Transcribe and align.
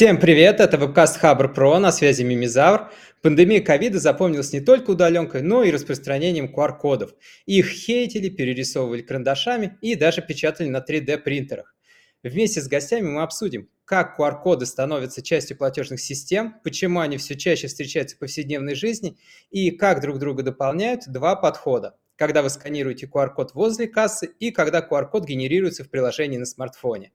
Всем 0.00 0.18
привет, 0.18 0.60
это 0.60 0.78
вебкаст 0.78 1.18
Хабр 1.18 1.52
Про, 1.52 1.78
на 1.78 1.92
связи 1.92 2.22
Мимизавр. 2.22 2.90
Пандемия 3.20 3.60
ковида 3.60 3.98
запомнилась 3.98 4.50
не 4.50 4.60
только 4.62 4.92
удаленкой, 4.92 5.42
но 5.42 5.62
и 5.62 5.70
распространением 5.70 6.46
QR-кодов. 6.46 7.10
Их 7.44 7.68
хейтили, 7.68 8.30
перерисовывали 8.30 9.02
карандашами 9.02 9.76
и 9.82 9.96
даже 9.96 10.22
печатали 10.22 10.70
на 10.70 10.78
3D-принтерах. 10.78 11.74
Вместе 12.22 12.62
с 12.62 12.66
гостями 12.66 13.08
мы 13.08 13.20
обсудим, 13.20 13.68
как 13.84 14.18
QR-коды 14.18 14.64
становятся 14.64 15.20
частью 15.20 15.58
платежных 15.58 16.00
систем, 16.00 16.54
почему 16.64 17.00
они 17.00 17.18
все 17.18 17.36
чаще 17.36 17.66
встречаются 17.66 18.16
в 18.16 18.20
повседневной 18.20 18.76
жизни 18.76 19.18
и 19.50 19.70
как 19.70 20.00
друг 20.00 20.18
друга 20.18 20.42
дополняют 20.42 21.02
два 21.08 21.36
подхода. 21.36 21.94
Когда 22.16 22.40
вы 22.42 22.48
сканируете 22.48 23.04
QR-код 23.04 23.52
возле 23.52 23.86
кассы 23.86 24.30
и 24.38 24.50
когда 24.50 24.80
QR-код 24.80 25.26
генерируется 25.26 25.84
в 25.84 25.90
приложении 25.90 26.38
на 26.38 26.46
смартфоне. 26.46 27.12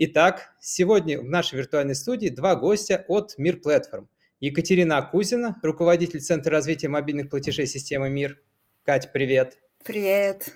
Итак, 0.00 0.54
сегодня 0.60 1.20
в 1.20 1.24
нашей 1.24 1.56
виртуальной 1.56 1.96
студии 1.96 2.28
два 2.28 2.54
гостя 2.54 3.04
от 3.08 3.34
Мир 3.36 3.56
Платформ. 3.56 4.08
Екатерина 4.38 5.02
Кузина, 5.02 5.58
руководитель 5.60 6.20
Центра 6.20 6.52
развития 6.52 6.86
мобильных 6.86 7.28
платежей 7.28 7.66
системы 7.66 8.08
МИР. 8.08 8.40
Кать, 8.84 9.10
привет. 9.12 9.58
Привет. 9.84 10.54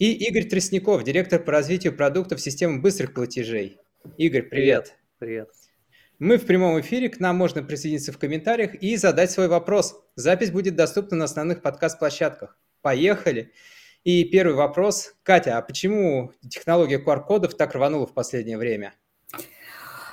И 0.00 0.12
Игорь 0.26 0.48
Тростников, 0.48 1.04
директор 1.04 1.40
по 1.40 1.52
развитию 1.52 1.96
продуктов 1.96 2.40
системы 2.40 2.80
быстрых 2.80 3.14
платежей. 3.14 3.78
Игорь, 4.16 4.42
привет. 4.42 4.96
Привет. 5.20 5.50
Мы 6.18 6.36
в 6.36 6.44
прямом 6.44 6.80
эфире, 6.80 7.10
к 7.10 7.20
нам 7.20 7.36
можно 7.36 7.62
присоединиться 7.62 8.10
в 8.10 8.18
комментариях 8.18 8.74
и 8.74 8.96
задать 8.96 9.30
свой 9.30 9.46
вопрос. 9.46 10.04
Запись 10.16 10.50
будет 10.50 10.74
доступна 10.74 11.16
на 11.16 11.26
основных 11.26 11.62
подкаст-площадках. 11.62 12.58
Поехали! 12.82 13.52
И 14.02 14.24
первый 14.24 14.54
вопрос. 14.54 15.14
Катя, 15.22 15.58
а 15.58 15.62
почему 15.62 16.32
технология 16.48 16.98
QR-кодов 16.98 17.54
так 17.54 17.74
рванула 17.74 18.06
в 18.06 18.14
последнее 18.14 18.56
время? 18.56 18.94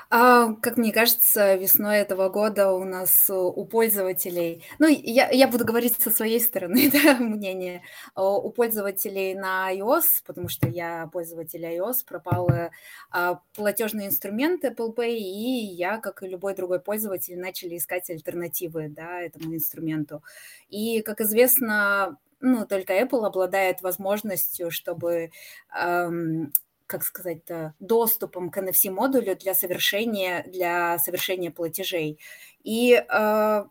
А, 0.10 0.54
как 0.62 0.78
мне 0.78 0.94
кажется, 0.94 1.56
весной 1.56 1.98
этого 1.98 2.30
года 2.30 2.72
у 2.72 2.86
нас 2.86 3.30
у 3.30 3.66
пользователей, 3.66 4.64
ну, 4.80 4.88
я, 4.88 5.30
я 5.30 5.50
буду 5.50 5.66
говорить 5.66 6.02
со 6.02 6.12
своей 6.12 6.40
стороны, 6.40 6.90
да, 7.04 7.16
мнение, 7.18 7.82
у 8.16 8.50
пользователей 8.52 9.36
на 9.36 9.74
iOS, 9.74 10.24
потому 10.26 10.48
что 10.48 10.70
я 10.70 11.10
пользователь 11.12 11.66
iOS, 11.66 12.06
пропал 12.08 12.50
а, 13.12 13.42
платежный 13.54 14.08
инструмент 14.08 14.64
Apple 14.64 14.96
Pay, 14.96 15.18
и 15.18 15.66
я, 15.66 15.98
как 15.98 16.24
и 16.24 16.28
любой 16.28 16.56
другой 16.56 16.80
пользователь, 16.80 17.38
начали 17.38 17.76
искать 17.76 18.10
альтернативы, 18.10 18.88
да, 18.88 19.22
этому 19.22 19.54
инструменту. 19.56 20.24
И, 20.70 21.02
как 21.02 21.20
известно, 21.20 22.18
ну, 22.40 22.66
только 22.68 22.94
Apple 22.94 23.26
обладает 23.26 23.82
возможностью, 23.82 24.72
чтобы, 24.72 25.32
эм, 25.76 26.54
как 26.88 27.04
сказать-то, 27.04 27.74
доступом 27.80 28.50
к 28.50 28.58
NFC-модулю 28.58 29.36
для 29.36 29.54
совершения, 29.54 30.44
для 30.48 30.98
совершения 31.00 31.52
платежей. 31.52 32.20
И 32.64 32.94
э, 32.96 33.66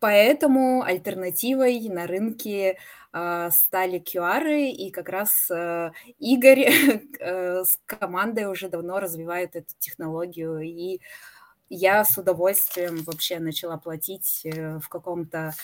поэтому 0.00 0.82
альтернативой 0.82 1.80
на 1.88 2.06
рынке 2.06 2.78
э, 3.12 3.50
стали 3.52 4.00
QR, 4.00 4.68
и 4.70 4.90
как 4.90 5.08
раз 5.08 5.50
э, 5.50 5.92
Игорь 6.18 6.66
э, 7.20 7.64
с 7.64 7.78
командой 7.86 8.46
уже 8.46 8.68
давно 8.68 8.98
развивают 9.00 9.56
эту 9.56 9.74
технологию, 9.78 10.60
и 10.60 11.00
я 11.70 12.04
с 12.04 12.18
удовольствием 12.18 13.02
вообще 13.04 13.38
начала 13.38 13.78
платить 13.78 14.42
э, 14.44 14.78
в 14.78 14.88
каком-то 14.88 15.54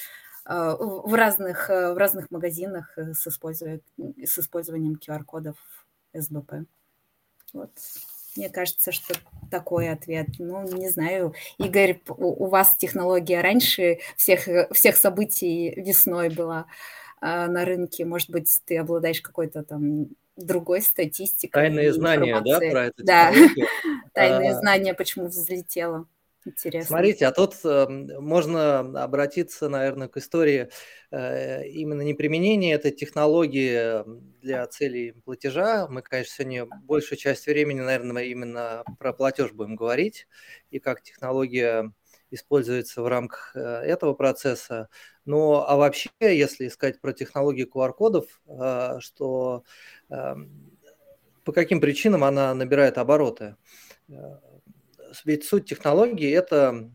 в 0.49 1.15
разных, 1.15 1.69
э, 1.69 1.93
в 1.93 1.99
разных 1.99 2.31
магазинах 2.31 2.97
э, 2.97 3.13
с, 3.13 3.27
использованием, 3.27 3.83
с 4.25 4.39
использованием 4.39 4.99
QR-кодов 4.99 5.57
СБП. 6.15 6.65
Вот. 7.53 7.71
Мне 8.35 8.49
кажется, 8.49 8.91
что 8.91 9.15
такой 9.51 9.91
ответ. 9.91 10.29
Ну, 10.39 10.63
не 10.63 10.89
знаю, 10.89 11.35
Игорь, 11.59 12.01
у 12.09 12.47
вас 12.47 12.77
технология 12.77 13.43
раньше 13.43 13.99
всех, 14.17 14.49
э, 14.49 14.69
всех 14.73 14.97
событий 14.97 15.75
весной 15.77 16.31
была 16.31 16.67
на 17.21 17.65
рынке. 17.65 18.05
Может 18.05 18.31
быть, 18.31 18.63
ты 18.65 18.79
обладаешь 18.79 19.21
какой-то 19.21 19.65
там 19.65 20.07
другой 20.37 20.81
статистикой. 20.81 21.65
Тайные 21.65 21.93
знания, 21.93 22.41
да, 22.41 22.59
про 22.59 22.85
это? 22.87 23.03
Да, 23.03 23.33
тайные 24.15 24.53
а. 24.53 24.61
знания, 24.61 24.95
почему 24.95 25.27
взлетело. 25.27 26.07
Интересно. 26.45 26.87
Смотрите, 26.87 27.27
а 27.27 27.33
тут 27.33 27.55
э, 27.65 27.87
можно 27.89 28.79
обратиться, 29.03 29.69
наверное, 29.69 30.09
к 30.09 30.17
истории 30.17 30.71
э, 31.11 31.67
именно 31.69 32.03
не 32.03 32.15
применения 32.15 32.73
этой 32.75 32.91
технологии 32.91 34.05
для 34.41 34.67
целей 34.67 35.13
платежа. 35.25 35.89
Мы, 35.89 36.03
конечно, 36.03 36.35
сегодня 36.37 36.67
большую 36.67 37.19
часть 37.19 37.47
времени, 37.47 37.81
наверное, 37.81 38.25
именно 38.25 38.85
про 38.99 39.13
платеж 39.13 39.53
будем 39.53 39.77
говорить 39.77 40.27
и 40.71 40.79
как 40.79 41.03
технология 41.03 41.93
используется 42.31 43.03
в 43.03 43.09
рамках 43.09 43.53
э, 43.55 43.61
этого 43.61 44.15
процесса. 44.15 44.89
Ну, 45.25 45.55
а 45.55 45.77
вообще, 45.77 46.11
если 46.21 46.69
искать 46.69 47.01
про 47.01 47.13
технологии 47.13 47.67
QR-кодов, 47.67 48.27
э, 48.47 48.99
что 49.01 49.65
э, 50.11 50.35
по 51.45 51.53
каким 51.53 51.81
причинам 51.81 52.25
она 52.25 52.55
набирает 52.55 52.99
обороты? 52.99 53.57
Э, 55.19 55.23
ведь 55.25 55.45
суть 55.45 55.69
технологии– 55.69 56.31
это 56.33 56.91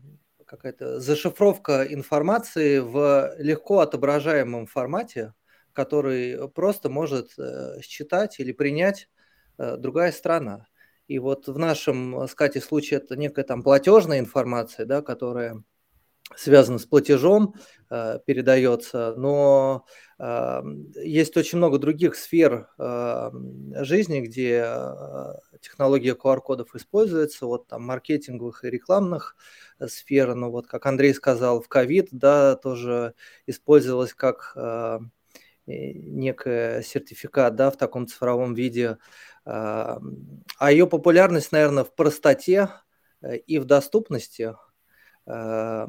какая-то 0.46 1.00
зашифровка 1.00 1.84
информации 1.84 2.78
в 2.78 3.34
легко 3.38 3.80
отображаемом 3.80 4.66
формате, 4.66 5.34
который 5.72 6.48
просто 6.50 6.88
может 6.88 7.32
э, 7.38 7.80
считать 7.82 8.38
или 8.40 8.52
принять 8.52 9.08
э, 9.58 9.76
другая 9.76 10.12
страна. 10.12 10.66
И 11.08 11.18
вот 11.18 11.48
в 11.48 11.58
нашем, 11.58 12.26
с 12.28 12.34
Катей, 12.34 12.62
случае 12.62 12.98
это 13.00 13.16
некая 13.16 13.44
там 13.44 13.62
платежная 13.62 14.20
информация, 14.20 14.86
да, 14.86 15.02
которая 15.02 15.62
связана 16.36 16.78
с 16.78 16.86
платежом, 16.86 17.54
э, 17.90 18.18
передается, 18.24 19.14
но 19.16 19.84
э, 20.18 20.62
есть 20.96 21.36
очень 21.36 21.58
много 21.58 21.78
других 21.78 22.16
сфер 22.16 22.68
э, 22.78 23.30
жизни, 23.80 24.20
где 24.20 24.66
технология 25.60 26.14
QR-кодов 26.14 26.74
используется, 26.74 27.46
вот 27.46 27.66
там 27.68 27.82
маркетинговых 27.82 28.64
и 28.64 28.70
рекламных 28.70 29.36
сфер, 29.86 30.34
ну 30.34 30.50
вот 30.50 30.66
как 30.66 30.86
Андрей 30.86 31.14
сказал, 31.14 31.60
в 31.60 31.68
ковид, 31.68 32.08
да, 32.10 32.56
тоже 32.56 33.14
использовалась 33.46 34.14
как 34.14 34.56
некий 35.66 36.82
сертификат, 36.82 37.56
да, 37.56 37.70
в 37.70 37.78
таком 37.78 38.06
цифровом 38.06 38.52
виде, 38.52 38.98
а 39.46 40.00
ее 40.70 40.86
популярность, 40.86 41.52
наверное, 41.52 41.84
в 41.84 41.94
простоте 41.94 42.68
и 43.46 43.58
в 43.58 43.64
доступности. 43.64 44.54
Э, 45.26 45.86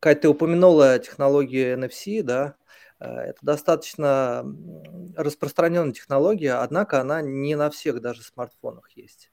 Кать, 0.00 0.20
ты 0.20 0.28
упомянула 0.28 0.98
технологию 0.98 1.78
NFC, 1.78 2.22
да, 2.22 2.56
Э, 2.98 3.18
это 3.18 3.38
достаточно 3.42 4.44
распространенная 5.16 5.92
технология, 5.92 6.54
однако 6.54 7.00
она 7.00 7.22
не 7.22 7.54
на 7.54 7.70
всех 7.70 8.00
даже 8.00 8.22
смартфонах 8.22 8.90
есть. 8.90 9.30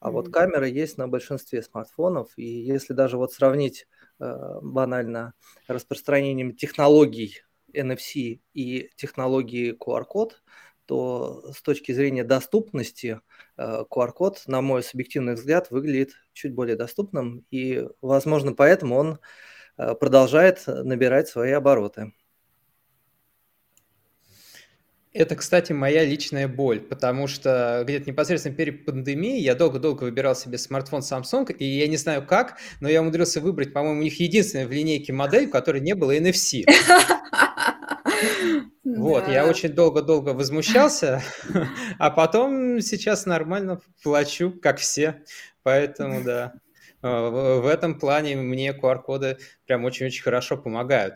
А 0.00 0.08
mm-hmm. 0.08 0.12
вот 0.12 0.32
камера 0.32 0.66
есть 0.66 0.98
на 0.98 1.08
большинстве 1.08 1.62
смартфонов, 1.62 2.30
и 2.36 2.44
если 2.44 2.92
даже 2.92 3.16
вот 3.16 3.32
сравнить 3.32 3.86
э, 4.18 4.58
банально 4.62 5.34
распространением 5.68 6.56
технологий 6.56 7.42
NFC 7.72 8.40
и 8.52 8.90
технологии 8.96 9.76
QR-код, 9.78 10.42
то 10.86 11.52
с 11.54 11.62
точки 11.62 11.92
зрения 11.92 12.24
доступности 12.24 13.20
э, 13.56 13.84
QR-код, 13.90 14.42
на 14.46 14.60
мой 14.60 14.82
субъективный 14.82 15.34
взгляд, 15.34 15.70
выглядит 15.70 16.12
чуть 16.32 16.54
более 16.54 16.76
доступным, 16.76 17.44
и, 17.50 17.86
возможно, 18.00 18.52
поэтому 18.52 18.96
он 18.96 19.18
э, 19.76 19.94
продолжает 19.94 20.64
набирать 20.66 21.28
свои 21.28 21.52
обороты. 21.52 22.12
Это, 25.14 25.36
кстати, 25.36 25.72
моя 25.72 26.04
личная 26.04 26.48
боль, 26.48 26.80
потому 26.80 27.26
что 27.26 27.82
где-то 27.84 28.08
непосредственно 28.08 28.56
перед 28.56 28.86
пандемией 28.86 29.42
я 29.42 29.54
долго-долго 29.54 30.04
выбирал 30.04 30.34
себе 30.34 30.56
смартфон 30.56 31.00
Samsung, 31.00 31.52
и 31.52 31.66
я 31.66 31.86
не 31.86 31.98
знаю 31.98 32.26
как, 32.26 32.56
но 32.80 32.88
я 32.88 33.02
умудрился 33.02 33.42
выбрать, 33.42 33.74
по-моему, 33.74 34.00
у 34.00 34.02
них 34.02 34.18
единственная 34.20 34.66
в 34.66 34.72
линейке 34.72 35.12
модель, 35.12 35.48
в 35.48 35.50
которой 35.50 35.82
не 35.82 35.94
было 35.94 36.16
NFC. 36.16 36.64
Вот, 38.84 39.28
я 39.28 39.46
очень 39.46 39.70
долго-долго 39.70 40.30
возмущался, 40.30 41.22
а 41.98 42.10
потом 42.10 42.80
сейчас 42.80 43.26
нормально 43.26 43.80
плачу, 44.02 44.52
как 44.60 44.78
все. 44.78 45.22
Поэтому, 45.62 46.24
да, 46.24 46.54
в 47.00 47.66
этом 47.70 47.98
плане 47.98 48.36
мне 48.36 48.72
QR-коды 48.72 49.38
прям 49.66 49.84
очень-очень 49.84 50.22
хорошо 50.22 50.56
помогают. 50.56 51.14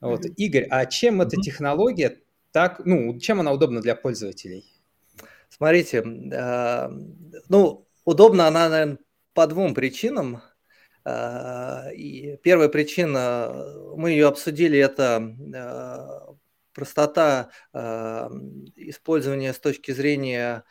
Вот. 0.00 0.24
Игорь, 0.36 0.66
а 0.70 0.86
чем 0.86 1.22
эта 1.22 1.36
технология 1.36 2.18
так, 2.52 2.82
ну, 2.84 3.18
чем 3.18 3.40
она 3.40 3.52
удобна 3.52 3.80
для 3.80 3.94
пользователей? 3.94 4.64
Смотрите, 5.48 5.98
э, 5.98 6.90
ну, 7.48 7.86
удобна 8.04 8.46
она, 8.46 8.68
наверное, 8.68 8.98
по 9.34 9.46
двум 9.46 9.74
причинам. 9.74 10.42
Э, 11.04 11.92
и 11.94 12.38
первая 12.42 12.68
причина, 12.68 13.66
мы 13.96 14.10
ее 14.10 14.26
обсудили, 14.26 14.78
это 14.78 15.22
э, 15.54 16.29
простота 16.72 17.50
э, 17.72 18.28
использования 18.76 19.52
с 19.52 19.58
точки 19.58 19.92
зрения 19.92 20.64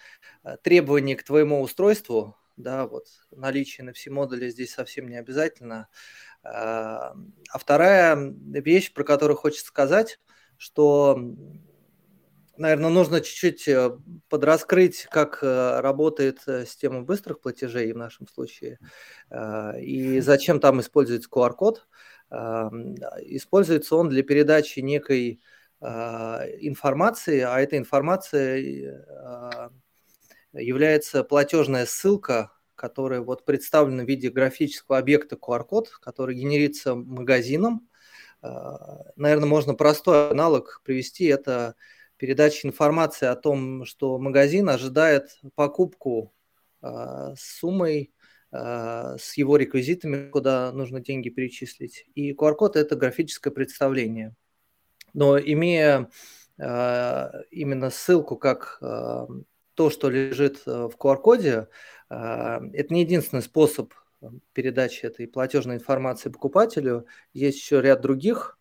требований 0.64 1.16
к 1.16 1.24
твоему 1.24 1.62
устройству, 1.62 2.38
да, 2.58 2.88
вот 2.88 3.06
наличие 3.32 3.88
NFC-модуля 3.88 4.50
здесь 4.50 4.74
совсем 4.74 5.08
не 5.08 5.18
обязательно. 5.18 5.88
А 6.44 7.14
вторая 7.54 8.16
вещь, 8.16 8.94
про 8.94 9.04
которую 9.04 9.38
хочется 9.38 9.68
сказать, 9.68 10.20
что 10.58 11.20
наверное, 12.60 12.90
нужно 12.90 13.22
чуть-чуть 13.22 13.68
э, 13.68 13.98
подраскрыть, 14.28 15.08
как 15.10 15.40
э, 15.42 15.80
работает 15.80 16.42
э, 16.46 16.66
система 16.66 17.02
быстрых 17.02 17.40
платежей 17.40 17.92
в 17.94 17.98
нашем 17.98 18.28
случае, 18.28 18.80
и 19.82 20.20
зачем 20.20 20.60
там 20.60 20.82
используется 20.82 21.30
QR-код. 21.32 21.88
Используется 22.32 23.96
он 23.96 24.10
для 24.10 24.22
передачи 24.24 24.80
некой 24.80 25.42
информации, 25.82 27.40
а 27.42 27.60
эта 27.60 27.78
информация 27.78 28.58
является 30.54 31.24
платежная 31.24 31.86
ссылка, 31.86 32.52
которая 32.76 33.22
вот 33.22 33.46
представлена 33.46 34.04
в 34.04 34.08
виде 34.08 34.30
графического 34.30 34.98
объекта 34.98 35.36
QR-код, 35.36 35.90
который 36.02 36.36
генерится 36.36 36.96
магазином. 36.96 37.90
Наверное, 38.42 39.50
можно 39.50 39.74
простой 39.74 40.30
аналог 40.30 40.82
привести. 40.84 41.26
Это 41.26 41.76
передача 42.18 42.68
информации 42.68 43.28
о 43.28 43.36
том, 43.36 43.86
что 43.86 44.18
магазин 44.18 44.70
ожидает 44.70 45.40
покупку 45.56 46.34
с 46.82 47.36
суммой, 47.38 48.14
с 48.52 49.34
его 49.36 49.58
реквизитами, 49.58 50.30
куда 50.30 50.72
нужно 50.72 51.00
деньги 51.02 51.30
перечислить. 51.30 52.06
И 52.16 52.34
QR-код– 52.34 52.76
это 52.78 52.96
графическое 52.96 53.52
представление. 53.52 54.36
Но 55.14 55.40
имея 55.40 56.10
э, 56.58 57.32
именно 57.52 57.90
ссылку 57.90 58.38
как 58.38 58.78
э, 58.82 59.28
то, 59.74 59.90
что 59.90 60.10
лежит 60.10 60.66
в 60.66 60.92
QR-коде, 61.00 61.68
э, 62.10 62.16
это 62.74 62.94
не 62.94 63.02
единственный 63.02 63.44
способ 63.44 63.94
передачи 64.54 65.06
этой 65.06 65.28
платежной 65.28 65.76
информации 65.76 66.30
покупателю. 66.30 67.06
Есть 67.34 67.60
еще 67.60 67.82
ряд 67.82 68.02
других. 68.02 68.58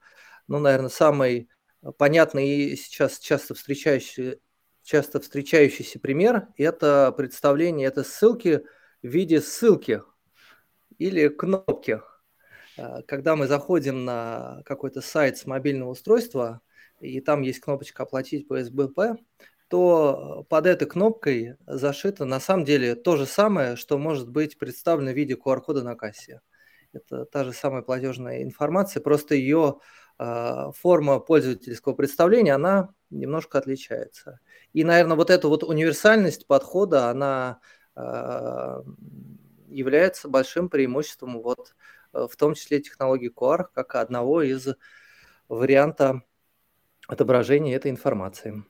Ну, 0.46 0.58
наверное, 0.58 0.88
самый 0.88 1.48
понятный 1.96 2.48
и 2.48 2.76
сейчас 2.76 3.18
часто 3.18 3.54
встречающийся, 3.54 4.38
часто 4.82 5.20
встречающийся 5.20 6.00
пример– 6.00 6.48
это 6.56 7.12
представление, 7.16 7.88
это 7.88 8.04
ссылки 8.04 8.62
в 9.02 9.06
виде 9.06 9.40
ссылки 9.40 10.02
или 10.98 11.28
кнопки. 11.28 12.00
А, 12.78 13.02
когда 13.02 13.36
мы 13.36 13.46
заходим 13.46 14.04
на 14.04 14.62
какой-то 14.64 15.00
сайт 15.00 15.36
с 15.36 15.46
мобильного 15.46 15.90
устройства, 15.90 16.60
и 17.00 17.20
там 17.20 17.42
есть 17.42 17.60
кнопочка 17.60 18.04
«Оплатить 18.04 18.48
по 18.48 18.62
СБП», 18.62 19.20
то 19.69 20.46
под 20.48 20.66
этой 20.66 20.88
кнопкой 20.88 21.56
зашито 21.66 22.25
на 22.25 22.40
самом 22.40 22.64
деле 22.64 22.94
то 22.94 23.16
же 23.16 23.26
самое, 23.26 23.76
что 23.76 23.98
может 23.98 24.28
быть 24.30 24.58
представлено 24.58 25.10
в 25.10 25.14
виде 25.14 25.34
QR-кода 25.34 25.82
на 25.82 25.94
кассе. 25.94 26.40
Это 26.92 27.26
та 27.26 27.44
же 27.44 27.52
самая 27.52 27.82
платежная 27.82 28.42
информация, 28.42 29.02
просто 29.02 29.34
ее 29.34 29.81
а, 30.16 30.72
форма 30.72 31.20
пользовательского 31.20 31.92
представления, 31.92 32.54
она 32.54 32.94
немножко 33.10 33.58
отличается. 33.58 34.40
И, 34.72 34.84
наверное, 34.84 35.16
вот 35.16 35.28
эта 35.31 35.48
вот 35.48 35.64
универсальность 35.64 36.46
подхода, 36.46 37.10
она 37.10 37.60
а, 37.94 38.82
является 39.69 40.28
большим 40.28 40.69
преимуществом 40.69 41.42
вот 41.42 41.69
э, 41.69 41.97
в 42.26 42.37
том 42.37 42.55
числе 42.55 42.81
технологии 42.81 43.31
QR, 43.31 43.67
как 43.73 43.94
одного 43.94 44.43
из 44.43 44.69
варианта 45.49 46.23
отображения 47.06 47.75
этой 47.75 47.91
информации. 47.91 48.65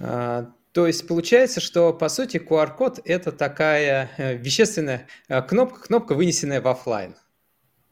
А, 0.00 0.52
то 0.72 0.86
есть 0.86 1.08
получается, 1.08 1.60
что 1.60 1.92
по 1.92 2.08
сути 2.08 2.36
QR-код 2.36 3.00
это 3.04 3.32
такая 3.32 4.10
э, 4.16 4.36
вещественная 4.36 5.08
э, 5.28 5.42
кнопка, 5.42 5.80
кнопка, 5.80 6.14
вынесенная 6.14 6.60
в 6.60 6.68
офлайн 6.68 7.16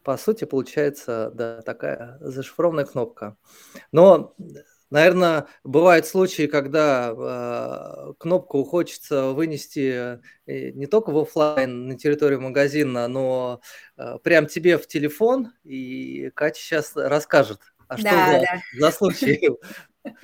по 0.07 0.17
сути, 0.17 0.45
получается, 0.45 1.33
да, 1.35 1.63
такая 1.63 2.17
зашифрованная 2.21 2.85
кнопка. 2.85 3.37
Но, 3.91 4.37
наверное, 4.91 5.47
бывают 5.65 6.07
случаи, 6.07 6.47
когда 6.47 7.13
э, 7.17 8.13
кнопку 8.19 8.65
хочется 8.65 9.33
вынести 9.33 10.21
не 10.47 10.87
только 10.87 11.11
в 11.11 11.19
офлайн 11.19 11.89
на 11.89 11.97
территорию 11.97 12.41
магазина, 12.41 13.09
но 13.09 13.61
э, 13.97 14.19
прям 14.23 14.47
тебе 14.47 14.79
в 14.79 14.87
телефон. 14.87 15.53
И 15.65 16.31
Катя 16.35 16.61
сейчас 16.61 16.93
расскажет, 16.95 17.61
а 17.89 17.97
что 17.97 18.11
да, 18.11 18.27
за, 18.27 18.41
да. 18.41 18.63
за 18.79 18.91
случай. 18.91 19.51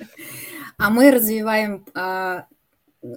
А 0.77 0.89
мы 0.89 1.11
развиваем 1.11 1.85
а, 1.93 2.47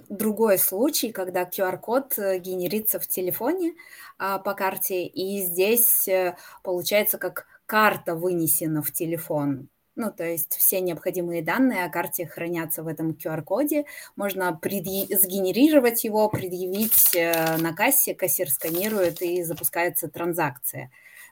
другой 0.09 0.57
случай, 0.57 1.11
когда 1.11 1.43
QR-код 1.43 2.19
э, 2.19 2.39
генерится 2.39 2.99
в 2.99 3.07
телефоне 3.07 3.73
а, 4.17 4.37
по 4.39 4.53
карте, 4.53 5.05
и 5.05 5.41
здесь 5.41 6.07
э, 6.07 6.35
получается 6.63 7.17
как 7.17 7.47
карта 7.65 8.15
вынесена 8.15 8.81
в 8.81 8.91
телефон. 8.91 9.69
Ну, 9.97 10.11
то 10.11 10.23
есть 10.23 10.55
все 10.55 10.79
необходимые 10.79 11.41
данные 11.41 11.83
о 11.83 11.89
карте 11.89 12.25
хранятся 12.25 12.83
в 12.83 12.87
этом 12.87 13.11
QR-коде. 13.11 13.85
Можно 14.15 14.53
предъ... 14.53 15.07
сгенерировать 15.13 16.03
его, 16.05 16.29
предъявить 16.29 17.13
э, 17.15 17.57
на 17.57 17.73
кассе, 17.73 18.15
кассир 18.15 18.49
сканирует 18.49 19.21
и 19.21 19.43
запускается 19.43 20.07
транзакция. 20.07 20.91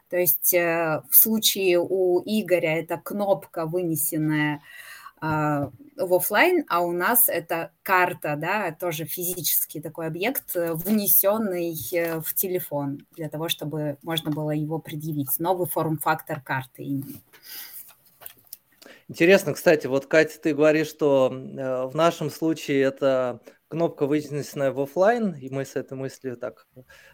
То 0.09 0.17
есть 0.17 0.53
в 0.53 1.03
случае 1.09 1.79
у 1.79 2.21
Игоря 2.25 2.79
это 2.79 2.97
кнопка, 2.97 3.65
вынесенная 3.65 4.62
а, 5.21 5.71
в 5.97 6.13
офлайн, 6.13 6.65
а 6.67 6.81
у 6.81 6.91
нас 6.91 7.29
это 7.29 7.71
карта, 7.83 8.35
да, 8.35 8.71
тоже 8.71 9.06
физический 9.06 9.79
такой 9.79 10.07
объект, 10.07 10.56
э, 10.56 10.73
внесенный 10.73 11.73
э, 11.94 12.19
в 12.19 12.33
телефон 12.33 13.07
для 13.15 13.29
того, 13.29 13.47
чтобы 13.47 13.97
можно 14.03 14.29
было 14.29 14.51
его 14.51 14.77
предъявить. 14.77 15.39
Новый 15.39 15.67
форм-фактор 15.67 16.41
карты 16.41 16.83
именно. 16.83 17.21
Интересно, 19.07 19.54
кстати, 19.54 19.86
вот, 19.86 20.07
Катя, 20.07 20.40
ты 20.42 20.56
говоришь, 20.56 20.88
что 20.88 21.31
э, 21.31 21.86
в 21.86 21.96
нашем 21.96 22.31
случае 22.31 22.81
это 22.81 23.40
кнопка, 23.68 24.07
вынесенная 24.07 24.72
в 24.72 24.80
офлайн, 24.80 25.36
и 25.36 25.50
мы 25.50 25.63
с 25.63 25.75
этой 25.75 25.96
мыслью 25.96 26.38
так, 26.38 26.68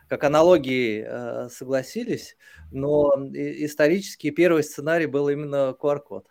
как 0.08 0.24
аналогии 0.24 1.04
э, 1.06 1.50
согласились, 1.50 2.38
но 2.72 3.12
исторически 3.34 4.30
первый 4.30 4.64
сценарий 4.64 5.06
был 5.06 5.28
именно 5.28 5.76
QR-код. 5.78 6.28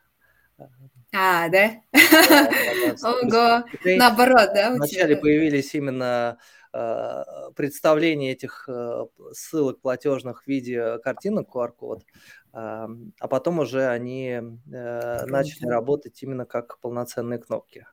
А, 1.12 1.48
да? 1.48 1.72
Ого, 3.02 3.64
наоборот, 3.84 4.50
да? 4.54 4.70
Вначале 4.74 5.16
появились 5.16 5.74
именно 5.74 6.38
а, 6.72 7.50
представление 7.56 8.32
этих 8.32 8.68
а, 8.68 9.06
ссылок 9.32 9.80
платежных 9.80 10.44
в 10.44 10.46
виде 10.46 10.98
картинок 10.98 11.48
QR-код, 11.52 12.04
а, 12.52 12.88
потом 13.28 13.60
уже 13.60 13.86
они 13.86 14.26
э, 14.28 15.24
начали 15.26 15.66
работать 15.66 16.22
именно 16.22 16.44
как 16.44 16.78
полноценные 16.80 17.38
кнопки. 17.38 17.86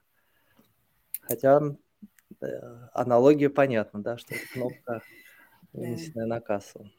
Хотя 1.20 1.60
э, 2.40 2.46
аналогия 2.92 3.50
понятна, 3.50 4.02
да, 4.02 4.18
что 4.18 4.34
это 4.34 4.44
кнопка, 4.52 5.02
вынесенная 5.72 6.26
на 6.26 6.40
кассу. 6.40 6.90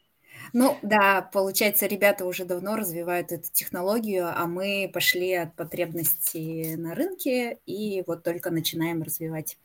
Ну 0.53 0.77
да, 0.81 1.21
получается, 1.33 1.85
ребята 1.85 2.25
уже 2.25 2.45
давно 2.45 2.75
развивают 2.75 3.31
эту 3.31 3.51
технологию, 3.51 4.27
а 4.33 4.47
мы 4.47 4.89
пошли 4.93 5.33
от 5.33 5.55
потребностей 5.55 6.75
на 6.75 6.95
рынке 6.95 7.59
и 7.65 8.03
вот 8.07 8.23
только 8.23 8.51
начинаем 8.51 9.01
развивать 9.03 9.57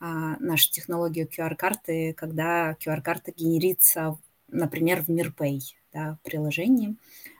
а, 0.00 0.36
нашу 0.38 0.70
технологию 0.70 1.26
QR-карты, 1.26 2.14
когда 2.14 2.76
QR-карта 2.80 3.32
генерится, 3.32 4.18
например, 4.48 5.02
в 5.02 5.08
MirPay, 5.08 5.60
да, 5.94 6.18
в 6.20 6.26
приложении. 6.26 6.96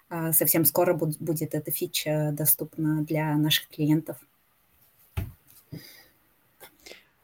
А, 0.08 0.32
совсем 0.32 0.64
скоро 0.64 0.94
будет, 0.94 1.54
эта 1.54 1.70
фича 1.70 2.30
доступна 2.32 3.02
для 3.02 3.34
наших 3.36 3.68
клиентов. 3.68 4.16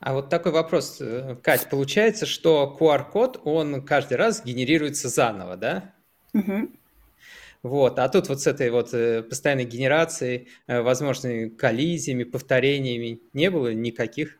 А 0.01 0.15
вот 0.15 0.31
такой 0.31 0.51
вопрос, 0.53 0.97
э, 1.01 1.37
Кать, 1.43 1.69
получается, 1.69 2.25
что 2.25 2.77
QR-код, 2.81 3.43
он 3.45 3.85
каждый 3.85 4.17
раз 4.17 4.43
генерируется 4.43 5.11
заново, 5.11 5.57
да? 5.57 5.95
Угу. 6.33 6.71
Вот, 7.63 7.99
а 7.99 8.09
тут 8.09 8.31
вот 8.31 8.41
с 8.41 8.47
этой 8.47 8.71
вот 8.71 8.95
э, 8.95 9.23
постоянной 9.23 9.67
генерацией, 9.67 10.49
э, 10.67 10.81
возможными 10.81 11.51
коллизиями, 11.51 12.25
повторениями 12.25 13.21
не 13.35 13.51
было 13.51 13.75
никаких? 13.75 14.39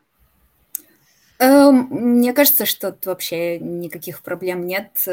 Эм, 1.37 1.87
мне 1.91 2.33
кажется, 2.33 2.65
что 2.65 2.97
вообще 3.05 3.59
никаких 3.59 4.23
проблем 4.23 4.65
нет. 4.65 5.07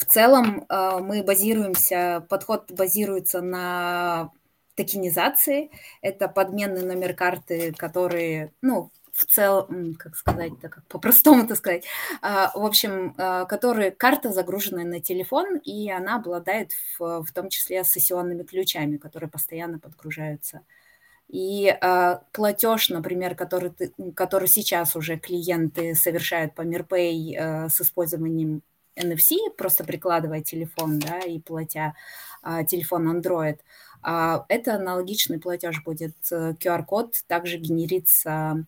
В 0.00 0.06
целом 0.06 0.66
мы 0.68 1.22
базируемся, 1.22 2.26
подход 2.28 2.72
базируется 2.72 3.42
на 3.42 4.32
токенизации. 4.74 5.70
Это 6.00 6.26
подменный 6.28 6.82
номер 6.82 7.14
карты, 7.14 7.72
который, 7.76 8.50
ну, 8.62 8.90
в 9.12 9.26
целом, 9.26 9.94
как 9.94 10.16
сказать, 10.16 10.52
так 10.60 10.72
как 10.72 10.84
по-простому 10.86 11.44
это 11.44 11.54
сказать, 11.54 11.84
а, 12.22 12.50
в 12.54 12.64
общем, 12.64 13.14
а, 13.18 13.44
которые 13.44 13.90
карта 13.90 14.32
загружена 14.32 14.84
на 14.84 15.00
телефон, 15.00 15.58
и 15.58 15.90
она 15.90 16.16
обладает 16.16 16.72
в, 16.98 17.22
в 17.24 17.32
том 17.32 17.48
числе 17.50 17.84
сессионными 17.84 18.44
ключами, 18.44 18.96
которые 18.96 19.28
постоянно 19.28 19.78
подгружаются. 19.78 20.62
И 21.28 21.68
э, 21.68 22.18
платеж, 22.32 22.88
например, 22.88 23.36
который, 23.36 23.70
ты, 23.70 23.92
который 24.16 24.48
сейчас 24.48 24.96
уже 24.96 25.16
клиенты 25.16 25.94
совершают 25.94 26.56
по 26.56 26.62
Мирпэй 26.62 27.36
э, 27.36 27.68
с 27.68 27.80
использованием 27.80 28.62
NFC, 29.00 29.36
просто 29.56 29.84
прикладывая 29.84 30.42
телефон, 30.42 30.98
да, 30.98 31.20
и 31.20 31.38
платя 31.40 31.94
э, 32.44 32.64
телефон 32.66 33.08
Android, 33.16 33.58
э, 34.04 34.38
это 34.48 34.74
аналогичный 34.74 35.38
платеж 35.38 35.82
будет. 35.84 36.14
QR-код 36.30 37.14
э, 37.14 37.18
также 37.26 37.56
генерится 37.58 38.64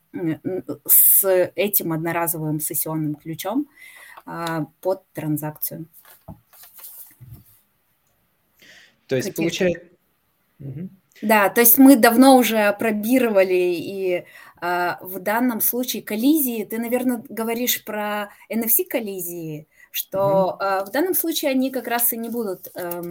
с 0.87 1.51
этим 1.55 1.93
одноразовым 1.93 2.61
сессионным 2.61 3.15
ключом 3.15 3.69
э, 4.27 4.61
под 4.81 5.05
транзакцию. 5.13 5.87
То 9.07 9.17
есть 9.17 9.35
получается... 9.35 9.87
Да, 11.23 11.49
то 11.51 11.61
есть 11.61 11.79
мы 11.79 11.97
давно 11.97 12.37
уже 12.37 12.75
пробировали, 12.79 13.55
и 13.55 14.25
э, 14.61 14.95
в 15.01 15.21
данном 15.21 15.61
случае 15.61 16.03
коллизии, 16.03 16.65
ты, 16.65 16.79
наверное, 16.79 17.23
говоришь 17.29 17.85
про 17.85 18.31
NFC-коллизии, 18.51 19.69
что 19.93 20.59
mm-hmm. 20.59 20.65
э, 20.65 20.85
в 20.87 20.91
данном 20.91 21.15
случае 21.15 21.51
они 21.51 21.71
как 21.71 21.87
раз 21.87 22.13
и 22.13 22.17
не 22.17 22.31
будут 22.31 22.69
э, 22.75 23.03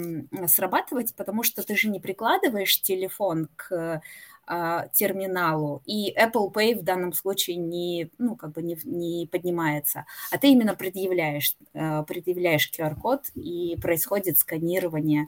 срабатывать, 0.48 1.16
потому 1.16 1.44
что 1.44 1.64
ты 1.64 1.76
же 1.78 1.90
не 1.90 2.00
прикладываешь 2.00 2.82
телефон 2.82 3.48
к 3.56 4.02
э, 4.48 4.88
терминалу, 4.92 5.84
и 5.86 6.12
Apple 6.18 6.52
Pay 6.52 6.80
в 6.80 6.84
данном 6.84 7.14
случае 7.14 7.58
не, 7.58 8.10
ну, 8.18 8.36
как 8.36 8.54
бы 8.54 8.64
не, 8.64 8.78
не 8.84 9.28
поднимается, 9.32 10.06
а 10.32 10.40
ты 10.40 10.48
именно 10.48 10.76
предъявляешь, 10.76 11.56
э, 11.74 12.04
предъявляешь 12.04 12.72
QR-код, 12.76 13.28
и 13.36 13.78
происходит 13.80 14.40
сканирование 14.40 15.28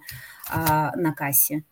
э, 0.51 0.55
на 0.57 1.13
кассе 1.15 1.63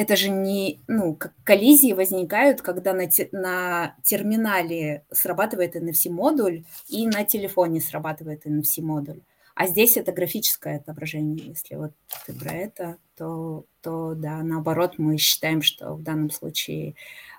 это 0.00 0.16
же 0.16 0.30
не, 0.30 0.80
ну, 0.86 1.14
как 1.14 1.34
коллизии 1.44 1.92
возникают, 1.92 2.62
когда 2.62 2.94
на, 2.94 3.06
те, 3.06 3.28
на 3.32 3.94
терминале 4.02 5.04
срабатывает 5.12 5.76
NFC-модуль 5.76 6.64
и 6.88 7.06
на 7.06 7.24
телефоне 7.24 7.82
срабатывает 7.82 8.46
NFC-модуль. 8.46 9.20
А 9.54 9.66
здесь 9.66 9.98
это 9.98 10.12
графическое 10.12 10.76
отображение. 10.76 11.48
Если 11.48 11.74
вот 11.74 11.92
ты 12.24 12.32
про 12.32 12.50
это, 12.50 12.96
то, 13.14 13.66
то 13.82 14.14
да, 14.14 14.42
наоборот, 14.42 14.94
мы 14.96 15.18
считаем, 15.18 15.60
что 15.60 15.92
в 15.92 16.02
данном 16.02 16.30
случае 16.30 16.94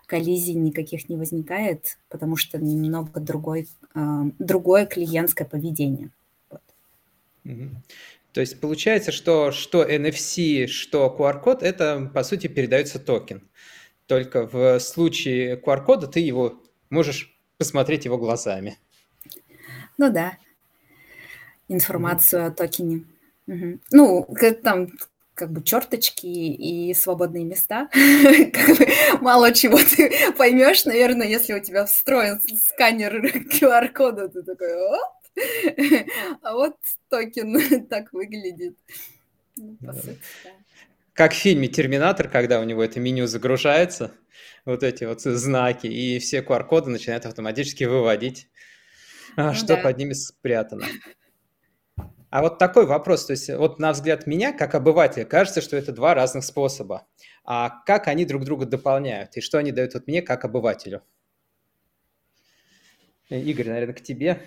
коллизий 0.05 0.53
никаких 0.53 1.09
не 1.09 1.15
возникает, 1.15 1.97
потому 2.09 2.35
что 2.35 2.59
немного 2.59 3.19
другой, 3.19 3.69
э, 3.95 4.23
другое 4.37 4.85
клиентское 4.85 5.47
поведение. 5.47 6.11
Вот. 6.51 6.61
То 8.33 8.41
есть 8.41 8.59
получается, 8.61 9.11
что 9.11 9.51
что 9.51 9.83
NFC, 9.83 10.67
что 10.67 11.13
QR-код, 11.17 11.63
это 11.63 12.09
по 12.13 12.23
сути 12.23 12.47
передается 12.47 12.99
токен. 12.99 13.49
Только 14.07 14.47
в 14.47 14.79
случае 14.79 15.57
QR-кода 15.57 16.07
ты 16.07 16.19
его 16.19 16.61
можешь 16.89 17.37
посмотреть 17.57 18.05
его 18.05 18.17
глазами. 18.17 18.77
Ну 19.97 20.11
да. 20.11 20.37
Информацию 21.67 22.43
mm-hmm. 22.43 22.47
о 22.47 22.51
токене. 22.51 23.05
Угу. 23.47 23.79
Ну, 23.91 24.27
там 24.63 24.89
как 25.33 25.51
бы 25.51 25.63
черточки 25.63 26.27
и 26.27 26.93
свободные 26.93 27.45
места. 27.45 27.89
Мало 29.21 29.51
чего 29.53 29.77
ты 29.77 30.33
поймешь, 30.37 30.85
наверное, 30.85 31.27
если 31.27 31.53
у 31.53 31.59
тебя 31.59 31.85
встроен 31.85 32.39
сканер 32.63 33.25
QR-кода, 33.51 34.29
ты 34.29 34.43
такой, 34.43 34.67
А 36.41 36.53
вот 36.53 36.75
токен 37.09 37.87
так 37.89 38.13
выглядит. 38.13 38.77
Ну, 39.55 39.77
как 41.13 41.33
в 41.33 41.35
фильме 41.35 41.67
«Терминатор», 41.67 42.29
когда 42.29 42.59
у 42.59 42.63
него 42.63 42.83
это 42.83 42.99
меню 42.99 43.27
загружается, 43.27 44.11
вот 44.65 44.81
эти 44.81 45.03
вот 45.03 45.21
знаки, 45.21 45.87
и 45.87 46.19
все 46.19 46.41
QR-коды 46.41 46.89
начинают 46.89 47.25
автоматически 47.25 47.83
выводить, 47.83 48.47
а, 49.35 49.49
ну, 49.49 49.53
что 49.53 49.75
да. 49.75 49.77
под 49.77 49.97
ними 49.97 50.13
спрятано. 50.13 50.85
А 52.29 52.41
вот 52.41 52.59
такой 52.59 52.85
вопрос, 52.85 53.25
то 53.25 53.31
есть 53.31 53.49
вот 53.49 53.77
на 53.77 53.91
взгляд 53.91 54.25
меня, 54.25 54.53
как 54.53 54.73
обывателя, 54.73 55.25
кажется, 55.25 55.59
что 55.59 55.75
это 55.75 55.91
два 55.91 56.13
разных 56.13 56.45
способа. 56.45 57.05
А 57.43 57.81
как 57.85 58.07
они 58.07 58.23
друг 58.23 58.45
друга 58.45 58.65
дополняют, 58.65 59.35
и 59.35 59.41
что 59.41 59.57
они 59.57 59.73
дают 59.73 59.93
вот 59.95 60.07
мне, 60.07 60.21
как 60.21 60.45
обывателю? 60.45 61.03
Игорь, 63.29 63.67
наверное, 63.67 63.93
к 63.93 64.01
тебе. 64.01 64.41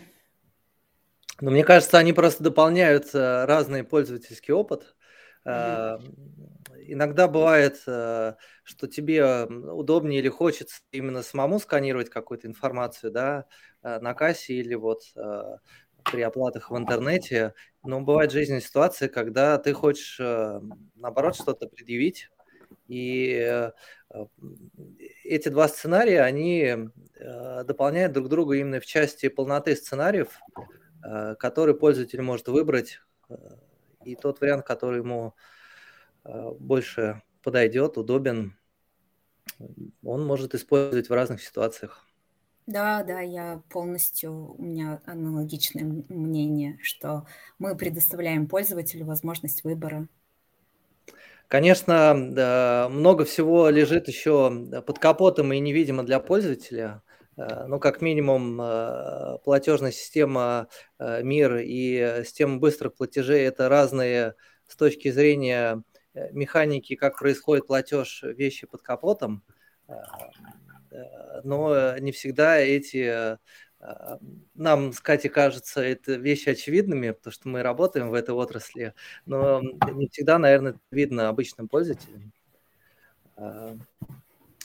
Но 1.40 1.50
мне 1.50 1.64
кажется, 1.64 1.98
они 1.98 2.12
просто 2.12 2.42
дополняют 2.42 3.14
э, 3.14 3.44
разный 3.44 3.84
пользовательский 3.84 4.54
опыт. 4.54 4.94
Mm-hmm. 5.44 6.84
Иногда 6.86 7.28
бывает, 7.28 7.82
э, 7.86 8.34
что 8.62 8.86
тебе 8.86 9.44
удобнее 9.44 10.20
или 10.20 10.28
хочется 10.28 10.80
именно 10.92 11.22
самому 11.22 11.58
сканировать 11.58 12.08
какую-то 12.08 12.46
информацию, 12.46 13.10
да, 13.10 13.46
на 13.82 14.14
кассе 14.14 14.54
или 14.54 14.74
вот 14.74 15.02
при 16.04 16.22
оплатах 16.22 16.70
в 16.70 16.78
интернете. 16.78 17.54
Но 17.82 18.00
бывает 18.00 18.30
жизненные 18.32 18.62
ситуации, 18.62 19.08
когда 19.08 19.58
ты 19.58 19.74
хочешь, 19.74 20.18
наоборот, 20.94 21.36
что-то 21.36 21.68
предъявить, 21.68 22.30
и 22.88 23.70
эти 25.24 25.48
два 25.48 25.68
сценария, 25.68 26.22
они 26.22 26.88
дополняют 27.64 28.12
друг 28.12 28.28
друга 28.28 28.54
именно 28.54 28.80
в 28.80 28.86
части 28.86 29.28
полноты 29.28 29.76
сценариев, 29.76 30.38
который 31.38 31.74
пользователь 31.74 32.22
может 32.22 32.48
выбрать, 32.48 33.00
э, 33.28 33.34
и 34.04 34.16
тот 34.16 34.40
вариант, 34.40 34.66
который 34.66 35.00
ему 35.00 35.34
э, 36.24 36.50
больше 36.58 37.22
подойдет, 37.42 37.98
удобен, 37.98 38.56
он 40.02 40.26
может 40.26 40.54
использовать 40.54 41.08
в 41.08 41.12
разных 41.12 41.42
ситуациях. 41.42 42.06
Да, 42.66 43.02
да, 43.02 43.20
я 43.20 43.62
полностью, 43.68 44.54
у 44.56 44.62
меня 44.62 45.02
аналогичное 45.04 46.04
мнение, 46.08 46.78
что 46.82 47.26
мы 47.58 47.76
предоставляем 47.76 48.48
пользователю 48.48 49.04
возможность 49.04 49.64
выбора. 49.64 50.08
Конечно, 51.48 52.88
много 52.90 53.26
всего 53.26 53.68
лежит 53.68 54.08
еще 54.08 54.82
под 54.86 54.98
капотом 54.98 55.52
и 55.52 55.60
невидимо 55.60 56.04
для 56.04 56.20
пользователя. 56.20 57.02
Э, 57.36 57.66
ну, 57.66 57.80
как 57.80 58.00
минимум, 58.00 58.60
э, 58.60 59.38
платежная 59.44 59.92
система 59.92 60.68
э, 60.98 61.22
МИР 61.22 61.58
и 61.64 62.22
система 62.24 62.58
быстрых 62.58 62.94
платежей– 62.94 63.42
это 63.46 63.68
разные 63.68 64.34
с 64.66 64.76
точки 64.76 65.10
зрения 65.10 65.82
механики, 66.30 66.94
как 66.94 67.18
происходит 67.18 67.66
платеж 67.66 68.22
вещи 68.22 68.66
под 68.66 68.82
капотом, 68.82 69.42
но 71.42 71.98
не 71.98 72.12
всегда 72.12 72.58
эти 72.58 73.36
нам 74.54 74.92
с 74.92 75.00
Катей 75.00 75.28
кажется 75.28 75.82
это 75.82 76.12
вещи 76.14 76.48
очевидными, 76.48 77.10
потому 77.10 77.32
что 77.32 77.48
мы 77.48 77.62
работаем 77.62 78.10
в 78.10 78.14
этой 78.14 78.30
отрасли, 78.30 78.94
но 79.26 79.60
не 79.60 80.08
всегда, 80.08 80.38
наверное, 80.38 80.76
видно 80.92 81.28
обычным 81.28 81.68
пользователям. 81.68 82.32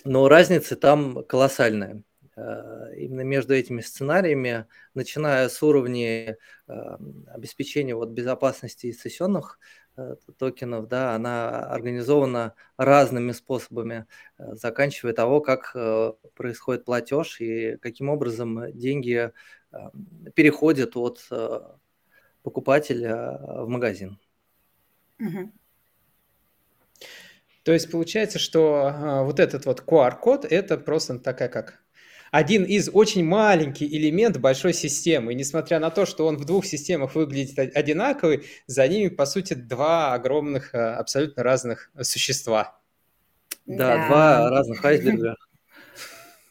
Но 0.06 0.30
разница 0.30 0.76
там 0.76 1.24
колоссальная. 1.26 2.04
Э, 2.40 2.94
именно 2.96 3.22
между 3.22 3.54
этими 3.54 3.82
сценариями, 3.82 4.66
начиная 4.94 5.50
с 5.50 5.62
уровня 5.62 6.38
э, 6.68 6.98
обеспечения 7.28 7.96
вот 7.96 8.10
безопасности 8.10 8.92
сессионных 8.94 9.60
э, 9.98 10.16
токенов, 10.38 10.88
да, 10.88 11.16
она 11.16 11.66
организована 11.66 12.54
разными 12.78 13.34
способами, 13.34 14.06
заканчивая 14.38 15.14
того, 15.14 15.42
как 15.42 15.76
происходит 16.36 16.86
платеж 16.86 17.42
и 17.42 17.78
каким 17.78 18.10
образом 18.10 18.72
деньги 18.72 19.32
переходят 20.34 20.96
от 20.96 21.28
покупателя 22.42 23.38
в 23.64 23.68
магазин. 23.68 24.18
То 27.64 27.74
есть 27.74 27.92
получается, 27.92 28.40
что 28.40 29.24
вот 29.26 29.40
этот 29.40 29.66
вот 29.66 29.82
QR-код 29.82 30.46
это 30.46 30.78
просто 30.78 31.20
такая 31.20 31.50
как 31.50 31.84
один 32.32 32.64
из 32.64 32.90
очень 32.92 33.26
маленький 33.26 33.86
элемент 33.86 34.38
большой 34.38 34.74
системы. 34.74 35.34
И 35.34 35.36
несмотря 35.36 35.80
на 35.80 35.90
то, 35.90 36.06
что 36.06 36.26
он 36.26 36.38
в 36.38 36.46
двух 36.46 36.66
системах 36.66 37.16
выглядит 37.16 37.58
одинаковый, 37.76 38.46
за 38.68 38.88
ними, 38.88 39.10
по 39.10 39.26
сути, 39.26 39.54
два 39.54 40.14
огромных, 40.14 40.74
э, 40.74 40.78
абсолютно 40.78 41.44
разных 41.44 41.92
существа. 42.02 42.80
Да, 43.66 43.98
да. 43.98 44.08
два 44.08 44.50
разных 44.50 44.84
айсберга. 44.84 45.36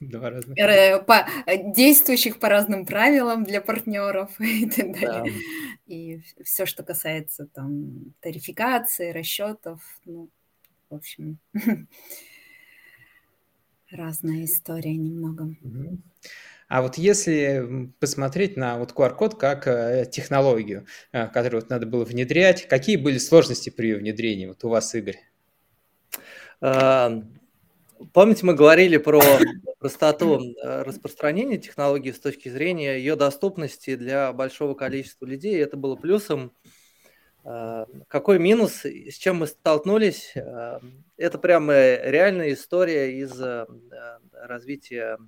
Два 0.00 0.30
разных. 0.30 0.56
Э, 0.56 1.02
по, 1.02 1.26
действующих 1.75 2.38
по 2.38 2.49
разным 2.49 2.87
правилам 2.87 3.44
для 3.44 3.61
партнеров 3.61 4.30
и 4.40 4.68
так 4.68 4.92
далее. 4.92 5.32
Да. 5.35 5.92
И 5.92 6.20
все, 6.44 6.66
что 6.66 6.85
касается 6.85 7.47
там 7.47 8.14
тарификации, 8.20 9.11
расчетов, 9.11 9.80
ну, 10.04 10.28
в 10.90 10.94
общем, 10.94 11.38
разная 13.90 14.45
история 14.45 14.97
немного. 14.97 15.54
А 16.68 16.83
вот 16.83 16.99
если 16.99 17.90
посмотреть 17.99 18.59
на 18.59 18.78
вот 18.78 18.92
QR-код 18.92 19.38
как 19.38 19.66
э, 19.66 20.04
технологию, 20.11 20.87
э, 21.12 21.26
которую 21.28 21.62
вот 21.62 21.71
надо 21.71 21.87
было 21.87 22.04
внедрять, 22.04 22.68
какие 22.68 22.97
были 22.97 23.16
сложности 23.16 23.71
при 23.71 23.87
ее 23.87 23.97
внедрении 23.97 24.47
вот 24.47 24.62
у 24.64 24.68
вас, 24.68 24.95
Игорь? 24.95 25.18
А, 26.61 27.23
Помните, 28.12 28.47
мы 28.47 28.54
говорили 28.54 28.97
про 28.97 29.21
простоту 29.80 30.40
э, 30.40 30.83
распространения 30.83 31.59
технологии 31.59 32.12
с 32.12 32.21
точки 32.21 32.49
зрения 32.49 32.97
ее 32.99 33.16
доступности 33.16 33.97
для 33.97 34.33
большого 34.33 34.75
количества 34.75 35.26
людей. 35.26 35.61
Это 35.61 35.76
было 35.76 35.97
плюсом. 35.97 36.52
Э, 37.49 37.87
какой 38.09 38.38
минус, 38.38 38.85
с 38.85 39.14
чем 39.14 39.37
мы 39.37 39.47
столкнулись? 39.47 40.33
Э, 40.35 40.81
это 41.17 41.38
прямо 41.38 41.73
реальная 41.73 42.52
история 42.52 43.19
из 43.19 43.40
развития. 44.33 45.19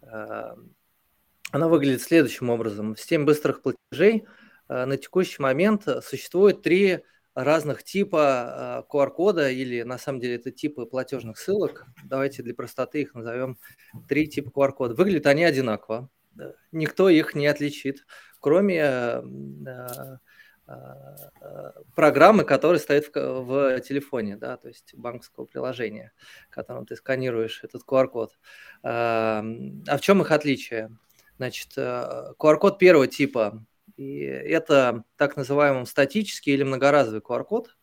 Она 0.00 1.68
выглядит 1.68 2.02
следующим 2.02 2.50
образом. 2.50 2.94
В 2.94 3.00
системе 3.00 3.24
быстрых 3.24 3.62
платежей 3.62 4.24
на 4.68 4.96
текущий 4.96 5.42
момент 5.42 5.86
существует 6.02 6.62
три 6.62 7.04
разных 7.34 7.82
типа 7.84 8.86
QR-кода 8.90 9.50
или 9.50 9.82
на 9.82 9.98
самом 9.98 10.20
деле 10.20 10.36
это 10.36 10.50
типы 10.50 10.86
платежных 10.86 11.38
ссылок. 11.38 11.86
Давайте 12.04 12.42
для 12.42 12.54
простоты 12.54 13.02
их 13.02 13.14
назовем 13.14 13.58
три 14.08 14.26
типа 14.26 14.48
QR-кода. 14.48 14.94
Выглядят 14.94 15.26
они 15.26 15.44
одинаково. 15.44 16.08
Никто 16.72 17.08
их 17.08 17.34
не 17.34 17.46
отличит, 17.46 18.06
кроме 18.40 18.78
э, 18.78 19.22
э, 19.66 20.16
программы, 21.94 22.44
которая 22.44 22.78
стоит 22.78 23.14
в, 23.14 23.42
в 23.42 23.80
телефоне, 23.80 24.36
да, 24.36 24.56
то 24.56 24.68
есть 24.68 24.94
банковского 24.94 25.44
приложения, 25.44 26.12
которым 26.50 26.86
ты 26.86 26.96
сканируешь 26.96 27.62
этот 27.62 27.82
QR-код. 27.86 28.32
А 28.82 29.42
в 29.42 30.00
чем 30.00 30.22
их 30.22 30.32
отличие? 30.32 30.90
Значит, 31.36 31.76
QR-код 31.76 32.74
э, 32.74 32.78
первого 32.78 33.06
типа 33.06 33.64
и 33.96 34.20
это 34.20 35.04
так 35.16 35.36
называемый 35.36 35.86
статический 35.86 36.52
или 36.52 36.62
многоразовый 36.62 37.20
QR-код. 37.20 37.76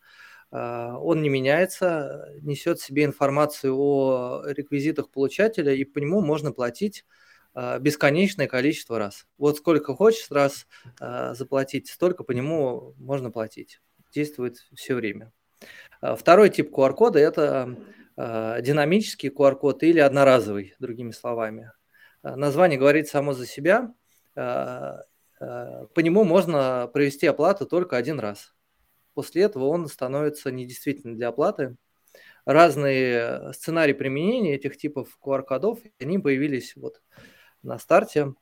А, 0.50 0.96
он 0.98 1.22
не 1.22 1.28
меняется, 1.28 2.28
несет 2.42 2.78
в 2.78 2.84
себе 2.84 3.04
информацию 3.04 3.76
о 3.76 4.42
реквизитах 4.46 5.10
получателя, 5.10 5.72
и 5.74 5.84
по 5.84 5.98
нему 5.98 6.20
можно 6.20 6.52
платить 6.52 7.04
а, 7.04 7.08
бесконечное 7.54 8.46
количество 8.46 8.98
раз. 8.98 9.26
Вот 9.38 9.58
сколько 9.58 9.94
хочешь 9.94 10.30
раз 10.30 10.66
а, 11.00 11.34
заплатить, 11.34 11.88
столько 11.88 12.24
по 12.24 12.32
нему 12.32 12.94
можно 12.98 13.30
платить. 13.30 13.80
Действует 14.12 14.58
все 14.74 14.94
время. 14.94 15.32
Второй 16.00 16.50
тип 16.50 16.70
QR-кода– 16.74 17.18
это 17.20 17.76
динамический 18.16 19.28
QR-код 19.28 19.82
или 19.82 19.98
одноразовый, 19.98 20.74
другими 20.78 21.10
словами. 21.10 21.72
Название 22.22 22.78
говорит 22.78 23.08
само 23.08 23.32
за 23.32 23.46
себя. 23.46 23.92
Э, 25.44 25.86
по 25.94 26.00
нему 26.00 26.24
можно 26.24 26.88
провести 26.92 27.26
оплату 27.26 27.66
только 27.66 27.96
один 27.96 28.20
раз. 28.20 28.54
После 29.14 29.42
этого 29.42 29.66
он 29.66 29.86
становится 29.88 30.50
недействительным 30.50 31.16
для 31.16 31.28
оплаты. 31.28 31.76
Разные 32.44 33.52
сценарии 33.52 33.92
применения 33.94 34.54
этих 34.54 34.76
типов 34.76 35.18
QR-кодов, 35.24 35.78
они 35.98 36.18
появились 36.18 36.76
вот 36.76 37.00
на 37.64 37.78
старте. 37.78 38.34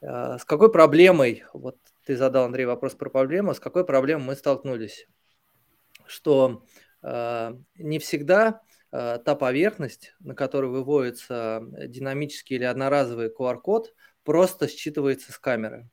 Э, 0.00 0.38
с 0.38 0.44
какой 0.44 0.70
проблемой, 0.70 1.44
вот 1.52 1.76
ты 2.04 2.16
задал, 2.16 2.44
Андрей, 2.44 2.66
вопрос 2.66 2.94
про 2.94 3.10
проблему, 3.10 3.54
с 3.54 3.60
какой 3.60 3.84
проблемой 3.84 4.26
мы 4.26 4.36
столкнулись? 4.36 5.06
Что 6.06 6.64
э, 7.02 7.54
не 7.76 7.98
всегда 7.98 8.60
та 8.90 9.34
поверхность, 9.34 10.14
на 10.18 10.34
которой 10.34 10.70
выводится 10.70 11.60
динамический 11.88 12.56
или 12.56 12.64
одноразовый 12.64 13.28
QR-код, 13.28 13.92
просто 14.24 14.64
считывается 14.64 15.30
с 15.30 15.38
камеры. 15.38 15.90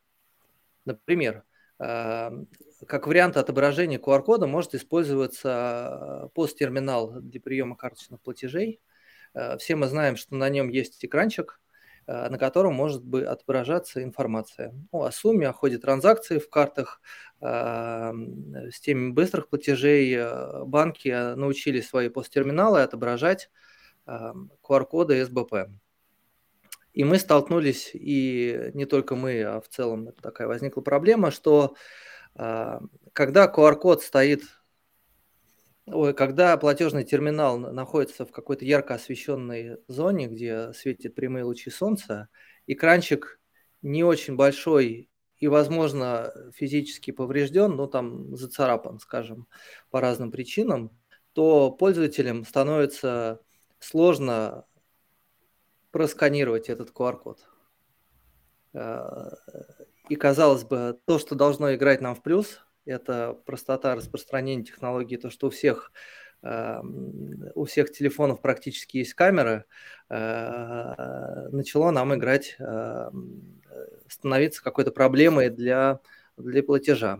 Например, 0.86 1.44
как 1.78 3.08
вариант 3.08 3.36
отображения 3.36 4.00
QR-кода 4.00 4.48
может 4.48 4.76
использоваться 4.76 6.30
посттерминал 6.34 7.20
для 7.20 7.42
приема 7.42 7.76
карточных 7.76 8.22
платежей. 8.22 8.80
Э, 9.34 9.58
все 9.58 9.76
мы 9.76 9.88
знаем, 9.88 10.16
что 10.16 10.36
на 10.36 10.50
нем 10.50 10.70
есть 10.70 11.04
экранчик, 11.04 11.60
э, 11.60 11.65
на 12.08 12.38
котором 12.38 12.74
может 12.74 13.04
быть 13.04 13.26
отображаться 13.26 14.04
информация 14.04 14.74
ну, 14.92 15.04
о 15.04 15.12
сумме, 15.12 15.48
о 15.48 15.54
ходе 15.54 15.78
транзакций 15.78 16.40
в 16.40 16.50
картах. 16.50 17.02
С 17.42 18.80
теми 18.80 19.12
быстрых 19.12 19.50
платежей 19.50 20.16
э, 20.16 20.64
банки 20.64 21.36
научились 21.36 21.88
свои 21.88 22.10
посттерминалы 22.10 22.82
отображать 22.82 23.50
QR-коды 24.08 25.26
СБП. 25.26 25.70
И 26.96 27.04
мы 27.04 27.20
столкнулись, 27.20 27.92
и 27.94 28.72
не 28.74 28.86
только 28.86 29.16
мы, 29.16 29.44
а 29.44 29.60
в 29.60 29.68
целом 29.68 30.14
такая 30.14 30.48
возникла 30.48 30.82
проблема, 30.82 31.30
что 31.30 31.76
а, 32.36 32.80
когда 33.12 33.52
QR-код 33.54 34.02
стоит, 34.02 34.44
ой, 35.88 36.14
когда 36.14 36.58
платежный 36.58 37.04
терминал 37.04 37.58
находится 37.58 38.26
в 38.26 38.32
какой-то 38.32 38.66
ярко 38.66 38.96
освещенной 38.96 39.78
зоне, 39.88 40.28
где 40.28 40.74
светят 40.74 41.16
прямые 41.16 41.46
лучи 41.46 41.70
солнца, 41.70 42.30
экранчик 42.68 43.40
не 43.82 44.04
очень 44.04 44.36
большой 44.36 45.10
и, 45.38 45.48
возможно, 45.48 46.34
физически 46.54 47.12
поврежден, 47.12 47.76
ну 47.76 47.88
там 47.88 48.36
зацарапан, 48.36 49.00
скажем, 49.00 49.48
по 49.90 50.02
разным 50.02 50.32
причинам, 50.32 50.98
то 51.34 51.72
пользователям 51.72 52.46
становится 52.46 53.42
сложно 53.80 54.66
просканировать 55.92 56.70
этот 56.70 56.92
QR-код. 56.92 57.40
Э, 58.74 59.30
и 60.10 60.16
казалось 60.16 60.64
бы, 60.64 61.00
то, 61.06 61.20
что 61.20 61.36
должно 61.36 61.74
играть 61.76 62.02
нам 62.02 62.16
в 62.16 62.22
плюс, 62.22 62.65
это 62.86 63.38
простота 63.46 63.96
распространения 63.96 64.64
технологии, 64.64 65.18
то, 65.18 65.30
что 65.30 65.48
у 65.48 65.50
всех 65.50 65.92
эм, 66.44 67.52
у 67.56 67.66
всех 67.66 67.92
телефонов 67.92 68.42
практически 68.42 68.98
есть 68.98 69.14
камера, 69.14 69.66
э, 70.10 71.48
начало 71.52 71.92
нам 71.92 72.14
играть, 72.16 72.56
эм, 72.60 73.62
становиться 74.08 74.64
какой-то 74.64 74.92
проблемой 74.92 75.50
для, 75.50 76.00
для 76.38 76.64
платежа. 76.64 77.20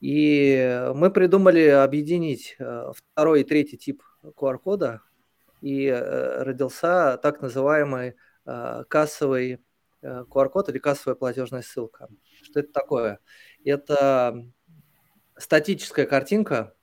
И 0.00 0.90
мы 0.94 1.10
придумали 1.10 1.66
объединить 1.66 2.56
э, 2.58 2.92
второй 2.94 3.40
и 3.40 3.44
третий 3.44 3.78
тип 3.78 4.02
QR-кода 4.22 5.00
и 5.60 5.86
э, 5.86 6.42
родился 6.42 7.18
так 7.22 7.40
называемый 7.40 8.16
э, 8.44 8.84
кассовый 8.88 9.60
QR-код 10.02 10.68
э, 10.68 10.72
или 10.72 10.78
кассовая 10.78 11.16
платежная 11.16 11.62
ссылка. 11.62 12.08
Что 12.42 12.60
это 12.60 12.72
такое? 12.72 13.18
Это 13.64 14.44
статическая 15.36 16.06
картинка, 16.06 16.74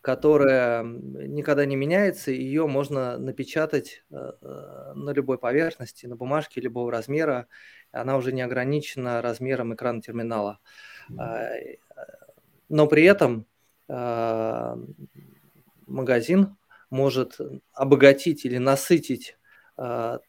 которая 0.00 0.82
никогда 0.84 1.64
не 1.66 1.76
меняется, 1.76 2.30
ее 2.30 2.66
можно 2.66 3.18
напечатать 3.18 4.04
на 4.10 5.10
любой 5.10 5.38
поверхности, 5.38 6.06
на 6.06 6.16
бумажке 6.16 6.60
любого 6.60 6.90
размера, 6.92 7.48
она 7.90 8.16
уже 8.16 8.32
не 8.32 8.42
ограничена 8.42 9.20
размером 9.20 9.74
экрана 9.74 10.00
терминала. 10.00 10.60
Но 12.68 12.86
при 12.86 13.04
этом 13.04 13.46
магазин 15.86 16.56
может 16.90 17.38
обогатить 17.72 18.44
или 18.44 18.58
насытить 18.58 19.36
а, 19.76 20.20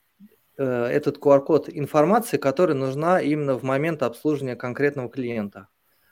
э, 0.57 0.63
этот 0.63 1.17
QR-код 1.17 1.69
информацией, 1.69 2.39
которая 2.39 2.77
нужна 2.77 3.21
именно 3.21 3.55
в 3.57 3.63
момент 3.63 4.03
обслуживания 4.03 4.55
конкретного 4.55 5.09
клиента. 5.09 5.67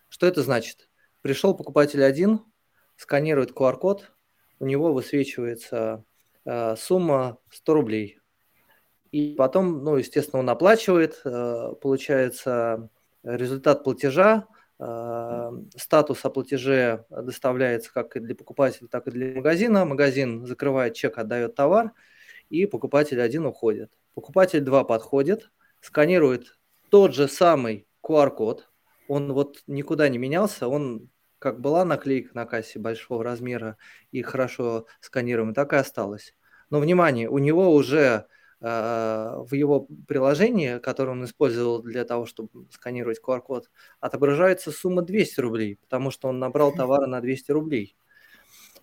Что 0.10 0.26
это 0.28 0.42
значит? 0.42 0.90
Пришел 1.28 1.54
покупатель 1.54 2.06
один, 2.06 2.40
сканирует 2.96 3.52
QR-код, 3.52 4.14
у 4.62 4.66
него 4.66 4.94
высвечивается 4.94 6.06
э, 6.46 6.78
сумма 6.78 7.40
100 7.52 7.74
рублей. 7.74 8.20
И 9.12 9.36
потом, 9.38 9.84
ну, 9.84 9.98
естественно, 9.98 10.40
он 10.40 10.50
оплачивает, 10.50 11.20
э, 11.26 11.74
получается 11.82 12.90
результат 13.24 13.84
платежа, 13.84 14.48
Э, 14.80 15.52
статус 15.76 16.24
о 16.24 16.30
платеже 16.30 17.06
доставляется 17.10 17.92
как 17.92 18.16
и 18.16 18.20
для 18.20 18.36
покупателя, 18.36 18.88
так 18.88 19.08
и 19.08 19.12
для 19.12 19.36
магазина. 19.36 19.86
Магазин 19.86 20.46
закрывает 20.46 20.94
чек, 20.94 21.18
отдает 21.18 21.56
товар, 21.56 21.94
и 22.50 22.66
покупатель 22.68 23.22
один 23.22 23.46
уходит. 23.46 23.92
Покупатель 24.14 24.62
два 24.62 24.84
подходит, 24.84 25.52
сканирует 25.82 26.58
тот 26.90 27.14
же 27.14 27.28
самый 27.28 27.88
QR-код, 28.04 28.70
он 29.08 29.34
вот 29.34 29.64
никуда 29.68 30.10
не 30.10 30.18
менялся, 30.18 30.68
он 30.68 31.10
как 31.40 31.60
была 31.60 31.86
наклейка 31.86 32.32
на 32.34 32.46
кассе 32.46 32.80
большого 32.80 33.24
размера 33.24 33.78
и 34.12 34.22
хорошо 34.22 34.86
сканируемая, 35.02 35.54
так 35.54 35.74
и 35.74 35.78
осталась. 35.78 36.34
Но, 36.70 36.80
внимание, 36.80 37.30
у 37.30 37.38
него 37.38 37.74
уже 37.74 38.28
а, 38.60 39.44
в 39.44 39.54
его 39.54 39.88
приложении, 40.08 40.80
которое 40.80 41.12
он 41.12 41.24
использовал 41.26 41.82
для 41.84 42.04
того, 42.06 42.26
чтобы 42.26 42.68
сканировать 42.72 43.22
QR-код, 43.26 43.70
отображается 44.00 44.72
сумма 44.72 45.04
200 45.04 45.40
рублей, 45.40 45.78
потому 45.82 46.10
что 46.10 46.28
он 46.28 46.40
набрал 46.40 46.74
товара 46.74 47.06
на 47.06 47.22
200 47.22 47.52
рублей. 47.52 47.96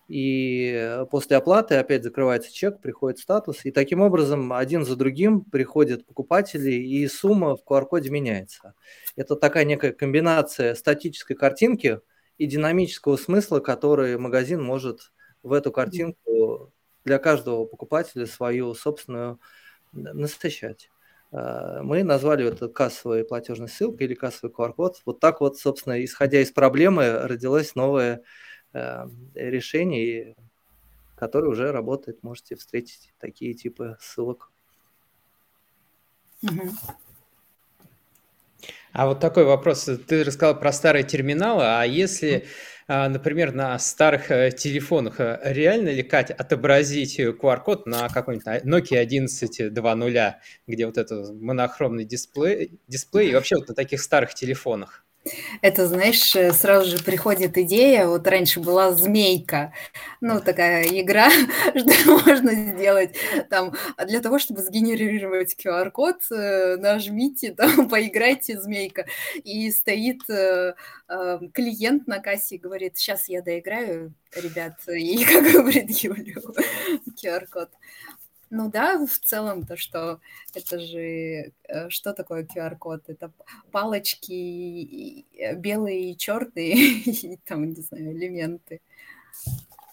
И 0.07 1.03
после 1.09 1.37
оплаты 1.37 1.75
опять 1.75 2.03
закрывается 2.03 2.53
чек, 2.53 2.79
приходит 2.79 3.19
статус, 3.19 3.65
и 3.65 3.71
таким 3.71 4.01
образом 4.01 4.53
один 4.53 4.85
за 4.85 4.95
другим 4.95 5.41
приходят 5.41 6.05
покупатели, 6.05 6.71
и 6.71 7.07
сумма 7.07 7.57
в 7.57 7.63
QR-коде 7.67 8.11
меняется. 8.11 8.75
Это 9.15 9.35
такая 9.35 9.65
некая 9.65 9.91
комбинация 9.91 10.75
статической 10.75 11.35
картинки 11.35 11.99
и 12.37 12.45
динамического 12.47 13.17
смысла, 13.17 13.59
который 13.59 14.17
магазин 14.17 14.61
может 14.61 15.11
в 15.43 15.53
эту 15.53 15.71
картинку 15.71 16.73
для 17.03 17.19
каждого 17.19 17.65
покупателя 17.65 18.25
свою 18.25 18.73
собственную 18.73 19.39
насыщать. 19.93 20.89
А, 21.31 21.81
мы 21.83 22.03
назвали 22.03 22.45
это 22.45 22.67
кассовой 22.67 23.23
платежной 23.25 23.69
ссылкой 23.69 24.07
или 24.07 24.15
кассовый 24.15 24.53
QR-код. 24.53 25.01
Вот 25.05 25.19
так 25.19 25.41
вот, 25.41 25.57
собственно, 25.57 26.03
исходя 26.03 26.41
из 26.41 26.51
проблемы, 26.51 27.19
родилось 27.19 27.75
новое 27.75 28.23
э, 28.73 29.05
решение, 29.35 30.35
которое 31.15 31.47
уже 31.47 31.71
работает. 31.71 32.23
Можете 32.23 32.55
встретить 32.55 33.13
такие 33.19 33.53
типы 33.53 33.97
ссылок. 33.99 34.51
А 38.95 39.07
вот 39.07 39.19
такой 39.19 39.43
вопрос. 39.43 39.89
Ты 40.07 40.23
рассказал 40.23 40.57
про 40.57 40.71
старые 40.71 41.03
терминалы, 41.03 41.63
а 41.65 41.83
если 41.83 42.45
а, 42.87 43.09
например, 43.09 43.51
на 43.51 43.77
старых 43.79 44.31
э, 44.31 44.51
телефонах 44.51 45.19
э, 45.19 45.39
реально 45.43 45.89
ли, 45.89 46.03
Катя, 46.03 46.33
отобразить 46.35 47.19
QR-код 47.19 47.87
на 47.87 48.07
какой-нибудь 48.09 48.63
Nokia 48.63 49.05
11.2.0, 49.05 50.33
где 50.67 50.85
вот 50.85 50.97
этот 50.97 51.35
монохромный 51.35 52.05
дисплей, 52.05 52.79
дисплей 52.87 53.31
и 53.31 53.33
вообще 53.33 53.55
вот 53.55 53.67
на 53.67 53.73
таких 53.73 54.01
старых 54.01 54.33
телефонах? 54.35 55.04
Это, 55.61 55.87
знаешь, 55.87 56.35
э, 56.35 56.53
сразу 56.53 56.97
же 56.97 57.03
приходит 57.03 57.57
идея, 57.57 58.07
вот 58.07 58.27
раньше 58.27 58.59
была 58.59 58.91
«Змейка», 58.91 59.73
ну, 60.21 60.39
такая 60.39 60.83
игра, 60.83 61.29
что 61.75 62.19
можно 62.25 62.53
сделать 62.53 63.15
там, 63.49 63.73
а 63.97 64.05
для 64.05 64.21
того, 64.21 64.37
чтобы 64.37 64.61
сгенерировать 64.61 65.55
QR-код, 65.59 66.17
э, 66.31 66.77
нажмите, 66.77 67.51
там, 67.57 67.89
поиграйте 67.89 68.59
«Змейка», 68.59 69.05
и 69.43 69.71
стоит 69.71 70.21
э, 70.29 70.75
клиент 71.53 72.07
на 72.07 72.19
кассе 72.19 72.55
и 72.55 72.59
говорит, 72.59 72.97
сейчас 72.97 73.27
я 73.27 73.41
доиграю, 73.41 74.13
ребят, 74.35 74.75
и 74.87 75.23
как 75.25 75.43
бы 75.43 75.71
предъявлю 75.71 76.41
QR-код. 77.21 77.69
Ну 78.49 78.69
да, 78.69 79.05
в 79.05 79.19
целом 79.19 79.65
то, 79.65 79.75
что 79.75 80.19
это 80.53 80.79
же... 80.79 81.51
Э, 81.67 81.89
что 81.89 82.13
такое 82.13 82.45
QR-код? 82.45 83.03
Это 83.07 83.31
палочки 83.71 85.25
э, 85.37 85.55
белые 85.55 86.11
и 86.11 86.17
черные, 86.17 86.73
и 87.05 87.37
там, 87.45 87.69
не 87.69 87.81
знаю, 87.81 88.11
элементы 88.11 88.81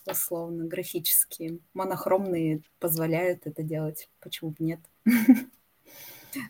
условно 0.07 0.65
графические. 0.65 1.59
Монохромные 1.75 2.63
позволяют 2.79 3.47
это 3.47 3.63
делать. 3.63 4.09
Почему 4.21 4.51
бы 4.51 4.57
нет? 4.65 4.81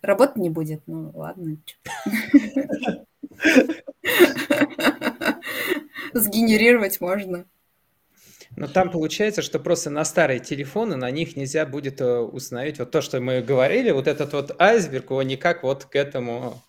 Работы 0.02 0.40
не 0.40 0.50
будет, 0.50 0.82
ну 0.86 1.10
ладно. 1.14 1.56
Сгенерировать 6.14 7.00
можно. 7.00 7.46
Но 8.56 8.68
там 8.68 8.90
получается, 8.90 9.42
что 9.42 9.58
просто 9.58 9.90
на 9.90 10.04
старые 10.04 10.40
телефоны 10.40 10.96
на 10.96 11.10
них 11.10 11.36
нельзя 11.36 11.64
будет 11.64 12.00
э, 12.00 12.18
установить 12.18 12.78
вот 12.78 12.90
то, 12.90 13.00
что 13.00 13.20
мы 13.20 13.40
говорили, 13.40 13.90
вот 13.90 14.06
этот 14.06 14.32
вот 14.34 14.60
айсберг, 14.60 15.10
его 15.10 15.22
никак 15.22 15.62
вот 15.62 15.86
к 15.86 15.96
этому 15.96 16.62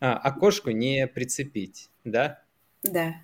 а, 0.00 0.14
окошку 0.14 0.70
не 0.70 1.06
прицепить, 1.06 1.90
да? 2.04 2.42
Да. 2.82 3.14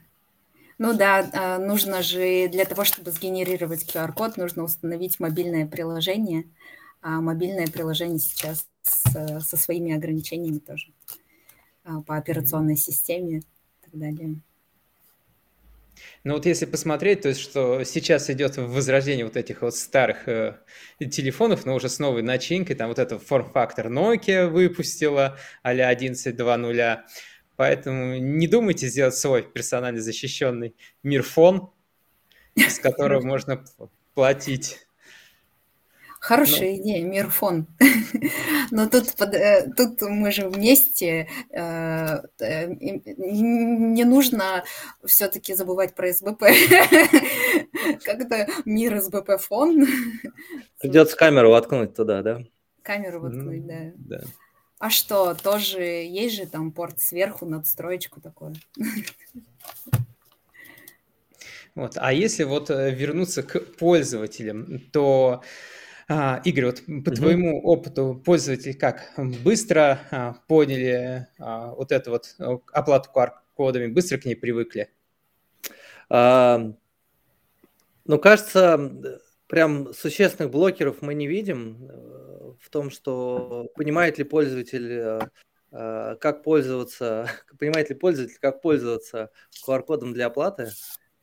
Ну 0.78 0.94
да, 0.94 1.28
а, 1.32 1.58
нужно 1.58 2.02
же 2.02 2.48
для 2.48 2.64
того, 2.64 2.84
чтобы 2.84 3.12
сгенерировать 3.12 3.84
QR-код, 3.84 4.36
нужно 4.36 4.64
установить 4.64 5.20
мобильное 5.20 5.66
приложение. 5.66 6.44
А 7.00 7.20
мобильное 7.20 7.66
приложение 7.66 8.20
сейчас 8.20 8.66
со 8.82 9.56
своими 9.56 9.92
ограничениями 9.92 10.58
тоже 10.58 10.92
а, 11.84 12.00
по 12.02 12.16
операционной 12.16 12.76
системе 12.76 13.38
и 13.38 13.42
так 13.84 13.98
далее. 13.98 14.36
Ну 16.24 16.34
вот 16.34 16.46
если 16.46 16.66
посмотреть, 16.66 17.22
то 17.22 17.28
есть 17.28 17.40
что 17.40 17.82
сейчас 17.84 18.30
идет 18.30 18.56
возрождение 18.56 19.24
вот 19.24 19.36
этих 19.36 19.62
вот 19.62 19.74
старых 19.74 20.28
э, 20.28 20.58
телефонов, 20.98 21.66
но 21.66 21.74
уже 21.74 21.88
с 21.88 21.98
новой 21.98 22.22
начинкой, 22.22 22.76
там 22.76 22.88
вот 22.88 22.98
этот 22.98 23.22
форм-фактор 23.22 23.88
Nokia 23.88 24.46
выпустила 24.46 25.38
а-ля 25.62 25.92
11.2.0, 25.92 27.00
поэтому 27.56 28.18
не 28.18 28.46
думайте 28.46 28.88
сделать 28.88 29.14
свой 29.14 29.42
персонально 29.42 30.00
защищенный 30.00 30.74
мирфон, 31.02 31.70
с 32.56 32.78
которого 32.78 33.22
можно 33.26 33.64
платить. 34.14 34.86
Хорошая 36.22 36.70
ну. 36.70 36.76
идея, 36.76 37.04
мирфон. 37.04 37.66
Но 38.70 38.88
тут, 38.88 39.20
э, 39.20 39.68
тут 39.76 40.02
мы 40.02 40.30
же 40.30 40.48
вместе. 40.48 41.28
Э, 41.50 42.20
э, 42.38 42.68
не 42.68 44.04
нужно 44.04 44.62
все-таки 45.04 45.52
забывать 45.54 45.96
про 45.96 46.12
СБП. 46.12 46.42
Как-то 48.04 48.46
мир 48.64 49.00
СБП 49.00 49.40
фон. 49.40 49.84
Придется 50.78 51.16
камеру 51.16 51.50
воткнуть 51.50 51.96
туда, 51.96 52.22
да? 52.22 52.44
Камеру 52.82 53.18
воткнуть, 53.18 53.66
да. 53.66 53.92
да. 53.96 54.20
А 54.78 54.90
что, 54.90 55.34
тоже 55.34 55.82
есть 55.82 56.36
же 56.36 56.46
там 56.46 56.70
порт 56.70 57.00
сверху, 57.00 57.46
надстроечку 57.46 58.20
такое? 58.20 58.54
Вот. 61.74 61.94
А 61.96 62.12
если 62.12 62.44
вот 62.44 62.68
вернуться 62.68 63.42
к 63.42 63.58
пользователям, 63.76 64.78
то 64.92 65.42
Игорь, 66.08 66.66
вот 66.66 66.82
по 66.86 67.10
угу. 67.10 67.16
твоему 67.16 67.62
опыту 67.62 68.20
пользователи 68.24 68.72
как 68.72 69.12
быстро 69.44 70.00
а, 70.10 70.34
поняли 70.48 71.28
а, 71.38 71.74
вот 71.74 71.92
эту 71.92 72.10
вот 72.10 72.34
э, 72.38 72.58
оплату 72.72 73.10
QR-кодами, 73.14 73.86
быстро 73.86 74.18
к 74.18 74.24
ней 74.24 74.34
привыкли? 74.34 74.90
А, 76.08 76.72
ну, 78.04 78.18
кажется, 78.18 79.20
прям 79.46 79.92
существенных 79.92 80.50
блокеров 80.50 81.02
мы 81.02 81.14
не 81.14 81.26
видим 81.26 81.86
э, 81.88 82.52
в 82.58 82.70
том, 82.70 82.90
что 82.90 83.70
понимает 83.76 84.18
ли 84.18 84.24
пользователь, 84.24 85.20
э, 85.70 86.16
как 86.20 86.42
пользоваться, 86.42 87.30
понимает 87.58 87.90
ли 87.90 87.94
пользователь, 87.94 88.38
как 88.40 88.60
пользоваться 88.60 89.30
QR-кодом 89.66 90.14
для 90.14 90.26
оплаты. 90.26 90.70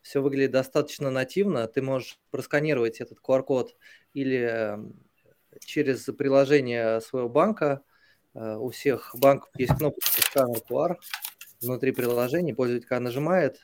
Все 0.02 0.22
выглядит 0.22 0.52
достаточно 0.52 1.12
нативно. 1.12 1.68
Ты 1.68 1.82
можешь 1.82 2.20
просканировать 2.32 3.02
этот 3.02 3.20
QR-код 3.20 3.76
или 4.14 4.78
через 5.60 6.04
приложение 6.18 7.02
своего 7.02 7.30
банка. 7.30 7.82
Э, 8.34 8.56
у 8.56 8.70
всех 8.70 9.16
банков 9.18 9.50
есть 9.58 9.76
кнопка 9.76 10.00
сканер 10.02 10.62
QR 10.70 10.96
внутри 11.62 11.92
приложения. 11.92 12.56
Пользователь, 12.56 12.88
когда 12.88 13.02
нажимает, 13.02 13.60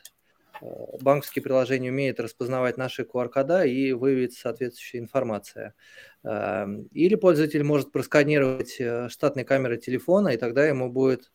э, 0.60 0.66
банковские 1.00 1.42
приложения 1.42 1.90
умеют 1.90 2.20
распознавать 2.20 2.76
наши 2.76 3.02
QR-кода 3.02 3.64
и 3.64 3.92
выявить 3.92 4.34
соответствующая 4.34 4.98
информация. 4.98 5.74
Эм, 6.24 6.84
или 6.92 7.14
пользователь 7.14 7.62
может 7.62 7.92
просканировать 7.92 8.76
э, 8.80 9.08
штатные 9.08 9.44
камеры 9.44 9.76
телефона, 9.78 10.28
и 10.30 10.36
тогда 10.36 10.66
ему 10.66 10.90
будет 10.90 11.32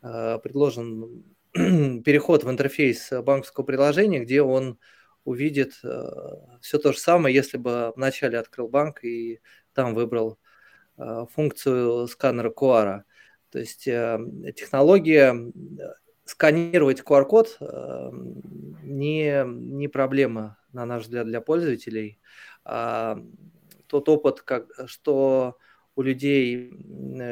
предложен 0.00 1.24
переход 1.52 2.44
в 2.44 2.50
интерфейс 2.50 3.10
банковского 3.10 3.64
приложения, 3.64 4.20
где 4.20 4.42
он 4.42 4.78
увидит 5.28 5.78
э, 5.84 6.10
все 6.62 6.78
то 6.78 6.92
же 6.92 6.98
самое, 6.98 7.34
если 7.34 7.58
бы 7.58 7.92
вначале 7.96 8.38
открыл 8.38 8.68
банк 8.68 9.04
и 9.04 9.40
там 9.74 9.94
выбрал 9.94 10.38
э, 10.96 11.26
функцию 11.34 12.08
сканера 12.08 12.50
QR. 12.50 13.02
То 13.50 13.58
есть 13.58 13.86
э, 13.86 14.18
технология 14.56 15.36
сканировать 16.24 17.00
QR-код 17.00 17.58
не, 18.82 19.44
не 19.46 19.88
проблема, 19.88 20.58
на 20.72 20.84
наш 20.86 21.04
взгляд, 21.04 21.26
для 21.26 21.40
пользователей. 21.40 22.20
А 22.64 23.18
тот 23.86 24.08
опыт, 24.08 24.42
как, 24.42 24.66
что 24.86 25.56
у 25.96 26.02
людей 26.02 26.70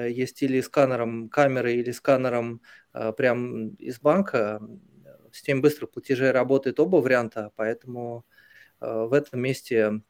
есть 0.08 0.42
или 0.42 0.62
сканером 0.62 1.28
камеры, 1.28 1.74
или 1.74 1.90
сканером 1.90 2.62
прям 3.18 3.68
из 3.74 4.00
банка, 4.00 4.62
система 5.36 5.60
быстрых 5.60 5.90
платежей 5.90 6.30
работает 6.30 6.80
оба 6.80 6.96
варианта, 6.96 7.52
поэтому 7.56 8.24
э, 8.80 8.86
в 8.86 9.12
этом 9.12 9.40
месте 9.40 10.00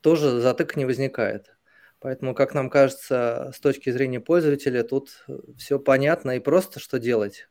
тоже 0.00 0.40
затык 0.40 0.76
не 0.76 0.84
возникает. 0.84 1.56
Поэтому, 2.00 2.34
как 2.34 2.54
нам 2.54 2.70
кажется, 2.70 3.50
с 3.54 3.60
точки 3.60 3.90
зрения 3.90 4.20
пользователя, 4.20 4.82
тут 4.82 5.24
все 5.56 5.78
понятно 5.78 6.36
и 6.36 6.40
просто, 6.40 6.80
что 6.80 6.98
делать. 6.98 7.48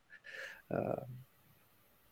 Э, 0.70 0.96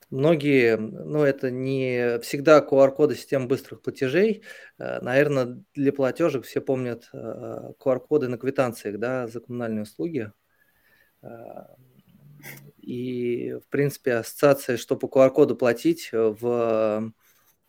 многие, 0.10 0.78
ну 0.78 1.24
это 1.24 1.52
не 1.52 2.20
всегда 2.20 2.60
QR-коды 2.60 3.16
систем 3.16 3.50
быстрых 3.50 3.82
платежей. 3.82 4.44
Э, 4.78 5.02
Наверное, 5.02 5.62
для 5.74 5.92
платежек 5.92 6.46
все 6.46 6.62
помнят 6.62 7.10
QR-коды 7.14 8.30
на 8.30 8.38
квитанциях 8.38 8.98
да, 8.98 9.28
за 9.28 9.42
коммунальные 9.42 9.84
услуги. 9.84 10.32
И, 12.86 13.54
в 13.54 13.68
принципе, 13.70 14.14
ассоциация, 14.14 14.78
что 14.78 14.96
по 14.96 15.08
QR-коду 15.08 15.56
платить 15.56 16.10
э, 16.12 16.36
в 16.40 17.12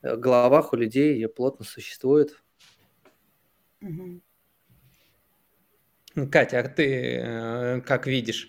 э, 0.03 0.17
головах 0.17 0.75
у 0.75 0.77
людей 0.77 1.27
плотно 1.27 1.65
существует. 1.65 2.43
Катя, 6.31 6.61
а 6.61 6.69
ты 6.69 7.21
э, 7.23 7.81
как 7.83 8.07
видишь, 8.07 8.49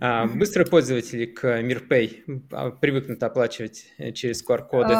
а, 0.00 0.26
быстро 0.26 0.64
пользователи 0.64 1.26
к 1.26 1.62
Мирпэй 1.62 2.24
а, 2.52 2.70
привыкнут 2.70 3.22
оплачивать 3.22 3.86
через 4.14 4.42
QR-коды? 4.46 4.94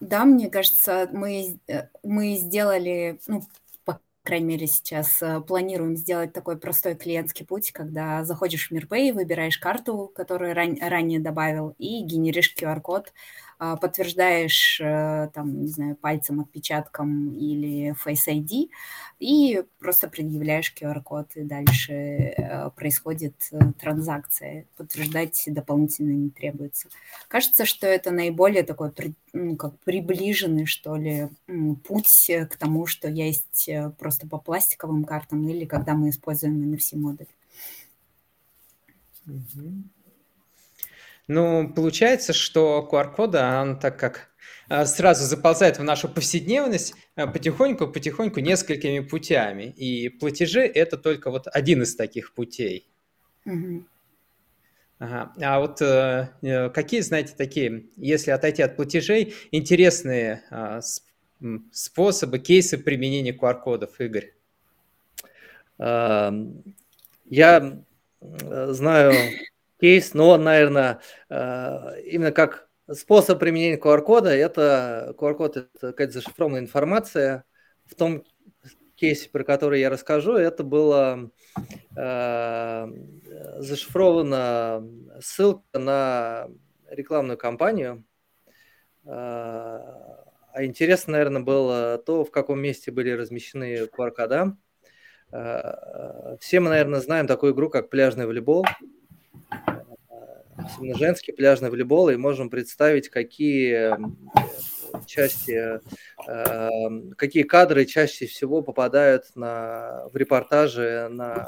Да, 0.00 0.24
мне 0.24 0.48
кажется, 0.48 1.08
мы, 1.12 1.60
мы 2.04 2.36
сделали, 2.36 3.20
ну, 3.26 3.42
крайней 4.26 4.46
мере, 4.46 4.66
сейчас 4.66 5.22
планируем 5.46 5.96
сделать 5.96 6.32
такой 6.32 6.58
простой 6.58 6.94
клиентский 6.94 7.46
путь, 7.46 7.72
когда 7.72 8.24
заходишь 8.24 8.68
в 8.68 8.72
Мирпэй, 8.72 9.12
выбираешь 9.12 9.58
карту, 9.58 10.10
которую 10.14 10.54
ран, 10.54 10.76
ранее 10.80 11.20
добавил, 11.20 11.74
и 11.78 12.02
генеришь 12.02 12.54
QR-код, 12.58 13.12
подтверждаешь 13.58 14.80
э, 14.80 15.30
там, 15.32 15.62
не 15.62 15.68
знаю, 15.68 15.96
пальцем, 15.96 16.40
отпечатком 16.40 17.34
или 17.34 17.94
Face 18.04 18.28
ID 18.28 18.68
и 19.18 19.64
просто 19.78 20.08
предъявляешь 20.08 20.74
QR-код, 20.78 21.36
и 21.36 21.42
дальше 21.42 21.92
э, 21.92 22.70
происходит 22.70 23.48
э, 23.52 23.58
транзакция. 23.80 24.66
Подтверждать 24.76 25.42
дополнительно 25.46 26.12
не 26.12 26.30
требуется. 26.30 26.88
Кажется, 27.28 27.64
что 27.64 27.86
это 27.86 28.10
наиболее 28.10 28.62
такой 28.62 28.92
ну, 29.32 29.56
как 29.56 29.78
приближенный, 29.80 30.66
что 30.66 30.96
ли, 30.96 31.28
путь 31.84 32.30
к 32.50 32.56
тому, 32.56 32.86
что 32.86 33.08
есть 33.08 33.70
просто 33.98 34.26
по 34.28 34.38
пластиковым 34.38 35.04
картам 35.04 35.48
или 35.48 35.64
когда 35.64 35.94
мы 35.94 36.10
используем 36.10 36.74
NFC-модуль. 36.74 37.26
Mm-hmm. 39.26 39.95
Ну, 41.28 41.72
получается, 41.72 42.32
что 42.32 42.88
QR-коды, 42.90 43.38
он 43.38 43.78
так 43.78 43.98
как 43.98 44.30
а, 44.68 44.86
сразу 44.86 45.24
заползает 45.24 45.78
в 45.78 45.82
нашу 45.82 46.08
повседневность 46.08 46.94
потихоньку-потихоньку 47.14 48.40
несколькими 48.40 49.00
путями. 49.00 49.64
И 49.64 50.08
платежи– 50.08 50.60
это 50.74 50.96
только 50.96 51.30
вот 51.30 51.46
один 51.52 51.82
из 51.82 51.96
таких 51.96 52.34
путей. 52.34 52.88
Угу. 53.44 53.86
Ага. 54.98 55.32
А 55.42 55.60
вот 55.60 55.82
э, 55.82 56.30
э, 56.42 56.70
какие, 56.70 57.00
знаете, 57.00 57.34
такие, 57.36 57.86
если 57.96 58.30
отойти 58.30 58.62
от 58.62 58.76
платежей, 58.76 59.34
интересные 59.50 60.42
э, 60.50 60.80
способы, 61.70 62.38
кейсы 62.38 62.78
применения 62.78 63.32
QR-кодов, 63.32 64.00
Игорь? 64.00 64.32
Я 65.78 66.32
знаю 68.20 69.12
кейс, 69.80 70.14
но, 70.14 70.36
наверное, 70.36 71.00
э, 71.28 72.00
именно 72.04 72.32
как 72.32 72.68
способ 72.92 73.38
применения 73.38 73.78
QR-кода, 73.78 74.30
это 74.30 75.14
QR-код– 75.18 75.56
это 75.58 75.68
какая-то 75.80 76.12
зашифрованная 76.14 76.60
информация. 76.60 77.44
В 77.84 77.94
том 77.94 78.24
кейсе, 78.96 79.28
про 79.28 79.44
который 79.44 79.80
я 79.80 79.90
расскажу, 79.90 80.32
это 80.34 80.64
было 80.64 81.30
э, 81.96 82.86
зашифрована 83.58 84.84
ссылка 85.20 85.78
на 85.78 86.48
рекламную 86.90 87.38
кампанию. 87.38 88.04
Э, 89.04 89.08
а 90.52 90.64
интересно, 90.64 91.12
наверное, 91.12 91.42
было 91.42 91.98
то, 91.98 92.24
в 92.24 92.30
каком 92.30 92.60
месте 92.60 92.90
были 92.90 93.10
размещены 93.10 93.86
QR-кода. 93.86 94.56
Э, 95.32 96.36
все 96.40 96.60
мы, 96.60 96.70
наверное, 96.70 97.00
знаем 97.00 97.26
такую 97.26 97.52
игру, 97.52 97.68
как 97.68 97.90
пляжный 97.90 98.26
волейбол 98.26 98.64
особенно 100.66 100.96
женский 100.96 101.32
пляжный 101.32 101.70
волейбол, 101.70 102.10
и 102.10 102.16
можем 102.16 102.50
представить, 102.50 103.08
какие 103.08 103.96
части, 105.06 105.80
эм, 106.26 107.12
какие 107.12 107.42
кадры 107.42 107.84
чаще 107.84 108.26
всего 108.26 108.62
попадают 108.62 109.24
на, 109.34 110.08
в 110.12 110.16
репортажи 110.16 111.08
на 111.10 111.46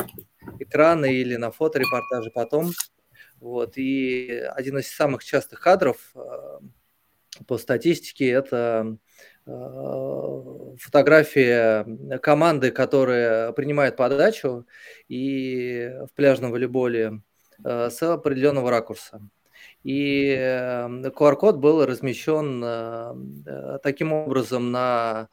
экраны 0.59 1.15
или 1.15 1.37
на 1.37 1.51
фоторепортажи 1.51 2.31
потом. 2.31 2.71
Вот. 3.41 3.77
И 3.77 4.43
один 4.55 4.79
из 4.79 4.91
самых 4.91 5.25
частых 5.25 5.61
кадров 5.61 5.99
эм, 6.15 6.75
по 7.47 7.59
статистике 7.59 8.31
это 8.31 8.97
э, 9.47 10.75
фотография 10.79 11.87
команды, 12.21 12.71
которая 12.71 13.53
принимает 13.53 13.97
подачу, 13.97 14.67
и 15.09 15.93
в 16.11 16.15
пляжном 16.15 16.51
волейболе 16.51 17.21
с 17.65 18.03
определенного 18.03 18.71
ракурса. 18.71 19.21
И 19.85 20.35
QR-код 20.35 21.55
эм, 21.55 21.61
был 21.61 21.87
размещен 21.87 22.63
э, 22.65 23.15
э, 23.47 23.79
таким 23.83 24.13
образом 24.13 24.71
на 24.73 25.29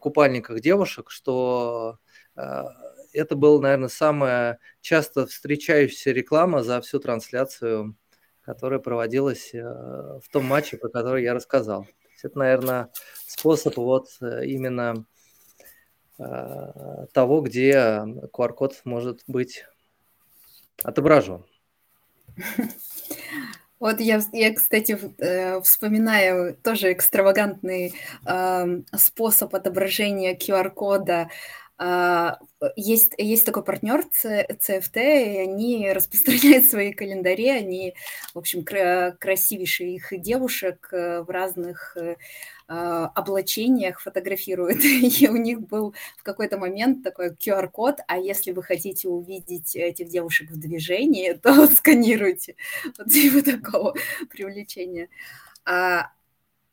купальниках 0.00 0.60
девушек, 0.60 1.10
что 1.10 1.98
это 3.12 3.36
была, 3.36 3.60
наверное, 3.60 3.88
самая 3.88 4.58
часто 4.80 5.26
встречающаяся 5.26 6.10
реклама 6.10 6.64
за 6.64 6.80
всю 6.80 6.98
трансляцию, 6.98 7.96
которая 8.40 8.80
проводилась 8.80 9.52
в 9.52 10.24
том 10.32 10.44
матче, 10.44 10.76
про 10.76 10.88
который 10.88 11.22
я 11.22 11.32
рассказал. 11.32 11.86
Это, 12.24 12.36
наверное, 12.36 12.90
способ 13.26 13.76
вот 13.76 14.08
именно 14.20 15.06
того, 16.16 17.40
где 17.42 18.02
QR-код 18.32 18.80
может 18.84 19.22
быть 19.28 19.64
отображен. 20.82 21.44
Вот 23.80 24.00
я, 24.00 24.22
я 24.32 24.54
кстати, 24.54 24.98
э, 25.18 25.60
вспоминаю 25.60 26.56
тоже 26.62 26.92
экстравагантный 26.92 27.92
э, 28.24 28.80
способ 28.96 29.54
отображения 29.54 30.34
QR-кода 30.34 31.28
есть, 32.76 33.12
есть 33.18 33.44
такой 33.44 33.64
партнер 33.64 34.04
CFT, 34.24 34.96
и 34.96 35.38
они 35.38 35.90
распространяют 35.94 36.66
свои 36.66 36.92
календари, 36.92 37.48
они, 37.48 37.94
в 38.32 38.38
общем, 38.38 38.64
красивейших 38.64 40.20
девушек 40.20 40.88
э, 40.92 41.22
в 41.22 41.30
разных 41.30 41.96
э, 41.96 42.16
а, 42.66 43.08
облачениях 43.08 44.00
фотографируют. 44.00 44.82
И 44.84 45.28
у 45.28 45.36
них 45.36 45.60
был 45.60 45.94
в 46.16 46.22
какой-то 46.22 46.58
момент 46.58 47.02
такой 47.02 47.30
QR-код, 47.30 48.00
а 48.06 48.18
если 48.18 48.52
вы 48.52 48.62
хотите 48.62 49.08
увидеть 49.08 49.76
этих 49.76 50.08
девушек 50.08 50.50
в 50.50 50.58
движении, 50.58 51.32
то 51.42 51.66
сканируйте. 51.66 52.56
Вот 52.96 53.08
типа 53.08 53.42
такого 53.42 53.94
привлечения. 54.30 55.08
А, 55.66 56.10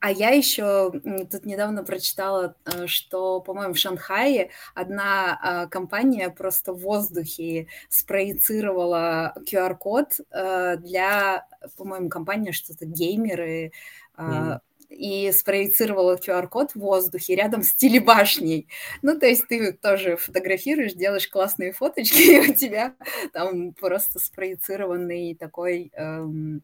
а 0.01 0.11
я 0.11 0.31
еще 0.31 0.91
тут 1.31 1.45
недавно 1.45 1.83
прочитала, 1.83 2.55
э, 2.65 2.87
что, 2.87 3.39
по-моему, 3.39 3.75
в 3.75 3.77
Шанхае 3.77 4.49
одна 4.73 5.39
а, 5.41 5.67
компания 5.67 6.29
просто 6.31 6.73
в 6.73 6.79
воздухе 6.79 7.67
спроецировала 7.87 9.35
QR-код 9.47 10.21
э, 10.31 10.77
для, 10.77 11.47
по-моему, 11.77 12.09
компания 12.09 12.51
что-то 12.51 12.85
геймеры, 12.85 13.71
mm 14.17 14.59
и 14.91 15.31
спроецировала 15.31 16.17
QR-код 16.17 16.71
в 16.71 16.79
воздухе 16.79 17.35
рядом 17.35 17.63
с 17.63 17.73
телебашней. 17.73 18.67
Ну, 19.01 19.17
то 19.17 19.25
есть 19.25 19.47
ты 19.47 19.71
тоже 19.71 20.17
фотографируешь, 20.17 20.93
делаешь 20.93 21.29
классные 21.29 21.71
фоточки, 21.71 22.21
и 22.47 22.51
у 22.51 22.53
тебя 22.53 22.93
там 23.31 23.73
просто 23.73 24.19
спроецированный 24.19 25.33
такой 25.35 25.91
эм, 25.95 26.61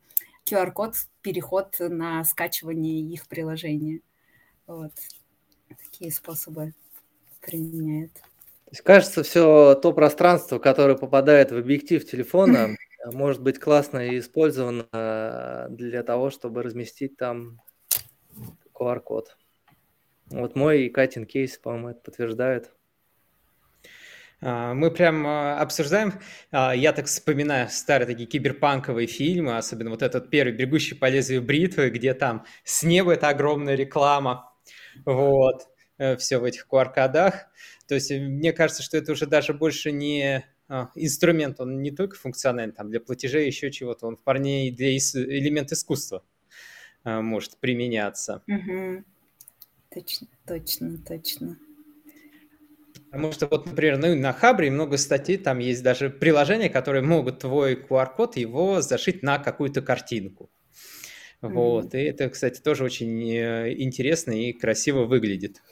QR-код, 0.47 0.95
переход 1.21 1.75
на 1.79 2.23
скачивание 2.23 3.01
их 3.01 3.27
приложения. 3.27 4.01
Вот. 4.65 4.91
Такие 5.69 6.11
способы 6.11 6.73
применяют. 7.41 8.13
То 8.13 8.71
есть, 8.71 8.81
кажется, 8.81 9.23
все 9.23 9.75
то 9.75 9.93
пространство, 9.93 10.59
которое 10.59 10.97
попадает 10.97 11.51
в 11.51 11.57
объектив 11.57 12.05
телефона, 12.05 12.75
может 13.05 13.41
быть 13.41 13.59
классно 13.59 14.17
использовано 14.17 14.87
э, 14.91 15.67
для 15.69 16.03
того, 16.03 16.29
чтобы 16.29 16.63
разместить 16.63 17.17
там 17.17 17.61
QR-код. 18.73 19.37
Вот 20.29 20.55
мой 20.55 20.83
и 20.83 20.89
Катин 20.89 21.25
кейс, 21.25 21.57
по-моему, 21.57 21.89
это 21.89 22.01
подтверждают. 22.01 22.71
А, 24.39 24.73
мы 24.73 24.91
прям 24.91 25.25
а, 25.25 25.59
обсуждаем, 25.59 26.13
а, 26.51 26.75
я 26.75 26.93
так 26.93 27.07
вспоминаю 27.07 27.69
старые 27.69 28.07
такие 28.07 28.27
киберпанковые 28.27 29.07
фильмы, 29.07 29.57
особенно 29.57 29.89
вот 29.89 30.03
этот 30.03 30.29
первый 30.29 30.53
«Бегущий 30.53 30.95
по 30.95 31.09
лезвию 31.09 31.41
бритвы», 31.41 31.89
где 31.89 32.13
там 32.13 32.45
с 32.63 32.83
неба 32.83 33.13
это 33.13 33.29
огромная 33.29 33.75
реклама, 33.75 34.53
вот, 35.05 35.67
э, 35.97 36.17
все 36.17 36.37
в 36.37 36.43
этих 36.43 36.67
QR-кодах. 36.71 37.47
То 37.87 37.95
есть 37.95 38.11
э, 38.11 38.19
мне 38.19 38.53
кажется, 38.53 38.83
что 38.83 38.97
это 38.97 39.11
уже 39.11 39.25
даже 39.25 39.53
больше 39.53 39.91
не 39.91 40.45
инструмент, 40.95 41.61
он 41.61 41.81
не 41.81 41.91
только 41.91 42.17
функциональный, 42.17 42.75
там 42.75 42.89
для 42.89 42.99
платежей 42.99 43.47
еще 43.47 43.71
чего-то, 43.71 44.05
он 44.05 44.17
вполне 44.17 44.67
и 44.67 44.71
для 44.71 44.89
элемент 44.97 45.71
искусства 45.71 46.25
может 47.05 47.57
применяться. 47.57 48.43
Угу. 48.47 49.05
Точно, 49.93 50.27
точно, 50.45 50.97
точно. 51.07 51.57
Потому 53.17 53.33
что 53.33 53.47
вот, 53.47 53.65
например, 53.65 53.97
ну, 53.97 54.15
на 54.15 54.31
Хабре 54.31 54.69
много 54.69 54.97
статей, 54.97 55.37
там 55.37 55.57
есть 55.57 55.81
даже 55.81 56.11
приложения, 56.11 56.69
которые 56.69 57.01
могут 57.01 57.39
твой 57.39 57.73
QR-код 57.73 58.37
его 58.37 58.81
зашить 58.81 59.23
на 59.23 59.39
какую-то 59.39 59.81
картинку. 59.81 60.51
Mm-hmm. 61.41 61.49
Вот, 61.49 61.95
и 61.95 61.97
это, 61.97 62.29
кстати, 62.29 62.61
тоже 62.61 62.83
очень 62.83 63.27
э, 63.27 63.73
интересно 63.81 64.33
и 64.33 64.53
красиво 64.53 65.05
выглядит. 65.05 65.63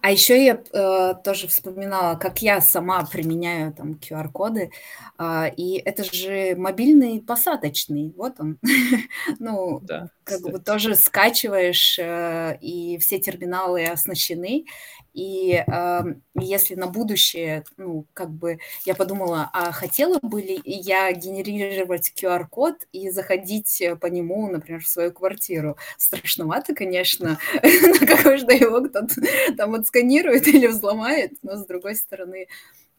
А 0.00 0.10
еще 0.10 0.44
я 0.44 0.60
э, 0.72 1.14
тоже 1.22 1.46
вспоминала, 1.46 2.16
как 2.16 2.42
я 2.42 2.60
сама 2.60 3.06
применяю 3.06 3.72
там 3.72 3.92
QR-коды, 3.92 4.70
э, 5.18 5.54
и 5.56 5.76
это 5.84 6.02
же 6.02 6.56
мобильный 6.56 7.22
посадочный, 7.22 8.12
вот 8.16 8.40
он. 8.40 8.58
ну, 9.38 9.78
Да, 9.84 10.10
как 10.24 10.42
бы 10.42 10.58
тоже 10.58 10.94
скачиваешь, 10.94 11.98
э, 11.98 12.58
и 12.60 12.98
все 12.98 13.18
терминалы 13.18 13.84
оснащены, 13.86 14.66
и 15.14 15.62
э, 15.66 16.00
если 16.38 16.74
на 16.74 16.86
будущее, 16.86 17.64
ну, 17.76 18.06
как 18.14 18.30
бы 18.30 18.58
я 18.86 18.94
подумала, 18.94 19.50
а 19.52 19.70
хотела 19.72 20.18
бы 20.20 20.40
ли 20.40 20.60
я 20.64 21.12
генерировать 21.12 22.12
QR-код 22.16 22.86
и 22.92 23.10
заходить 23.10 23.82
по 24.00 24.06
нему, 24.06 24.48
например, 24.50 24.82
в 24.82 24.88
свою 24.88 25.12
квартиру? 25.12 25.76
Страшновато, 25.98 26.74
конечно, 26.74 27.38
на 27.62 28.06
какой 28.06 28.38
же 28.38 28.46
его 28.46 28.80
кто-то 28.82 29.14
там 29.56 29.74
отсканирует 29.74 30.48
или 30.48 30.66
взломает, 30.66 31.32
но 31.42 31.56
с 31.56 31.66
другой 31.66 31.94
стороны, 31.96 32.48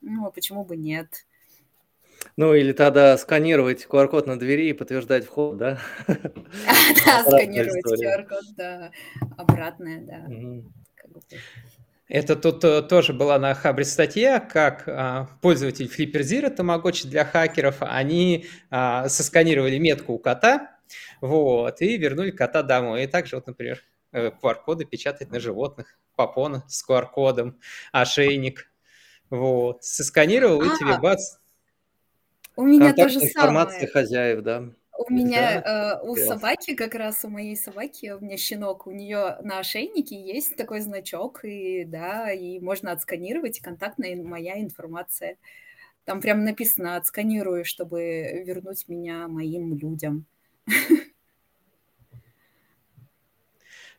ну, 0.02 0.28
а 0.28 0.32
почему 0.32 0.64
бы 0.64 0.78
нет? 0.78 1.26
Ну, 2.36 2.54
или 2.56 2.72
тогда 2.72 3.18
сканировать 3.18 3.86
QR-код 3.88 4.26
на 4.26 4.40
двери 4.40 4.70
и 4.70 4.74
подтверждать 4.74 5.26
вход, 5.26 5.58
да? 5.58 5.80
Да, 7.06 7.24
сканировать. 7.24 7.86
QR-код, 7.86 8.44
да, 8.58 8.92
обратное, 9.38 10.02
да. 10.02 10.28
Это 12.08 12.36
тут 12.36 12.64
э, 12.64 12.82
тоже 12.82 13.14
была 13.14 13.40
на 13.40 13.54
Хабре 13.56 13.86
статья, 13.86 14.40
как 14.40 14.84
а, 14.88 15.30
пользователь 15.42 15.86
Flipper 15.86 16.22
Zero 16.22 16.56
Tamagotchi 16.56 17.08
для 17.08 17.24
хакеров, 17.24 17.78
они 17.80 18.46
а, 18.70 19.08
сосканировали 19.10 19.78
метку 19.78 20.14
у 20.14 20.20
кота, 20.20 20.78
вот, 21.22 21.82
и 21.82 21.98
вернули 21.98 22.32
кота 22.32 22.62
домой. 22.62 23.04
И 23.04 23.08
также 23.08 23.38
вот, 23.38 23.48
например, 23.48 23.80
э, 24.12 24.32
QR-коды 24.32 24.86
печатать 24.86 25.32
на 25.32 25.40
животных, 25.40 25.98
попона 26.16 26.64
с 26.68 26.88
QR-кодом, 26.88 27.60
ошейник, 27.92 28.72
вот, 29.30 29.84
сосканировал 29.84 30.62
и 30.62 30.78
тебе 30.78 30.96
А, 30.96 31.00
бац, 31.00 31.38
у 32.56 32.64
меня 32.66 32.94
то 32.94 33.10
же 33.10 33.20
Контактная 33.20 33.30
информация 33.30 33.88
самое. 33.88 33.90
хозяев, 33.90 34.42
да. 34.44 34.72
У 34.98 35.10
Да, 35.12 35.12
меня 35.12 36.00
э, 36.02 36.08
у 36.08 36.16
класс. 36.16 36.16
собаки, 36.16 36.76
как 36.76 36.94
раз 36.96 37.26
у 37.26 37.30
моей 37.30 37.56
собаки, 37.58 38.12
у 38.12 38.20
меня 38.24 38.38
щенок, 38.38 38.86
у 38.88 38.92
нее 38.92 39.38
на 39.42 39.60
ошейнике 39.60 40.16
есть 40.22 40.56
такой 40.56 40.82
значок, 40.82 41.44
и 41.44 41.84
да, 41.84 42.32
и 42.32 42.60
можно 42.60 42.92
отсканировать, 42.92 43.58
и 43.58 43.62
контактная 43.62 44.16
моя 44.16 44.62
информация. 44.62 45.38
Там 46.06 46.22
прям 46.22 46.44
написано 46.46 46.98
«отсканирую, 46.98 47.66
чтобы 47.66 48.44
вернуть 48.46 48.88
меня 48.90 49.28
моим 49.28 49.76
людям». 49.76 50.26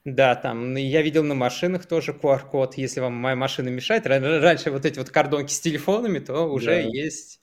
Да, 0.04 0.34
там 0.34 0.74
я 0.76 1.02
видел 1.02 1.22
на 1.24 1.34
машинах 1.34 1.86
тоже 1.86 2.12
QR-код, 2.12 2.74
если 2.76 3.00
вам 3.00 3.14
моя 3.14 3.36
машина 3.36 3.68
мешает. 3.70 4.06
Ра- 4.06 4.40
Раньше 4.40 4.70
вот 4.70 4.84
эти 4.84 4.98
вот 4.98 5.10
кордонки 5.10 5.52
с 5.52 5.60
телефонами, 5.60 6.18
то 6.18 6.44
уже 6.52 6.82
Да. 6.82 6.82
есть 6.82 7.40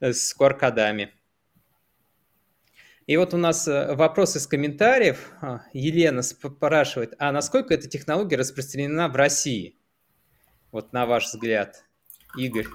с 0.00 0.34
QR-кодами. 0.38 1.12
И 3.06 3.16
вот 3.16 3.32
у 3.32 3.38
нас 3.38 3.66
э, 3.66 3.94
вопрос 3.94 4.36
из 4.36 4.46
комментариев. 4.46 5.32
А, 5.40 5.62
Елена 5.72 6.22
спрашивает, 6.22 7.14
а 7.18 7.32
насколько 7.32 7.72
эта 7.72 7.88
технология 7.88 8.36
распространена 8.36 9.08
в 9.08 9.16
России? 9.16 9.78
Вот 10.72 10.92
на 10.92 11.06
ваш 11.06 11.24
взгляд. 11.24 11.84
Игорь, 12.36 12.66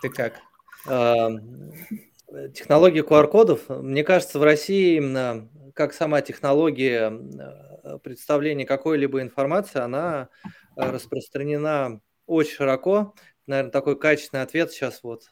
ты 0.00 0.08
как? 0.08 0.40
А, 0.86 1.28
э, 1.28 2.48
Технология 2.54 3.02
QR-кодов, 3.02 3.68
мне 3.68 4.04
кажется, 4.04 4.38
в 4.38 4.42
России 4.42 4.96
именно 4.96 5.50
как 5.74 5.92
сама 5.92 6.22
технология 6.22 7.10
э, 7.10 7.98
представления 7.98 8.64
какой-либо 8.64 9.20
информации, 9.20 9.80
она 9.80 10.28
э, 10.76 10.90
распространена 10.90 12.00
очень 12.26 12.54
широко. 12.54 13.14
Наверное, 13.46 13.70
такой 13.70 13.98
качественный 13.98 14.42
ответ 14.42 14.72
сейчас 14.72 15.02
вот. 15.02 15.24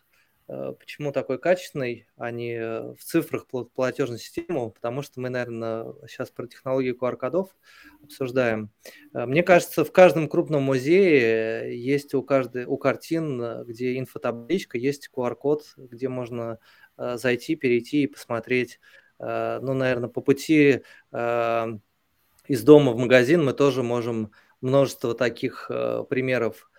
Э, 0.50 0.74
Почему 0.78 1.12
такой 1.12 1.38
качественный, 1.38 2.06
а 2.16 2.30
не 2.30 2.54
э, 2.54 2.94
в 2.94 3.04
цифрах 3.04 3.46
пла- 3.50 3.68
платежной 3.72 4.18
системы? 4.18 4.70
Потому 4.70 5.02
что 5.02 5.20
мы, 5.20 5.28
наверное, 5.28 5.94
сейчас 6.08 6.30
про 6.30 6.46
технологию 6.46 6.96
QR-кодов 6.96 7.56
обсуждаем. 8.02 8.70
Э, 9.14 9.26
Мне 9.26 9.42
кажется, 9.42 9.84
в 9.84 9.92
каждом 9.92 10.28
крупном 10.28 10.62
музее 10.62 11.80
есть 11.80 12.14
у 12.14 12.22
каждой 12.22 12.64
у 12.64 12.76
картин, 12.76 13.64
где 13.64 13.98
инфотабличка, 13.98 14.78
есть 14.78 15.10
QR-код, 15.14 15.74
где 15.76 16.08
можно 16.08 16.58
зайти, 16.96 17.56
перейти 17.56 18.02
и 18.02 18.06
посмотреть. 18.06 18.80
Ну, 19.18 19.74
наверное, 19.74 20.08
по 20.08 20.20
пути 20.20 20.82
из 21.12 22.62
дома 22.62 22.92
в 22.92 22.96
магазин 22.96 23.44
мы 23.44 23.52
тоже 23.52 23.82
можем 23.82 24.32
множество 24.60 25.14
таких 25.14 25.66
примеров 26.10 26.69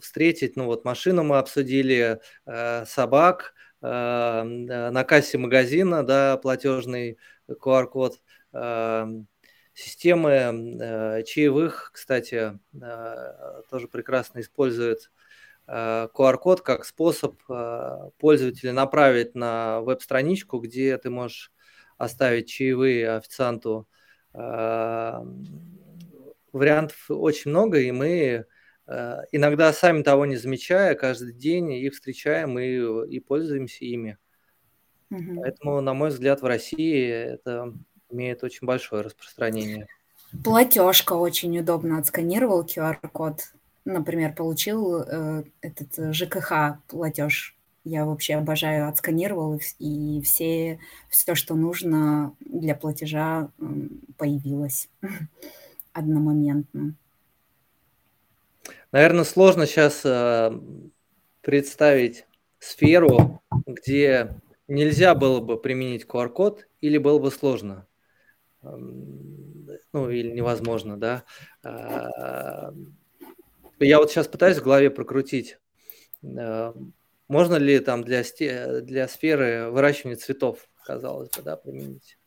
встретить. 0.00 0.56
Ну 0.56 0.66
вот 0.66 0.84
машину 0.84 1.22
мы 1.24 1.38
обсудили, 1.38 2.20
э, 2.46 2.84
собак, 2.86 3.54
э, 3.82 3.86
э, 3.88 4.90
на 4.90 5.04
кассе 5.04 5.38
магазина, 5.38 6.02
да, 6.02 6.36
платежный 6.36 7.18
QR-код. 7.48 8.20
э, 8.52 9.06
Системы 9.74 10.30
э, 10.80 11.22
чаевых, 11.22 11.92
кстати, 11.94 12.58
э, 12.74 13.62
тоже 13.70 13.86
прекрасно 13.86 14.40
используют 14.40 15.12
э, 15.68 16.08
QR-код 16.12 16.62
как 16.62 16.84
способ 16.84 17.40
э, 17.48 18.10
пользователя 18.18 18.72
направить 18.72 19.36
на 19.36 19.80
веб-страничку, 19.82 20.58
где 20.58 20.98
ты 20.98 21.10
можешь 21.10 21.52
оставить 21.96 22.48
чаевые 22.48 23.18
официанту. 23.18 23.86
Э, 24.34 25.20
Вариантов 26.52 27.04
очень 27.08 27.50
много, 27.52 27.78
и 27.78 27.92
мы 27.92 28.08
э, 28.08 28.44
иногда 29.32 29.72
сами 29.72 30.02
того 30.02 30.26
не 30.26 30.36
замечая, 30.36 30.94
каждый 30.94 31.34
день 31.34 31.72
их 31.72 31.92
встречаем 31.94 32.58
и, 32.58 33.14
и 33.14 33.20
пользуемся 33.20 33.84
ими. 33.84 34.18
Мгм. 35.10 35.40
Поэтому, 35.40 35.80
на 35.80 35.94
мой 35.94 36.10
взгляд, 36.10 36.42
в 36.42 36.46
России 36.46 37.08
это 37.08 37.74
имеет 38.10 38.42
очень 38.44 38.66
большое 38.66 39.02
распространение. 39.02 39.86
Платежка 40.44 41.14
очень 41.14 41.58
удобно. 41.58 41.98
Отсканировал 41.98 42.62
QR-код, 42.62 43.52
например, 43.84 44.34
получил 44.34 45.02
э, 45.02 45.44
этот 45.62 45.98
э, 45.98 46.12
ЖКХ 46.12 46.78
платеж. 46.88 47.56
Я 47.84 48.04
вообще 48.04 48.34
обожаю, 48.34 48.88
отсканировал, 48.88 49.54
и 49.54 49.58
вс- 49.58 49.76
и 49.78 50.20
все, 50.22 50.78
все, 51.08 51.34
что 51.34 51.54
нужно 51.54 52.34
для 52.40 52.74
платежа, 52.74 53.50
появилось 54.18 54.90
одномоментно. 55.94 56.94
Наверное, 58.92 59.24
сложно 59.24 59.66
сейчас 59.66 60.02
представить 61.42 62.26
сферу, 62.58 63.42
где 63.66 64.40
нельзя 64.66 65.14
было 65.14 65.40
бы 65.40 65.60
применить 65.60 66.04
QR-код, 66.04 66.66
или 66.80 66.98
было 66.98 67.18
бы 67.18 67.30
сложно. 67.30 67.86
Эм, 68.62 69.68
Ну, 69.92 70.10
или 70.10 70.30
невозможно, 70.30 70.98
да. 70.98 71.24
А, 71.62 72.72
Я 73.78 73.98
вот 73.98 74.10
сейчас 74.10 74.26
пытаюсь 74.28 74.58
в 74.58 74.64
голове 74.64 74.90
прокрутить. 74.90 75.58
э, 76.22 76.72
Можно 77.28 77.56
ли 77.56 77.78
там 77.78 78.02
для, 78.02 78.22
для 78.80 79.06
сферы 79.08 79.70
выращивания 79.70 80.16
цветов, 80.16 80.68
казалось 80.84 81.30
бы, 81.30 81.42
да, 81.42 81.56
применить? 81.56 82.18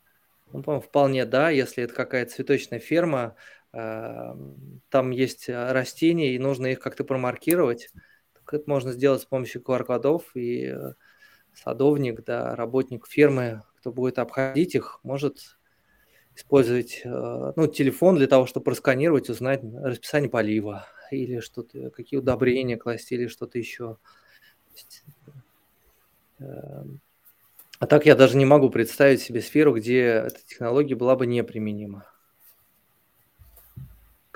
Ну, 0.53 0.63
по-моему, 0.63 0.81
вполне 0.81 1.25
да, 1.25 1.49
если 1.49 1.83
это 1.83 1.93
какая-то 1.93 2.31
цветочная 2.33 2.79
ферма, 2.79 3.35
э, 3.35 3.60
там 3.73 5.11
есть 5.11 5.47
э, 5.47 5.71
растения, 5.71 6.35
и 6.35 6.39
нужно 6.39 6.67
их 6.67 6.79
как-то 6.79 7.03
промаркировать. 7.03 7.89
Так 8.33 8.53
это 8.53 8.69
можно 8.69 8.91
сделать 8.91 9.21
с 9.21 9.25
помощью 9.25 9.61
QR-кодов, 9.61 10.35
и 10.35 10.65
э, 10.65 10.93
садовник, 11.53 12.23
да, 12.25 12.55
работник 12.55 13.07
фермы, 13.07 13.63
кто 13.77 13.91
будет 13.93 14.19
обходить 14.19 14.75
их, 14.75 14.99
может 15.03 15.57
использовать 16.35 17.01
э, 17.03 17.53
ну, 17.55 17.67
телефон 17.67 18.17
для 18.17 18.27
того, 18.27 18.45
чтобы 18.45 18.65
просканировать, 18.65 19.29
узнать 19.29 19.61
расписание 19.63 20.29
полива 20.29 20.87
или 21.11 21.39
что-то, 21.39 21.89
какие 21.91 22.19
удобрения 22.19 22.77
класть 22.77 23.11
или 23.11 23.27
что-то 23.27 23.57
еще. 23.57 23.97
То 24.67 24.73
есть, 24.75 25.03
э, 26.39 26.83
а 27.79 27.87
так 27.87 28.05
я 28.05 28.15
даже 28.15 28.37
не 28.37 28.45
могу 28.45 28.69
представить 28.69 29.21
себе 29.21 29.41
сферу, 29.41 29.73
где 29.73 30.01
эта 30.01 30.39
технология 30.45 30.95
была 30.95 31.15
бы 31.15 31.25
неприменима. 31.25 32.05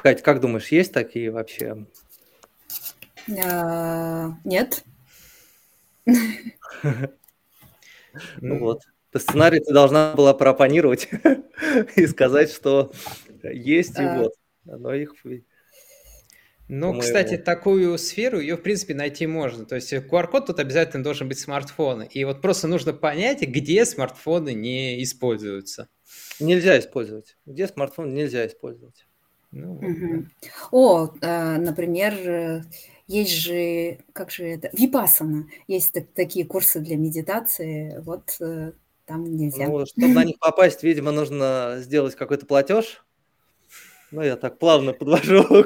Кать, 0.05 0.21
как 0.21 0.39
думаешь, 0.39 0.67
есть 0.67 0.93
такие 0.93 1.31
вообще? 1.31 1.87
А, 3.43 4.33
Нет? 4.43 4.83
Ну 6.05 7.09
вот. 8.59 8.83
По 9.11 9.17
сценарию 9.17 9.63
ты 9.63 9.73
должна 9.73 10.13
была 10.13 10.35
пропонировать 10.35 11.09
и 11.95 12.05
сказать, 12.05 12.51
что 12.51 12.91
есть 13.41 13.97
и 13.97 14.03
А. 14.03 14.19
вот. 14.19 14.33
Но 14.65 14.93
их 14.93 15.15
Ну, 15.23 15.41
по-моему. 16.67 17.01
кстати, 17.01 17.37
такую 17.37 17.97
сферу, 17.97 18.39
ее, 18.39 18.57
в 18.57 18.61
принципе, 18.61 18.93
найти 18.93 19.25
можно. 19.25 19.65
То 19.65 19.73
есть 19.73 19.91
QR-код 19.91 20.45
тут 20.45 20.59
обязательно 20.59 21.03
должен 21.03 21.27
быть 21.27 21.39
смартфон. 21.39 22.03
И 22.03 22.23
вот 22.25 22.43
просто 22.43 22.67
нужно 22.67 22.93
понять, 22.93 23.41
где 23.41 23.83
смартфоны 23.85 24.53
не 24.53 25.01
используются. 25.01 25.89
нельзя 26.39 26.77
использовать. 26.77 27.37
Где 27.47 27.67
смартфон 27.67 28.13
нельзя 28.13 28.45
использовать. 28.45 29.04
Ну, 29.55 29.73
вот, 29.73 29.83
угу. 29.83 30.25
да. 30.41 30.49
О, 30.71 31.09
э, 31.21 31.57
например, 31.57 32.13
э, 32.13 32.63
есть 33.07 33.31
же, 33.31 33.99
как 34.11 34.29
же 34.29 34.43
это, 34.43 34.69
випасана. 34.73 35.47
Есть 35.67 35.93
так, 35.93 36.07
такие 36.13 36.45
курсы 36.45 36.81
для 36.81 36.97
медитации. 36.97 37.99
Вот 37.99 38.35
э, 38.41 38.73
там 39.05 39.23
нельзя. 39.23 39.67
Ну, 39.67 39.85
чтобы 39.85 40.09
на 40.09 40.25
них 40.25 40.39
попасть, 40.39 40.83
видимо, 40.83 41.11
нужно 41.11 41.77
сделать 41.79 42.15
какой-то 42.15 42.45
платеж. 42.45 43.05
Ну, 44.11 44.21
я 44.21 44.35
так 44.35 44.59
плавно 44.59 44.91
подвожу. 44.91 45.45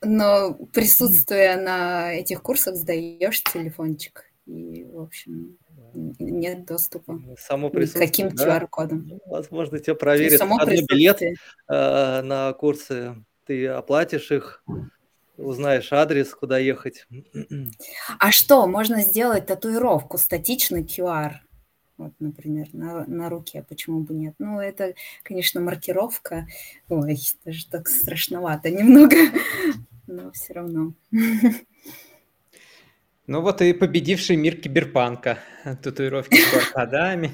Но 0.00 0.54
присутствуя 0.72 1.60
на 1.60 2.14
этих 2.14 2.42
курсах, 2.42 2.76
сдаешь 2.76 3.42
телефончик. 3.42 4.24
И, 4.46 4.84
в 4.84 5.00
общем, 5.00 5.58
нет 5.94 6.64
доступа 6.66 7.20
само 7.38 7.70
к 7.70 7.74
каким 7.94 8.30
да? 8.30 8.58
QR-кодам. 8.58 9.06
Ну, 9.06 9.20
возможно, 9.26 9.78
тебя 9.78 9.94
проверят. 9.94 10.38
Само 10.38 10.58
билет 10.64 11.22
э, 11.22 11.32
на 12.22 12.52
курсы, 12.52 13.16
ты 13.46 13.66
оплатишь 13.68 14.30
их, 14.30 14.64
узнаешь 15.36 15.92
адрес, 15.92 16.34
куда 16.34 16.58
ехать. 16.58 17.06
А 18.18 18.30
что, 18.30 18.66
можно 18.66 19.02
сделать 19.02 19.46
татуировку, 19.46 20.18
статичный 20.18 20.82
QR? 20.82 21.32
Вот, 21.98 22.12
например, 22.18 22.68
на, 22.72 23.04
на 23.06 23.28
руке, 23.28 23.64
почему 23.68 24.00
бы 24.00 24.14
нет? 24.14 24.34
Ну, 24.38 24.58
это, 24.58 24.94
конечно, 25.22 25.60
маркировка. 25.60 26.46
Ой, 26.88 27.18
даже 27.44 27.68
так 27.68 27.88
страшновато 27.88 28.70
немного, 28.70 29.16
но 30.06 30.32
все 30.32 30.54
равно. 30.54 30.94
Ну 33.28 33.40
вот 33.40 33.62
и 33.62 33.72
победивший 33.72 34.34
мир 34.34 34.56
киберпанка, 34.56 35.38
татуировки 35.82 36.40
с 36.40 36.52
баркадами 36.52 37.30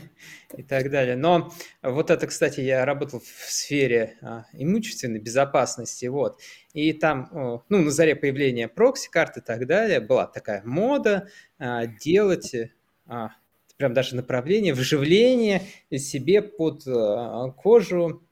и 0.55 0.63
так 0.63 0.91
далее. 0.91 1.17
Но 1.17 1.51
вот 1.83 2.11
это, 2.11 2.27
кстати, 2.27 2.61
я 2.61 2.85
работал 2.85 3.21
в 3.21 3.51
сфере 3.51 4.19
а, 4.21 4.45
имущественной 4.53 5.19
безопасности, 5.19 6.05
вот. 6.05 6.41
И 6.75 6.93
там, 6.93 7.63
ну, 7.71 7.79
на 7.79 7.91
заре 7.91 8.17
появления 8.17 8.69
прокси-карт 8.69 9.39
и 9.39 9.41
так 9.41 9.67
далее, 9.67 10.01
была 10.01 10.27
такая 10.27 10.63
мода 10.63 11.29
а, 11.59 11.87
делать 11.87 12.55
а, 13.07 13.31
прям 13.79 13.95
даже 13.95 14.15
направление, 14.15 14.75
вживление 14.75 15.63
себе 15.97 16.43
под 16.43 16.83
а, 16.87 17.51
кожу 17.53 18.23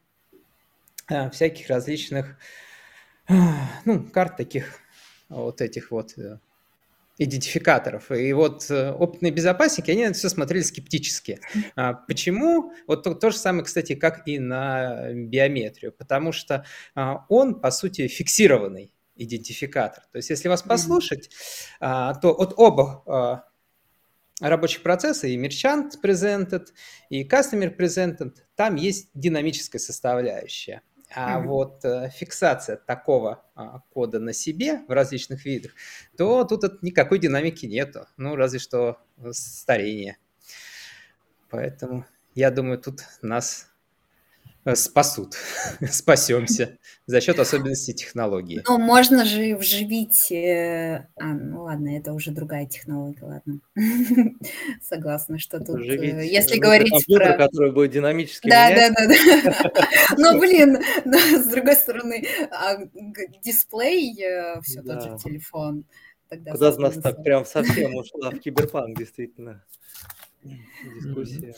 а, 1.09 1.31
всяких 1.31 1.71
различных, 1.71 2.37
а, 3.29 3.71
ну, 3.87 4.05
карт 4.05 4.37
таких 4.37 4.81
вот 5.29 5.61
этих 5.61 5.91
вот 5.91 6.17
э, 6.19 6.39
идентификаторов. 7.19 8.11
И 8.11 8.33
вот 8.33 8.71
э, 8.71 8.93
опытные 8.93 9.33
безопасники, 9.33 9.91
они 9.91 10.03
на 10.03 10.09
это 10.09 10.19
все 10.19 10.29
смотрели 10.29 10.63
скептически. 10.63 11.41
А 11.75 11.95
почему? 11.95 12.73
Вот 12.87 13.05
то, 13.05 13.15
то 13.15 13.31
же 13.31 13.39
самое, 13.39 13.65
кстати, 13.65 13.95
как 13.95 14.27
и 14.29 14.39
на 14.39 15.13
биометрию. 15.13 15.93
Потому 15.93 16.33
что 16.33 16.65
а, 16.95 17.25
он, 17.29 17.61
по 17.61 17.71
сути, 17.71 18.07
фиксированный 18.09 18.93
идентификатор. 19.17 20.05
То 20.13 20.17
есть, 20.17 20.31
если 20.31 20.49
вас 20.49 20.63
послушать, 20.63 21.31
а, 21.81 22.15
то 22.15 22.33
от 22.33 22.55
оба 22.57 23.45
рабочих 24.41 24.83
процесса, 24.83 25.27
и 25.27 25.39
Merchant 25.39 25.93
Presented, 26.03 26.67
и 27.09 27.25
Customer 27.25 27.75
Presented, 27.75 28.35
там 28.55 28.75
есть 28.75 29.09
динамическая 29.15 29.81
составляющая. 29.81 30.83
А 31.15 31.39
mm-hmm. 31.39 31.47
вот 31.47 31.85
э, 31.85 32.11
фиксация 32.11 32.77
такого 32.77 33.45
а, 33.55 33.81
кода 33.91 34.19
на 34.19 34.33
себе 34.33 34.83
в 34.89 34.91
различных 34.91 35.45
видах, 35.45 35.73
то 36.17 36.45
тут 36.45 36.65
от, 36.65 36.83
никакой 36.83 37.19
динамики 37.19 37.67
нету. 37.67 38.07
Ну, 38.17 38.35
разве 38.35 38.59
что 38.59 38.99
старение. 39.31 40.19
Поэтому 41.49 42.05
я 42.35 42.51
думаю, 42.51 42.79
тут 42.79 43.03
нас 43.23 43.66
Э, 43.66 43.66
спасут, 44.75 45.37
спасемся 45.91 46.79
за 47.07 47.21
счет 47.21 47.39
особенностей 47.39 47.95
технологии. 47.95 48.63
Ну, 48.67 48.79
можно 48.79 49.25
же 49.25 49.57
вживить... 49.57 50.33
Э, 50.33 51.07
а, 51.17 51.35
ну 51.35 51.65
ладно, 51.65 51.97
это 51.97 52.13
уже 52.13 52.33
другая 52.33 52.67
технология, 52.67 53.23
ладно. 53.23 53.61
Согласна, 54.83 55.39
что 55.39 55.61
тут... 55.61 55.81
Вживить, 55.81 56.15
э, 56.15 56.27
если 56.27 56.59
говорить 56.59 56.91
компьютер, 56.91 57.37
про... 57.37 57.47
который 57.47 57.73
будет 57.73 57.93
динамически 57.93 58.49
Да, 58.49 58.71
да, 58.71 58.91
да. 58.91 59.07
да. 59.75 59.87
Ну, 60.17 60.41
блин, 60.41 60.79
с 61.05 61.47
другой 61.47 61.77
стороны, 61.77 62.27
а, 62.51 62.79
дисплей 63.43 64.15
все 64.63 64.83
тот 64.83 65.03
же 65.03 65.17
телефон. 65.23 65.85
Куда 66.29 66.77
нас 66.77 66.95
так 66.95 67.23
прям 67.23 67.45
совсем 67.45 67.95
ушла 67.95 68.31
в 68.31 68.39
киберпанк, 68.41 68.99
действительно, 68.99 69.65
дискуссия 70.43 71.55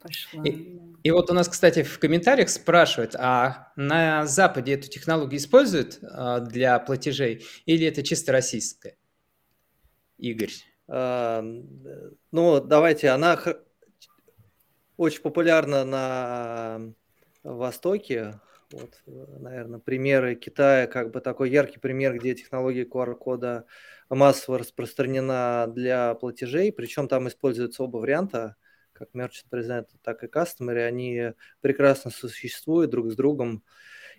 пошла. 0.00 0.42
И, 0.44 0.78
и 1.02 1.10
вот 1.10 1.30
у 1.30 1.34
нас, 1.34 1.48
кстати, 1.48 1.82
в 1.82 1.98
комментариях 1.98 2.48
спрашивают, 2.48 3.14
а 3.14 3.72
на 3.76 4.26
Западе 4.26 4.74
эту 4.74 4.88
технологию 4.88 5.38
используют 5.38 5.98
а, 6.02 6.40
для 6.40 6.78
платежей 6.78 7.44
или 7.66 7.86
это 7.86 8.02
чисто 8.02 8.32
российская? 8.32 8.96
Игорь. 10.18 10.52
А, 10.88 11.44
ну, 12.32 12.60
давайте, 12.60 13.10
она 13.10 13.38
очень 14.96 15.22
популярна 15.22 15.84
на 15.84 16.92
Востоке. 17.42 18.40
Вот, 18.70 19.00
наверное, 19.06 19.78
примеры 19.78 20.34
Китая, 20.34 20.86
как 20.86 21.10
бы 21.10 21.20
такой 21.20 21.50
яркий 21.50 21.78
пример, 21.78 22.18
где 22.18 22.34
технология 22.34 22.84
QR-кода 22.84 23.64
массово 24.10 24.58
распространена 24.58 25.66
для 25.68 26.14
платежей, 26.14 26.72
причем 26.72 27.08
там 27.08 27.28
используются 27.28 27.82
оба 27.84 27.98
варианта– 27.98 28.56
как 28.98 29.10
Merchant 29.14 29.46
Present, 29.50 29.86
так 30.02 30.24
и 30.24 30.26
Customer, 30.26 30.84
они 30.84 31.32
прекрасно 31.60 32.10
существуют 32.10 32.90
друг 32.90 33.10
с 33.10 33.16
другом, 33.16 33.62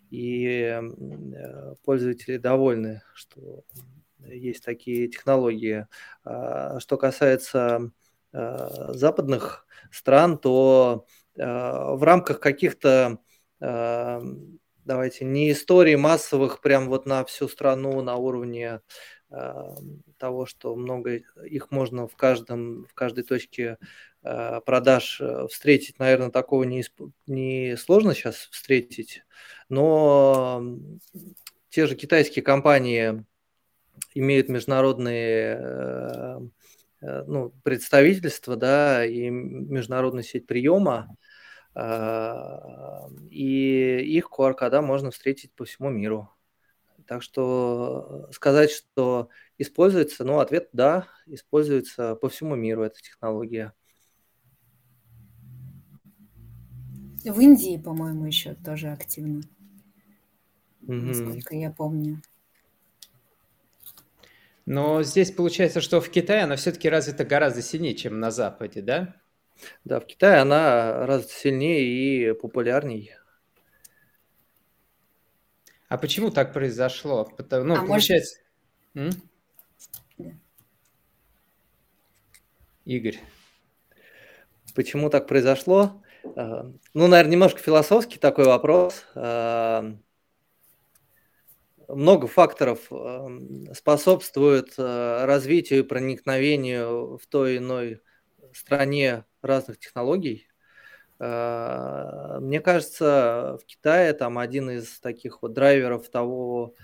и 0.09 0.82
э, 0.82 1.75
пользователи 1.84 2.38
довольны, 2.38 3.03
что 3.13 3.63
есть 4.25 4.63
такие 4.63 5.07
технологии. 5.07 5.88
А, 6.23 6.80
что 6.80 6.97
касается 6.97 7.91
а, 8.32 8.93
западных 8.93 9.65
стран, 9.91 10.38
то 10.38 11.05
а, 11.38 11.95
в 11.95 12.03
рамках 12.03 12.39
каких-то 12.39 13.19
давайте, 14.86 15.25
не 15.25 15.51
истории 15.51 15.95
массовых 15.95 16.61
прям 16.61 16.88
вот 16.88 17.05
на 17.05 17.25
всю 17.25 17.49
страну 17.49 18.01
на 18.01 18.15
уровне 18.15 18.80
того, 20.17 20.45
что 20.45 20.75
много 20.77 21.19
их 21.43 21.69
можно 21.69 22.07
в 22.07 22.15
каждом, 22.15 22.86
в 22.86 22.93
каждой 22.93 23.25
точке 23.25 23.77
Э, 23.77 24.09
продаж 24.22 25.22
э, 25.22 25.47
встретить, 25.49 25.99
наверное, 25.99 26.30
такого 26.30 26.63
не, 26.63 26.84
не 27.28 27.78
сложно 27.78 28.13
сейчас 28.13 28.36
встретить, 28.51 29.24
но 29.70 30.61
те 31.70 31.88
же 31.88 31.95
китайские 31.95 32.43
компании 32.43 33.26
имеют 34.13 34.49
международные 34.49 35.57
э, 35.61 36.39
ну, 37.28 37.53
представительства, 37.63 38.57
да, 38.57 39.05
и 39.05 39.30
международную 39.30 40.24
сеть 40.24 40.45
приема, 40.47 41.15
и 43.30 43.99
их 44.17 44.30
QR-кода 44.38 44.82
можно 44.82 45.11
встретить 45.11 45.53
по 45.53 45.63
всему 45.63 45.89
миру. 45.89 46.30
Так 47.07 47.24
что 47.24 48.28
сказать, 48.34 48.70
что 48.70 49.30
используется, 49.57 50.26
ну, 50.26 50.39
ответ– 50.39 50.70
да, 50.74 51.07
используется 51.26 52.15
по 52.15 52.28
всему 52.28 52.55
миру 52.55 52.84
эта 52.84 52.99
технология. 53.01 53.74
В 57.30 57.39
Индии, 57.41 57.77
по-моему, 57.77 58.25
еще 58.25 58.55
тоже 58.55 58.89
активно, 58.89 59.43
насколько 60.82 61.55
я 61.55 61.69
помню. 61.71 62.21
Но 64.65 65.03
здесь 65.03 65.32
получается, 65.32 65.80
что 65.80 66.01
в 66.01 66.09
Китае 66.09 66.43
она 66.43 66.55
все-таки 66.55 66.89
развита 66.89 67.25
гораздо 67.25 67.61
сильнее, 67.61 67.95
чем 67.95 68.19
на 68.19 68.32
Западе, 68.32 68.82
да? 68.82 69.15
Да, 69.84 69.99
в 69.99 70.05
Китае 70.05 70.39
она 70.39 71.05
развита 71.05 71.34
сильнее 71.34 72.32
и 72.32 72.34
популярней. 72.34 73.11
А 75.88 75.97
почему 75.97 76.32
так 76.32 76.51
произошло? 76.51 77.25
Потому, 77.25 77.65
ну, 77.65 77.75
а 77.75 77.86
получается... 77.86 78.39
Может... 78.93 79.19
Игорь. 82.86 83.19
Почему 84.73 85.09
так 85.11 85.27
произошло? 85.27 86.01
Ну, 86.36 87.07
наверное, 87.07 87.32
немножко 87.32 87.59
философский 87.59 88.19
такой 88.19 88.45
вопрос. 88.45 89.05
Много 91.88 92.27
факторов 92.27 92.91
способствуют 93.73 94.73
развитию 94.77 95.80
и 95.80 95.84
проникновению 95.84 97.17
в 97.17 97.25
той 97.27 97.57
иной 97.57 98.01
стране 98.53 99.25
разных 99.41 99.80
технологий. 99.80 100.47
Мне 101.19 102.61
кажется, 102.61 103.57
в 103.61 103.65
Китае 103.65 104.13
там 104.13 104.38
один 104.38 104.69
из 104.69 104.99
таких 104.99 105.41
вот 105.41 105.53
драйверов 105.53 106.09
того, 106.09 106.75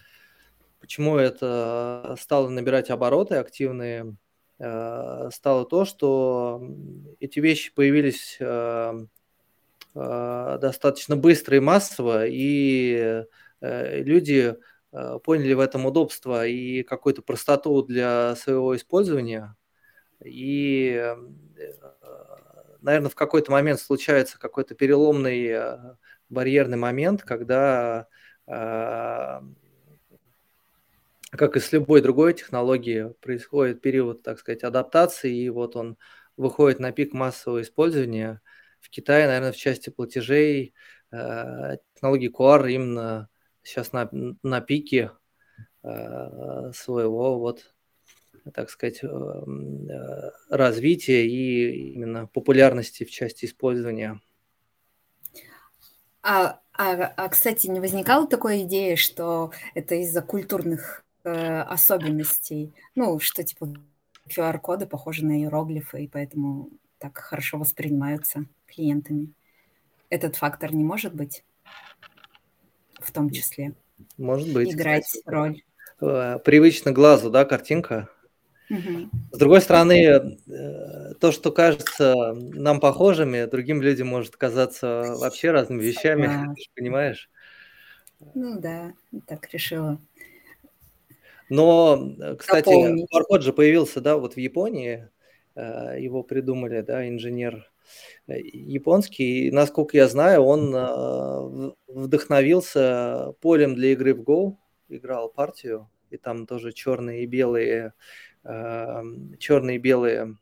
почему 0.80 1.18
это 1.18 2.16
стало 2.20 2.50
набирать 2.50 2.90
обороты 2.90 3.36
активные, 3.36 4.16
стало 4.58 5.66
то, 5.66 5.86
что 5.86 6.62
эти 7.20 7.40
вещи 7.40 7.74
появились 7.74 8.38
достаточно 9.96 11.16
быстро 11.16 11.58
и 11.58 11.62
массово, 11.62 12.28
и 12.28 13.24
люди 13.62 14.56
поняли 15.24 15.54
в 15.54 15.60
этом 15.62 15.86
удобство 15.86 16.46
и 16.46 16.84
какую-то 16.84 17.22
простоту 17.22 17.82
для 17.82 18.36
своего 18.36 18.76
использования. 18.76 19.56
И, 20.24 21.16
наверное, 22.82 23.10
в 23.10 23.16
какой-то 23.16 23.52
момент 23.52 23.80
случается 23.80 24.38
какой-то 24.38 24.76
переломный 24.76 25.56
барьерный 26.30 26.78
момент, 26.78 27.24
когда 27.24 28.08
как 31.32 31.58
и 31.58 31.60
с 31.60 31.72
любой 31.74 32.02
другой 32.02 32.34
технологией, 32.34 33.14
происходит 33.16 33.82
период, 33.82 34.24
так 34.24 34.40
сказать, 34.40 34.64
адаптации, 34.64 35.36
и 35.36 35.50
вот 35.50 35.76
он 35.76 35.98
выходит 36.38 36.80
на 36.80 36.92
пик 36.92 37.14
массового 37.14 37.62
использования. 37.62 38.42
В 38.86 38.90
Китае, 38.92 39.26
наверное, 39.26 39.52
в 39.52 39.58
части 39.58 39.90
платежей 39.90 40.76
э, 41.12 41.78
технологии 41.96 42.32
QR 42.32 42.72
именно 42.72 43.30
сейчас 43.64 43.94
на, 43.94 44.08
на 44.44 44.62
пике 44.62 45.12
э, 45.82 46.72
своего 46.72 47.40
вот 47.40 47.74
так 48.54 48.70
сказать, 48.70 49.04
э, 49.04 49.10
развития 50.52 51.26
и 51.26 51.94
именно 51.94 52.28
популярности 52.28 53.04
в 53.04 53.10
части 53.10 53.46
использования. 53.46 54.22
А, 56.22 56.60
а, 56.74 57.14
а, 57.18 57.30
кстати, 57.30 57.66
не 57.66 57.80
возникала 57.80 58.28
такой 58.28 58.62
идеи, 58.62 58.94
что 58.94 59.52
это 59.74 59.96
из-за 59.96 60.22
культурных 60.22 61.04
э, 61.24 61.62
особенностей. 61.62 62.72
Ну, 62.94 63.20
что 63.20 63.44
типа 63.44 63.74
QR-коды 64.30 64.86
похожи 64.86 65.26
на 65.26 65.40
иероглифы, 65.40 66.04
и 66.04 66.08
поэтому 66.08 66.70
так 66.98 67.18
хорошо 67.18 67.58
воспринимаются 67.58 68.46
клиентами. 68.68 69.34
Этот 70.10 70.36
фактор 70.36 70.74
не 70.74 70.84
может 70.84 71.14
быть 71.14 71.44
в 73.00 73.12
том 73.12 73.30
числе. 73.30 73.74
Может 74.18 74.52
быть. 74.54 74.74
Играть 74.74 75.06
кстати. 75.06 75.24
роль. 75.28 75.62
Э, 76.02 76.40
привычно 76.44 76.92
глазу, 76.92 77.30
да, 77.30 77.46
картинка? 77.46 78.10
Угу. 78.70 79.10
С 79.32 79.38
другой 79.38 79.62
стороны, 79.62 80.04
э, 80.04 81.14
то, 81.20 81.32
что 81.32 81.52
кажется 81.52 82.16
нам 82.34 82.80
похожими, 82.80 83.46
другим 83.46 83.82
людям 83.82 84.08
может 84.08 84.36
казаться 84.36 85.16
вообще 85.20 85.52
разными 85.52 85.84
вещами, 85.84 86.28
да. 86.28 86.54
понимаешь? 86.76 87.30
Ну 88.34 88.60
да, 88.60 88.94
так 89.28 89.48
решила. 89.54 90.00
Но, 91.50 92.16
э, 92.20 92.36
кстати, 92.36 92.70
QR-код 92.70 93.44
же 93.44 93.54
появился, 93.54 94.02
да, 94.02 94.18
вот 94.18 94.34
в 94.34 94.38
Японии, 94.38 95.10
его 95.56 96.24
придумали, 96.24 96.82
да, 96.82 97.08
инженер 97.08 97.72
э, 98.28 98.40
японский. 98.42 99.48
И, 99.48 99.52
насколько 99.52 99.98
я 99.98 100.08
знаю, 100.08 100.44
он 100.44 101.76
вдохновился 101.88 103.34
полем 103.42 103.76
для 103.76 103.94
игры 103.94 104.14
в 104.14 104.22
Go, 104.22 104.58
играл 104.90 105.30
партию, 105.30 105.90
и 106.10 106.18
там 106.18 106.46
тоже 106.46 106.72
черные 106.72 107.24
и 107.24 107.26
белые, 107.26 107.94
черные 108.44 109.76
и 109.76 109.80
белые 109.80 110.38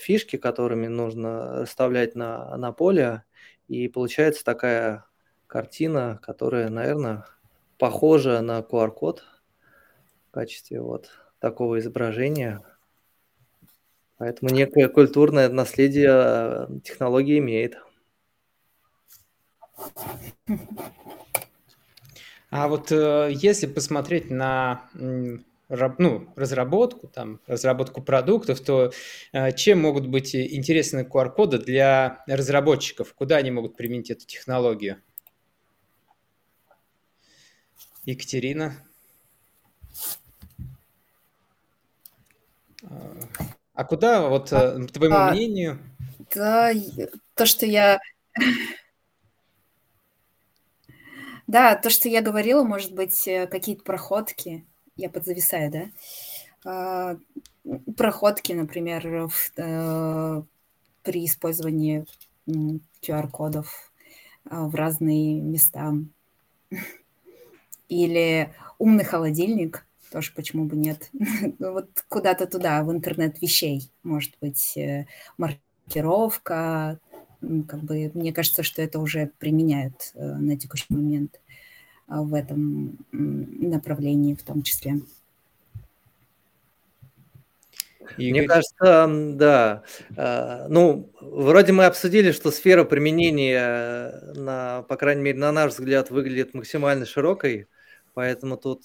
фишки, 0.00 0.36
которыми 0.36 0.86
нужно 0.86 1.62
расставлять 1.62 2.14
на, 2.14 2.56
на 2.56 2.72
поле, 2.72 3.24
и 3.66 3.88
получается 3.88 4.44
такая 4.44 5.04
картина, 5.46 6.20
которая, 6.22 6.68
наверное, 6.68 7.24
похожа 7.78 8.40
на 8.42 8.60
QR-код, 8.60 9.24
в 10.28 10.30
качестве 10.30 10.80
вот 10.80 11.10
такого 11.38 11.78
изображения. 11.78 12.62
Поэтому 14.18 14.50
некое 14.52 14.88
культурное 14.88 15.48
наследие 15.48 16.10
э, 16.10 16.66
технологии 16.82 17.38
имеет. 17.38 17.78
А 22.50 22.66
вот 22.66 22.90
э, 22.90 23.30
если 23.32 23.66
посмотреть 23.66 24.28
на 24.28 24.88
ну, 24.94 26.32
разработку, 26.34 27.06
там, 27.06 27.40
разработку 27.46 28.02
продуктов, 28.02 28.60
то 28.60 28.90
э, 29.32 29.52
чем 29.52 29.82
могут 29.82 30.08
быть 30.08 30.34
интересны 30.34 31.06
QR-коды 31.08 31.58
для 31.58 32.24
разработчиков? 32.26 33.14
Куда 33.14 33.36
они 33.36 33.52
могут 33.52 33.76
применить 33.76 34.10
эту 34.10 34.26
технологию? 34.26 35.00
Екатерина? 38.04 38.74
А 43.78 43.84
куда, 43.84 44.28
вот, 44.28 44.52
а, 44.52 44.76
по 44.76 44.92
твоему 44.92 45.14
а, 45.14 45.30
мнению? 45.30 45.78
Да, 46.34 46.72
то, 47.36 47.46
что 47.46 47.64
я... 47.64 48.00
Да, 51.46 51.76
то, 51.76 51.88
что 51.88 52.08
я 52.08 52.20
говорила, 52.20 52.64
может 52.64 52.92
быть, 52.92 53.28
э, 53.28 53.46
какие-то 53.46 53.84
проходки. 53.84 54.66
Я 54.96 55.08
подзависаю, 55.08 55.70
да? 55.70 55.90
А, 56.64 57.18
проходки, 57.96 58.52
например, 58.52 59.28
в, 59.28 59.52
э, 59.56 60.42
при 61.04 61.24
использовании 61.24 62.04
QR-кодов 62.48 63.92
а, 64.50 64.64
в 64.64 64.74
разные 64.74 65.40
места. 65.40 65.94
Или 67.88 68.52
умный 68.76 69.04
холодильник– 69.04 69.86
тоже 70.10 70.32
почему 70.34 70.64
бы 70.64 70.76
нет. 70.76 71.10
ну, 71.58 71.72
вот 71.72 71.88
куда-то 72.08 72.46
туда, 72.46 72.82
в 72.82 72.92
интернет 72.92 73.40
вещей, 73.40 73.90
может 74.02 74.32
быть, 74.40 74.76
э, 74.76 75.06
маркировка, 75.36 76.98
как 77.40 77.80
бы, 77.80 78.10
мне 78.14 78.32
кажется, 78.32 78.62
что 78.62 78.82
это 78.82 78.98
уже 78.98 79.30
применяют 79.38 80.12
э, 80.14 80.24
на 80.24 80.56
текущий 80.56 80.86
момент 80.88 81.40
а, 82.08 82.22
в 82.22 82.34
этом 82.34 82.98
направлении 83.12 84.34
в 84.34 84.42
том 84.42 84.62
числе. 84.62 85.00
И 88.16 88.32
Мне 88.32 88.44
кажется, 88.44 89.06
да. 89.34 89.82
А, 90.16 90.66
ну, 90.68 91.12
вроде 91.20 91.72
мы 91.72 91.84
обсудили, 91.84 92.32
что 92.32 92.50
сфера 92.50 92.84
применения, 92.84 94.32
на, 94.34 94.82
по 94.82 94.96
крайней 94.96 95.22
мере, 95.22 95.38
на 95.38 95.52
наш 95.52 95.72
взгляд, 95.72 96.10
выглядит 96.10 96.54
максимально 96.54 97.04
широкой, 97.04 97.68
поэтому 98.14 98.56
тут 98.56 98.82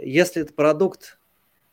если 0.00 0.42
это 0.42 0.52
продукт, 0.52 1.18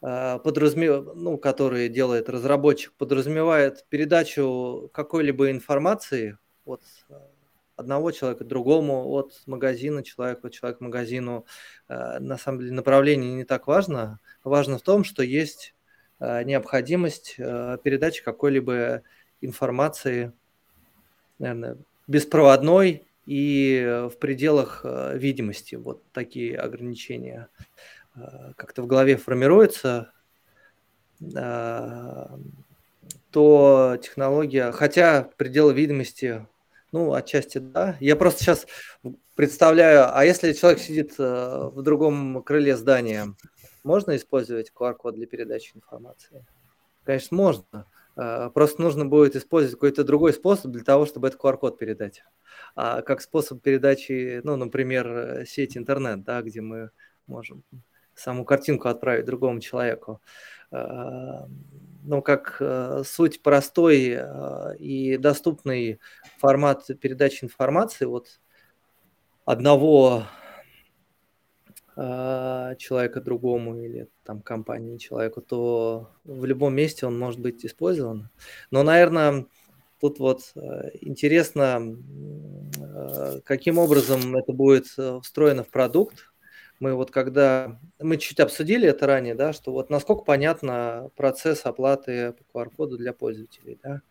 а, 0.02 0.38
подразумев... 0.40 1.16
ну, 1.16 1.38
который 1.38 1.90
делает 1.90 2.30
разработчик, 2.30 2.94
подразумевает 2.94 3.86
передачу 3.90 4.90
какой-либо 4.94 5.50
информации 5.50 6.38
от 6.64 6.84
одного 7.76 8.12
человека 8.12 8.44
другому, 8.44 9.10
от 9.10 9.42
магазина 9.48 10.04
человека, 10.04 10.50
человек 10.50 10.78
к 10.78 10.82
магазину, 10.82 11.46
а, 11.88 12.20
на 12.20 12.38
самом 12.38 12.60
деле 12.60 12.72
направление 12.74 13.34
не 13.34 13.46
так 13.46 13.66
важно. 13.68 14.20
Важно 14.44 14.78
в 14.78 14.84
том, 14.84 15.04
что 15.04 15.24
есть 15.24 15.74
а, 16.20 16.44
необходимость 16.44 17.38
передачи 17.38 18.24
какой-либо 18.24 19.02
информации, 19.42 20.32
наверное, 21.40 21.78
беспроводной 22.08 23.04
и 23.26 24.08
в 24.14 24.18
пределах 24.20 24.86
видимости. 25.16 25.74
Вот 25.74 26.04
такие 26.12 26.56
ограничения. 26.60 27.50
Э, 28.16 28.54
как-то 28.56 28.82
в 28.82 28.88
голове 28.88 29.18
формируется, 29.18 30.12
э, 31.22 32.28
то 33.32 33.98
технология, 34.02 34.72
хотя 34.72 35.30
пределы 35.38 35.74
видимости, 35.74 36.46
ну, 36.92 37.14
отчасти 37.14 37.58
да. 37.58 37.98
Я 38.00 38.16
просто 38.16 38.44
сейчас 38.44 38.68
представляю, 39.36 40.16
а 40.16 40.24
если 40.24 40.54
человек 40.54 40.80
сидит 40.80 41.16
э, 41.20 41.70
в 41.74 41.82
другом 41.82 42.42
крыле 42.44 42.78
здания, 42.78 43.36
можно 43.84 44.16
использовать 44.16 44.72
QR-код 44.74 45.16
для 45.16 45.28
передачи 45.28 45.76
информации? 45.76 46.46
Конечно, 47.04 47.38
можно. 47.38 47.86
Просто 48.16 48.82
нужно 48.82 49.06
будет 49.06 49.36
использовать 49.36 49.76
какой-то 49.76 50.06
другой 50.06 50.32
способ 50.32 50.72
для 50.72 50.84
того, 50.84 51.06
чтобы 51.06 51.28
этот 51.28 51.40
QR-код 51.40 51.78
передать. 51.78 52.24
А 52.74 53.02
как 53.02 53.22
способ 53.22 53.62
передачи, 53.62 54.40
ну, 54.44 54.56
например, 54.56 55.44
сеть 55.46 55.76
интернет, 55.76 56.24
да, 56.24 56.42
где 56.42 56.62
мы 56.62 56.92
можем 57.28 57.64
саму 58.16 58.46
картинку 58.46 58.88
отправить 58.88 59.26
другому 59.26 59.60
человеку. 59.60 60.22
Э, 60.72 61.46
но 62.04 62.22
как 62.22 62.58
э, 62.60 63.04
суть 63.06 63.42
простой 63.42 64.18
э, 64.18 64.78
и 64.78 65.18
доступный 65.18 66.00
формат 66.38 66.86
передачи 67.00 67.44
информации 67.44 68.06
вот 68.06 68.40
одного 69.46 70.24
человека 71.96 73.22
другому 73.22 73.80
или 73.80 74.10
там 74.26 74.42
компании 74.42 74.98
человеку, 74.98 75.40
то 75.40 76.10
в 76.26 76.44
любом 76.44 76.76
месте 76.76 77.06
он 77.06 77.18
может 77.18 77.40
быть 77.40 77.66
использован. 77.66 78.30
Но, 78.70 78.84
наверное, 78.84 79.46
тут 80.02 80.20
вот 80.20 80.52
интересно, 81.00 81.96
каким 83.46 83.78
образом 83.78 84.36
это 84.36 84.52
будет 84.52 84.88
встроено 85.24 85.64
в 85.64 85.70
продукт, 85.70 86.34
мы 86.80 86.94
вот 86.96 87.12
когда, 87.12 87.80
мы 88.00 88.18
чуть 88.18 88.40
обсудили 88.40 88.88
это 88.88 89.08
ранее, 89.08 89.36
да, 89.36 89.54
что 89.54 89.72
вот 89.72 89.90
насколько 89.90 90.24
понятно 90.24 91.10
процесс 91.16 91.66
оплаты 91.66 92.34
по 92.34 92.60
QR-коду 92.60 92.98
для 92.98 93.14
пользователей, 93.14 93.80
да, 93.84 94.02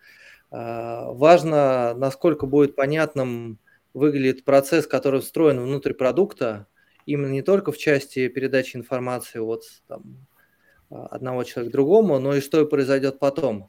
Важно, 0.55 1.95
насколько 1.97 2.47
будет 2.47 2.77
понятным 2.77 3.59
выглядит 3.93 4.45
процесс, 4.45 4.87
который 4.87 5.21
встроен 5.21 5.59
внутрь 5.59 5.95
продукта, 5.95 6.69
именно 7.07 7.33
не 7.33 7.43
только 7.43 7.73
в 7.73 7.77
части 7.77 8.29
передачи 8.29 8.77
информации 8.77 9.41
от 9.41 9.65
там, 9.89 10.27
одного 10.91 11.43
человека 11.43 11.73
другому, 11.73 12.21
но 12.21 12.37
и 12.37 12.41
что 12.41 12.65
произойдет 12.67 13.19
потом. 13.19 13.69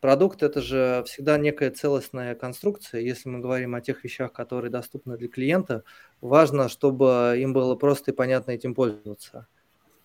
Продукт– 0.00 0.42
это 0.44 0.60
же 0.60 1.02
всегда 1.06 1.38
некая 1.38 1.70
целостная 1.70 2.34
конструкция. 2.34 3.00
Если 3.00 3.28
мы 3.28 3.40
говорим 3.40 3.74
о 3.74 3.80
тех 3.80 4.04
вещах, 4.04 4.32
которые 4.32 4.70
доступны 4.70 5.16
для 5.16 5.28
клиента, 5.28 5.84
важно, 6.20 6.68
чтобы 6.68 7.36
им 7.38 7.52
было 7.52 7.74
просто 7.74 8.10
и 8.10 8.14
понятно 8.14 8.52
этим 8.52 8.74
пользоваться. 8.74 9.46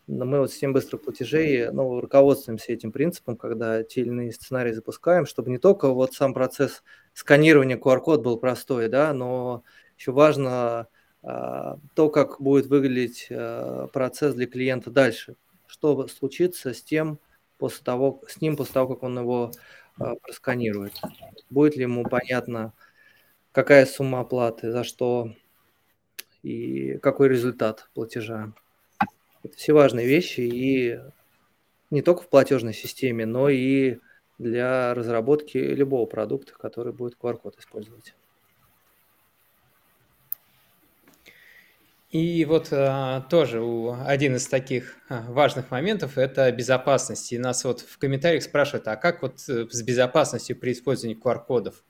Мы 0.07 0.39
вот 0.39 0.51
систем 0.51 0.73
быстрых 0.73 1.03
платежей 1.03 1.71
ну, 1.71 2.01
руководствуемся 2.01 2.73
этим 2.73 2.91
принципом, 2.91 3.37
когда 3.37 3.83
те 3.83 4.01
или 4.01 4.09
иные 4.09 4.31
сценарии 4.31 4.73
запускаем, 4.73 5.25
чтобы 5.25 5.51
не 5.51 5.57
только 5.57 5.89
вот 5.89 6.13
сам 6.13 6.33
процесс 6.33 6.83
сканирования 7.13 7.77
QR-код 7.77 8.21
был 8.21 8.37
простой, 8.37 8.89
да, 8.89 9.13
но 9.13 9.63
еще 9.97 10.11
важно 10.11 10.87
а, 11.23 11.77
то, 11.95 12.09
как 12.09 12.41
будет 12.41 12.65
выглядеть 12.65 13.27
а, 13.29 13.87
процесс 13.87 14.33
для 14.33 14.47
клиента 14.47 14.89
дальше, 14.89 15.35
что 15.67 16.07
случится 16.07 16.73
с 16.73 16.81
тем, 16.81 17.19
после 17.61 17.83
того, 17.83 18.23
с 18.27 18.41
ним 18.41 18.57
после 18.57 18.73
того, 18.73 18.95
как 18.95 19.03
он 19.03 19.19
его 19.19 19.51
а, 19.99 20.15
просканирует. 20.15 20.99
Будет 21.51 21.75
ли 21.75 21.83
ему 21.83 22.03
понятно, 22.03 22.73
какая 23.51 23.85
сумма 23.85 24.21
оплаты, 24.21 24.71
за 24.71 24.83
что 24.83 25.31
и 26.41 26.97
какой 26.97 27.29
результат 27.29 27.87
платежа. 27.93 28.51
Это 29.43 29.55
все 29.55 29.73
важные 29.73 30.07
вещи 30.07 30.41
и 30.41 30.99
не 31.91 32.01
только 32.01 32.23
в 32.23 32.29
платежной 32.29 32.73
системе, 32.73 33.27
но 33.27 33.47
и 33.47 33.99
для 34.39 34.95
разработки 34.95 35.59
любого 35.59 36.07
продукта, 36.07 36.53
который 36.57 36.93
будет 36.93 37.15
QR-код 37.21 37.59
использовать. 37.59 38.15
И 42.11 42.43
вот 42.43 42.67
а, 42.71 43.21
тоже 43.21 43.61
у, 43.61 43.93
один 43.93 44.35
из 44.35 44.45
таких 44.45 44.97
а, 45.07 45.21
важных 45.31 45.71
моментов– 45.71 46.17
это 46.17 46.51
безопасность. 46.51 47.31
И 47.31 47.37
нас 47.37 47.63
вот 47.63 47.79
в 47.79 47.97
комментариях 47.97 48.43
спрашивают, 48.43 48.87
а 48.89 48.97
как 48.97 49.21
вот 49.21 49.39
э, 49.47 49.67
с 49.69 49.81
безопасностью 49.81 50.57
при 50.59 50.73
использовании 50.73 51.17
QR-кодов? 51.17 51.83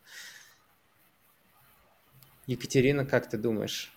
Екатерина, 2.46 3.04
как 3.04 3.28
ты 3.30 3.38
думаешь? 3.38 3.92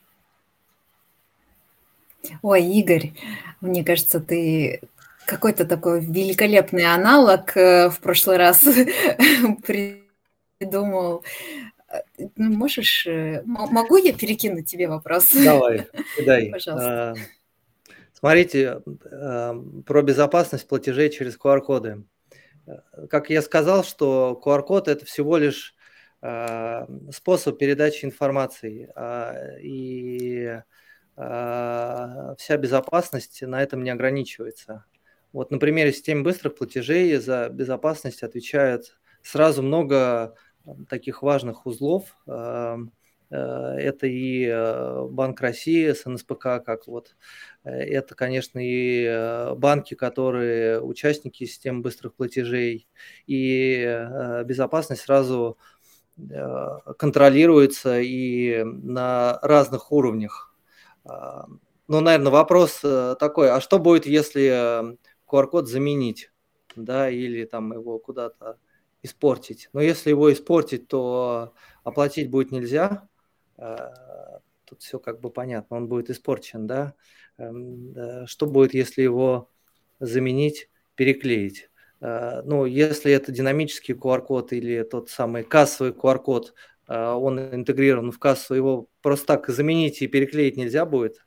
Ой, 2.41 2.65
Игорь, 2.65 3.13
мне 3.61 3.85
кажется, 3.85 4.19
ты 4.19 4.81
какой-то 5.27 5.67
такой 5.67 6.05
великолепный 6.05 6.85
аналог 6.85 7.55
э, 7.55 7.91
в 7.91 8.01
прошлый 8.01 8.39
раз 8.39 8.65
придумал. 10.59 11.23
Э, 11.95 12.27
ну, 12.37 12.53
можешь, 12.53 13.07
э, 13.07 13.43
могу 13.45 13.97
я 13.97 14.13
перекинуть 14.13 14.67
тебе 14.67 14.89
вопрос? 14.89 15.33
Давай, 15.33 15.87
дай. 16.25 16.51
Пожалуйста. 16.53 17.13
А, 17.13 17.15
смотрите, 18.13 18.83
про 19.87 20.03
безопасность 20.03 20.67
платежей 20.67 21.11
через 21.11 21.39
QR-коды. 21.39 22.05
Как 23.11 23.31
я 23.31 23.43
сказал, 23.43 23.85
что 23.85 24.41
QR-код– 24.45 24.89
это 24.89 25.05
всего 25.05 25.37
лишь 25.37 25.75
способ 27.13 27.59
передачи 27.59 28.07
информации. 28.07 28.91
А, 28.97 29.59
и 29.61 30.61
вся 31.15 32.57
безопасность 32.57 33.43
на 33.43 33.63
этом 33.63 33.85
не 33.85 33.91
ограничивается. 33.91 34.85
Вот 35.33 35.53
на 35.53 35.59
примере 35.59 35.93
системы 35.93 36.23
быстрых 36.23 36.57
платежей 36.57 37.15
за 37.19 37.49
безопасность 37.51 38.25
отвечают 38.25 38.99
сразу 39.23 39.63
много 39.63 40.35
таких 40.89 41.23
важных 41.23 41.67
узлов. 41.67 42.17
А, 42.27 42.79
э, 43.31 43.37
это 43.37 44.07
и 44.07 44.47
э, 44.47 45.07
Банк 45.11 45.41
России 45.41 45.93
с 45.93 46.07
НСПК, 46.07 46.65
как 46.65 46.87
вот. 46.87 47.17
Э, 47.65 47.71
это, 47.71 48.15
конечно, 48.15 48.59
и 48.63 49.55
банки, 49.57 49.95
которые 49.95 50.81
участники 50.81 51.45
системы 51.45 51.83
быстрых 51.83 52.15
платежей. 52.15 52.89
И 53.27 53.85
безопасность 54.45 55.03
сразу 55.03 55.59
контролируется 56.97 57.99
и 58.01 58.63
на 58.63 59.41
разных 59.43 59.91
уровнях. 59.91 60.55
Ну, 61.05 62.01
наверное, 62.01 62.31
вопрос 62.31 62.81
такой, 63.19 63.51
а 63.51 63.61
что 63.61 63.81
будет, 63.81 64.07
если 64.07 64.97
QR-код 65.29 65.69
заменить, 65.69 66.31
да, 66.77 67.11
или 67.11 67.45
там 67.45 67.73
его 67.73 67.99
куда-то 67.99 68.59
испортить? 69.05 69.69
Но 69.73 69.81
если 69.81 70.11
его 70.11 70.33
испортить, 70.33 70.89
то 70.89 71.55
оплатить 71.85 72.31
будет 72.31 72.51
нельзя. 72.51 73.09
Э, 73.59 73.91
тут 74.65 74.83
все 74.83 74.99
как 74.99 75.21
бы 75.21 75.31
понятно, 75.31 75.77
он 75.77 75.89
будет 75.89 76.11
испорчен, 76.11 76.67
да. 76.67 76.95
Эм, 77.39 78.27
что 78.27 78.47
будет, 78.47 78.75
если 78.75 79.03
его 79.03 79.51
заменить, 80.01 80.69
переклеить? 80.97 81.71
Э, 82.01 82.43
ну, 82.45 82.65
если 82.65 83.13
это 83.13 83.31
динамический 83.31 83.95
QR-код 83.95 84.53
или 84.53 84.83
тот 84.83 85.11
самый 85.11 85.45
кассовый 85.45 85.93
QR-код, 85.93 86.55
он 86.87 87.41
интегрирован 87.41 88.13
в 88.13 88.19
кассу, 88.19 88.53
его 88.55 88.89
просто 89.01 89.27
так 89.27 89.49
заменить 89.49 90.03
и 90.03 90.07
переклеить 90.07 90.59
нельзя 90.59 90.85
будет. 90.85 91.25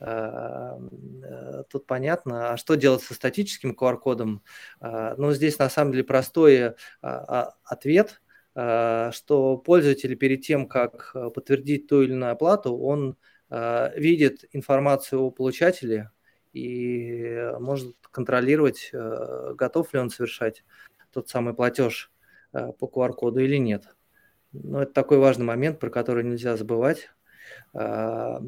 А, 0.00 0.78
э, 1.22 1.62
тут 1.68 1.86
понятно. 1.86 2.52
А 2.52 2.56
что 2.56 2.74
делать 2.74 3.02
со 3.02 3.14
статическим 3.14 3.76
QR-кодом? 3.78 4.42
А, 4.80 5.14
ну, 5.16 5.32
здесь 5.32 5.58
на 5.58 5.68
самом 5.68 5.92
деле 5.92 6.04
простой 6.04 6.74
ответ, 7.00 8.22
что 8.52 9.62
пользователь 9.64 10.16
перед 10.16 10.42
тем, 10.42 10.66
как 10.66 11.14
подтвердить 11.34 11.86
ту 11.86 12.02
или 12.02 12.12
иную 12.12 12.32
оплату, 12.32 12.76
он 12.76 13.16
видит 13.48 14.44
информацию 14.52 15.20
о 15.20 15.30
получателе 15.30 16.10
и 16.52 17.52
может 17.60 17.94
контролировать, 18.10 18.90
готов 18.92 19.94
ли 19.94 20.00
он 20.00 20.10
совершать 20.10 20.64
тот 21.12 21.28
самый 21.28 21.54
платеж 21.54 22.10
по 22.52 22.86
QR-коду 22.86 23.38
или 23.38 23.56
нет. 23.56 23.94
Но 24.52 24.82
это 24.82 24.92
такой 24.92 25.18
важный 25.18 25.44
момент, 25.44 25.78
про 25.78 25.90
который 25.90 26.24
нельзя 26.24 26.56
забывать, 26.56 27.10
а, 27.72 28.42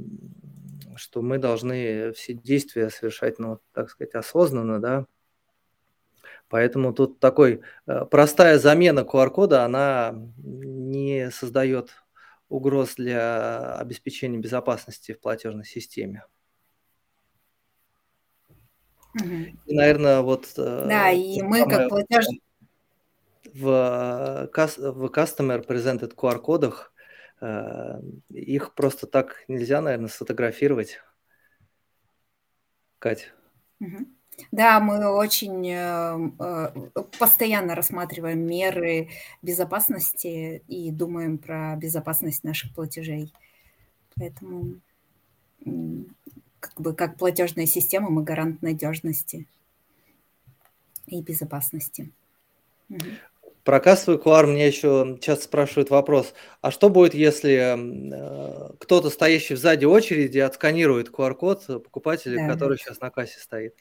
что 0.96 1.22
мы 1.22 1.38
должны 1.38 2.12
все 2.12 2.34
действия 2.34 2.90
совершать, 2.90 3.38
ну, 3.38 3.60
так 3.72 3.90
сказать, 3.90 4.14
осознанно, 4.14 4.80
да. 4.80 5.06
Поэтому 6.48 6.92
тут 6.92 7.18
такой 7.18 7.62
э, 7.86 8.04
простая 8.04 8.58
замена 8.58 9.00
QR-кода, 9.00 9.64
она 9.64 10.14
не 10.36 11.30
создает 11.30 11.90
угроз 12.50 12.96
для 12.96 13.76
обеспечения 13.76 14.38
безопасности 14.38 15.12
в 15.12 15.20
платежной 15.20 15.64
системе. 15.64 16.26
Угу. 19.14 19.34
И, 19.66 19.74
наверное, 19.74 20.20
вот... 20.20 20.52
Э, 20.58 20.86
да, 20.86 21.10
и 21.10 21.40
мы 21.40 21.66
как 21.66 21.88
платеж 21.88 22.26
в, 23.54 24.50
в 24.52 25.04
Customer 25.06 25.66
Presented 25.66 26.14
QR-кодах 26.14 26.91
э, 26.91 26.91
их 28.30 28.74
просто 28.74 29.06
так 29.06 29.44
нельзя, 29.48 29.80
наверное, 29.80 30.08
сфотографировать. 30.08 31.00
Кать. 32.98 33.32
Да, 34.50 34.80
мы 34.80 35.06
очень 35.08 35.68
э, 35.68 36.30
э, 36.38 37.02
постоянно 37.18 37.74
рассматриваем 37.74 38.40
меры 38.40 39.10
безопасности 39.42 40.62
и 40.68 40.90
думаем 40.90 41.36
про 41.38 41.76
безопасность 41.76 42.42
наших 42.42 42.74
платежей. 42.74 43.32
Поэтому 44.16 44.80
как 46.60 46.80
бы 46.80 46.94
как 46.94 47.16
платежная 47.18 47.66
система 47.66 48.08
мы 48.08 48.22
гарант 48.22 48.62
надежности 48.62 49.46
и 51.06 51.20
безопасности. 51.20 52.10
Про 53.64 53.78
кассовый 53.78 54.18
QR 54.18 54.46
мне 54.46 54.66
еще 54.66 55.18
часто 55.20 55.44
спрашивают 55.44 55.90
вопрос, 55.90 56.34
а 56.60 56.72
что 56.72 56.88
будет, 56.88 57.14
если 57.14 57.76
э, 57.76 58.72
кто-то, 58.80 59.08
стоящий 59.08 59.54
сзади 59.54 59.84
очереди, 59.84 60.38
отсканирует 60.38 61.10
QR-код 61.10 61.66
покупателя, 61.84 62.38
да. 62.38 62.52
который 62.52 62.76
сейчас 62.76 63.00
на 63.00 63.10
кассе 63.10 63.38
стоит? 63.38 63.76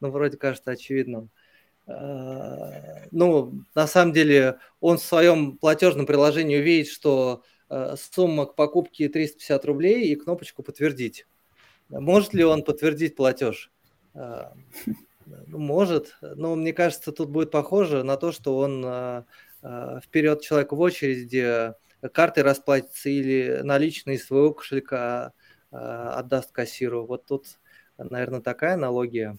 Ну, 0.00 0.10
вроде 0.10 0.36
кажется 0.36 0.72
очевидным. 0.72 1.30
Э, 1.86 3.06
ну, 3.12 3.62
на 3.76 3.86
самом 3.86 4.12
деле, 4.12 4.58
он 4.80 4.98
в 4.98 5.02
своем 5.02 5.58
платежном 5.58 6.06
приложении 6.06 6.58
увидит, 6.58 6.88
что 6.88 7.44
э, 7.68 7.94
сумма 7.96 8.46
к 8.46 8.56
покупке 8.56 9.08
350 9.08 9.64
рублей 9.64 10.08
и 10.08 10.16
кнопочку 10.16 10.64
«Подтвердить». 10.64 11.26
Может 11.88 12.34
ли 12.34 12.44
он 12.44 12.62
подтвердить 12.62 13.16
платеж? 13.16 13.70
Ну, 15.46 15.58
может, 15.58 16.16
но 16.20 16.54
мне 16.54 16.72
кажется, 16.72 17.12
тут 17.12 17.30
будет 17.30 17.50
похоже 17.50 18.02
на 18.02 18.16
то, 18.16 18.32
что 18.32 18.58
он 18.58 18.82
а, 18.84 19.24
а, 19.62 20.00
вперед 20.00 20.40
человеку 20.40 20.76
в 20.76 20.80
очереди 20.80 21.74
картой 22.12 22.42
расплатится 22.42 23.08
или 23.08 23.60
наличные 23.62 24.16
из 24.16 24.26
своего 24.26 24.52
кошелька 24.52 25.32
а, 25.70 26.18
отдаст 26.18 26.52
кассиру. 26.52 27.06
Вот 27.06 27.26
тут, 27.26 27.46
наверное, 27.98 28.40
такая 28.40 28.74
аналогия. 28.74 29.36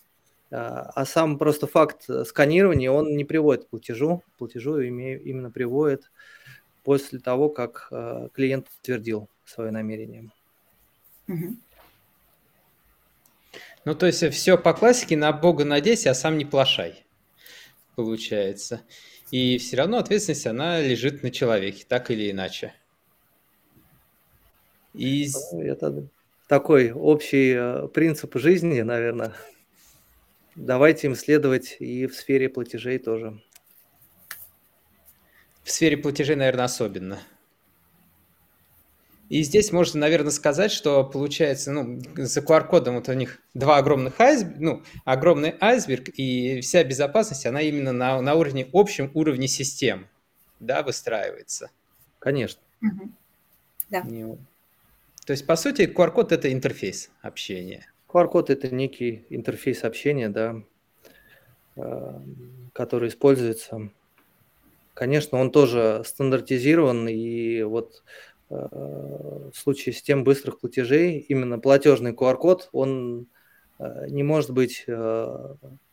А, 0.51 1.05
сам 1.05 1.37
просто 1.37 1.67
факт 1.67 2.07
сканирования, 2.25 2.91
он 2.91 3.15
не 3.15 3.25
приводит 3.25 3.65
к 3.65 3.69
платежу. 3.69 4.23
Платежу 4.37 4.79
именно 4.79 5.51
приводит 5.51 6.11
после 6.83 7.19
того, 7.19 7.49
как 7.49 7.89
клиент 8.33 8.67
подтвердил 8.67 9.29
свое 9.45 9.71
намерение. 9.71 10.31
Ну, 13.83 13.95
то 13.95 14.05
есть 14.05 14.23
все 14.31 14.57
по 14.57 14.73
классике, 14.73 15.17
на 15.17 15.31
Бога 15.31 15.65
надейся, 15.65 16.11
а 16.11 16.13
сам 16.13 16.37
не 16.37 16.45
плашай, 16.45 17.03
получается. 17.95 18.81
И 19.31 19.57
все 19.57 19.77
равно 19.77 19.97
ответственность, 19.97 20.45
она 20.45 20.81
лежит 20.81 21.23
на 21.23 21.31
человеке, 21.31 21.85
так 21.87 22.11
или 22.11 22.29
иначе. 22.29 22.73
И... 24.93 25.29
Это 25.53 26.07
такой 26.47 26.91
общий 26.91 27.53
э, 27.55 27.87
принцип 27.87 28.35
жизни, 28.35 28.81
наверное. 28.81 29.33
Давайте 30.55 31.07
им 31.07 31.15
следовать 31.15 31.77
и 31.79 32.07
в 32.07 32.13
сфере 32.13 32.49
платежей 32.49 32.99
тоже. 32.99 33.41
В 35.63 35.71
сфере 35.71 35.95
платежей, 35.95 36.35
наверное, 36.35 36.65
особенно. 36.65 37.19
И 39.31 39.43
здесь 39.43 39.71
можно, 39.71 39.97
наверное, 40.01 40.31
сказать, 40.31 40.73
что 40.73 41.05
получается, 41.05 41.71
ну, 41.71 42.01
за 42.17 42.41
QR-кодом 42.41 42.95
вот 42.95 43.07
у 43.07 43.13
них 43.13 43.39
два 43.53 43.77
огромных 43.77 44.19
айсберга, 44.19 44.59
ну, 44.59 44.83
огромный 45.05 45.55
айсберг, 45.61 46.09
и 46.09 46.59
вся 46.59 46.83
безопасность, 46.83 47.45
она 47.45 47.61
именно 47.61 47.93
на, 47.93 48.21
на 48.21 48.35
уровне, 48.35 48.67
общем 48.73 49.09
уровне 49.13 49.47
систем, 49.47 50.09
да, 50.59 50.83
выстраивается. 50.83 51.71
Конечно. 52.19 52.59
Угу. 52.81 53.09
Да. 53.89 54.01
То 55.25 55.31
есть, 55.31 55.47
по 55.47 55.55
сути, 55.55 55.83
QR-код– 55.83 56.31
это 56.33 56.51
интерфейс 56.51 57.09
общения. 57.21 57.85
QR-код– 58.09 58.49
это 58.49 58.67
некий 58.75 59.25
интерфейс 59.29 59.85
общения, 59.85 60.27
да, 60.27 60.61
э, 61.77 62.19
который 62.73 63.07
используется. 63.07 63.91
Конечно, 64.93 65.37
он 65.37 65.51
тоже 65.51 66.03
стандартизирован, 66.05 67.07
и 67.07 67.63
вот 67.63 68.03
э, 68.03 68.30
в 68.51 69.53
случае 69.53 69.93
систем 69.93 70.23
быстрых 70.23 70.59
платежей 70.59 71.19
именно 71.19 71.57
платежный 71.57 72.11
QR-код, 72.11 72.69
он 72.73 73.27
э, 73.79 74.07
не 74.09 74.23
может 74.23 74.51
быть 74.51 74.85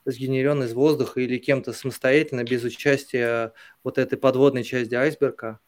сгенерен 0.04 0.62
из 0.62 0.72
воздуха 0.72 1.20
или 1.20 1.38
кем-то 1.38 1.72
самостоятельно 1.72 2.42
без 2.42 2.64
участия 2.64 3.52
вот 3.84 3.98
этой 3.98 4.18
подводной 4.18 4.64
части 4.64 4.94
айсберга. 4.94 5.60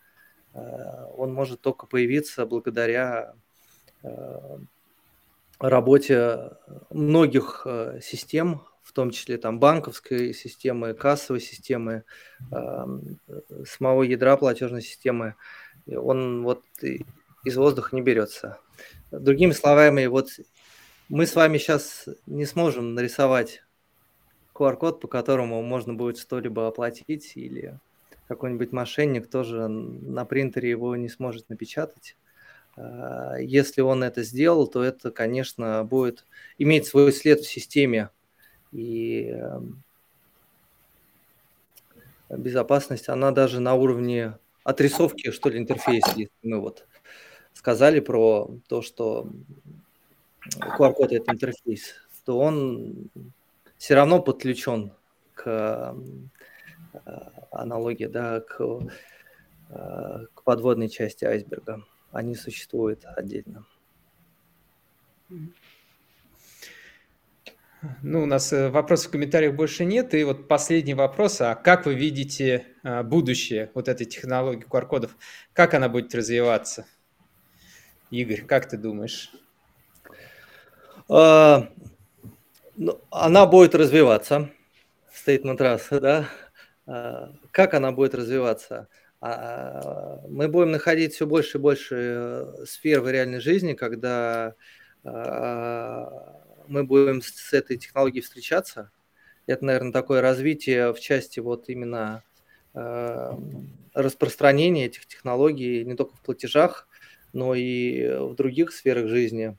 Он 0.55 1.33
может 1.33 1.61
только 1.61 1.87
появиться 1.87 2.47
благодаря 2.47 3.35
работе 5.61 6.53
многих 6.91 7.63
э, 7.67 8.01
систем, 8.03 8.63
в 8.83 8.93
том 8.93 9.11
числе 9.11 9.37
там 9.37 9.61
банковской 9.61 10.33
системы, 10.33 10.95
кассовой 10.95 11.41
системы, 11.41 12.03
самого 12.51 14.03
ядра 14.03 14.37
платежной 14.37 14.83
системы, 14.83 15.37
он 15.97 16.43
вот 16.43 16.63
из 17.45 17.57
воздуха 17.57 17.95
не 17.95 18.03
берется. 18.03 18.59
Другими 19.11 19.53
словами, 19.53 20.07
вот 20.07 20.29
мы 21.09 21.27
с 21.27 21.35
вами 21.35 21.59
сейчас 21.59 22.09
не 22.27 22.47
сможем 22.47 22.95
нарисовать 22.95 23.63
QR-код, 24.55 25.01
по 25.01 25.09
которому 25.09 25.63
можно 25.63 25.95
будет 25.95 26.19
что-либо 26.19 26.69
оплатить, 26.69 27.33
или 27.35 27.79
какой-нибудь 28.29 28.71
мошенник 28.71 29.29
тоже 29.29 29.67
на 29.67 30.25
принтере 30.25 30.71
его 30.71 30.95
не 30.95 31.09
сможет 31.09 31.49
напечатать. 31.49 32.17
А, 32.77 33.37
если 33.39 33.81
он 33.81 34.05
это 34.05 34.23
сделал, 34.23 34.69
то 34.69 34.85
это, 34.85 35.11
конечно, 35.11 35.83
будет 35.85 36.25
иметь 36.59 36.87
свой 36.87 37.13
след 37.13 37.41
в 37.41 37.51
системе. 37.51 38.11
И 38.71 39.25
эм, 39.25 39.83
безопасность, 42.29 43.09
она 43.09 43.33
даже 43.33 43.59
на 43.59 43.75
уровне 43.75 44.35
отрисовки, 44.71 45.31
что 45.31 45.51
ли, 45.51 45.59
интерфейса, 45.59 46.13
если 46.17 46.33
мы 46.43 46.61
вот 46.61 46.87
сказали 47.53 48.01
про 48.01 48.51
то, 48.69 48.83
что 48.83 49.29
QR-код– 50.57 51.13
это 51.13 51.33
интерфейс, 51.33 51.95
то 52.25 52.39
он 52.39 53.11
все 53.77 53.95
равно 53.95 54.21
подключен 54.23 54.93
к 55.35 55.95
э, 56.93 57.11
аналогии, 57.51 58.07
да, 58.07 58.41
к, 58.41 58.61
э, 59.71 60.27
к 60.35 60.43
подводной 60.43 60.89
части 60.89 61.25
айсберга 61.25 61.85
они 62.13 62.35
существуют 62.35 63.05
отдельно. 63.05 63.65
Ну, 68.03 68.23
у 68.23 68.27
нас 68.27 68.53
э, 68.53 68.69
вопросов 68.69 69.09
в 69.09 69.11
комментариях 69.13 69.55
больше 69.55 69.87
нет. 69.87 70.13
И 70.15 70.23
вот 70.23 70.49
последний 70.49 70.93
вопрос. 70.93 71.41
А 71.41 71.55
как 71.55 71.87
вы 71.87 71.95
видите 71.95 72.67
а, 72.83 73.03
будущее 73.03 73.71
вот 73.75 73.89
этой 73.89 74.05
технологии 74.05 74.67
QR-кодов? 74.67 75.17
Как 75.55 75.73
она 75.73 75.89
будет 75.89 76.15
развиваться? 76.15 76.85
Игорь, 78.11 78.43
как 78.43 78.69
ты 78.69 78.77
думаешь? 78.77 79.33
А, 81.09 81.71
ну, 82.77 83.01
она 83.11 83.47
будет 83.47 83.75
развиваться. 83.75 84.51
Стейтмент 85.15 85.63
раз, 85.63 85.89
да? 85.91 86.29
А, 86.87 87.33
как 87.51 87.73
она 87.73 87.93
будет 87.93 88.15
развиваться? 88.15 88.89
А, 89.23 90.21
мы 90.29 90.49
будем 90.49 90.71
находить 90.73 91.15
все 91.15 91.27
больше 91.27 91.57
и 91.57 91.61
больше 91.61 91.97
э, 91.97 92.65
сфер 92.67 93.01
в 93.01 93.09
реальной 93.09 93.41
жизни, 93.41 93.73
когда 93.73 94.55
мы 96.71 96.85
будем 96.85 97.21
с 97.21 97.53
этой 97.53 97.77
технологией 97.77 98.23
встречаться. 98.23 98.91
Это, 99.47 99.65
наверное, 99.65 99.93
такое 99.93 100.21
развитие 100.21 100.95
в 100.95 101.01
части 101.01 101.41
вот 101.41 101.69
именно 101.69 102.23
а, 102.75 103.39
распространения 103.93 104.87
этих 104.87 105.07
технологий 105.07 105.85
не 105.85 105.97
только 105.97 106.17
в 106.17 106.21
платежах, 106.21 106.87
но 107.33 107.55
и 107.55 108.09
в 108.09 108.35
других 108.35 108.73
сферах 108.73 109.09
жизни. 109.09 109.57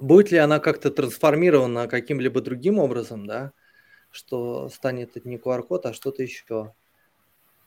Будет 0.00 0.30
ли 0.30 0.38
она 0.38 0.58
как-то 0.58 0.90
трансформирована 0.90 1.88
каким-либо 1.88 2.42
другим 2.42 2.78
образом, 2.78 3.26
да, 3.26 3.52
что 4.10 4.68
станет 4.68 5.16
это 5.16 5.26
не 5.26 5.38
QR-код, 5.38 5.86
а 5.86 5.94
что-то 5.94 6.22
еще? 6.22 6.74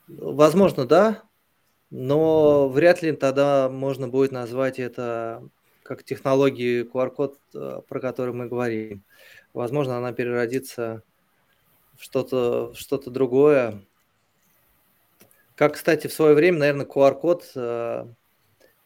Возможно, 0.07 0.85
да, 0.85 1.23
но 1.89 2.69
вряд 2.69 3.01
ли 3.01 3.11
тогда 3.13 3.69
можно 3.69 4.07
будет 4.07 4.31
назвать 4.31 4.79
это 4.79 5.49
как 5.85 6.03
технологии 6.03 6.83
QR-код, 6.83 7.39
э, 7.53 7.81
про 7.87 7.99
который 7.99 8.33
мы 8.33 8.47
говорим. 8.47 9.03
Возможно, 9.53 9.97
она 9.97 10.11
переродится 10.13 11.03
в 11.95 12.03
что-то 12.03 12.73
что 12.73 12.97
другое. 12.97 13.83
Как, 15.55 15.75
кстати, 15.75 16.07
в 16.07 16.13
свое 16.13 16.33
время, 16.33 16.57
наверное, 16.57 16.87
QR-код 16.87 17.51
э, 17.55 18.07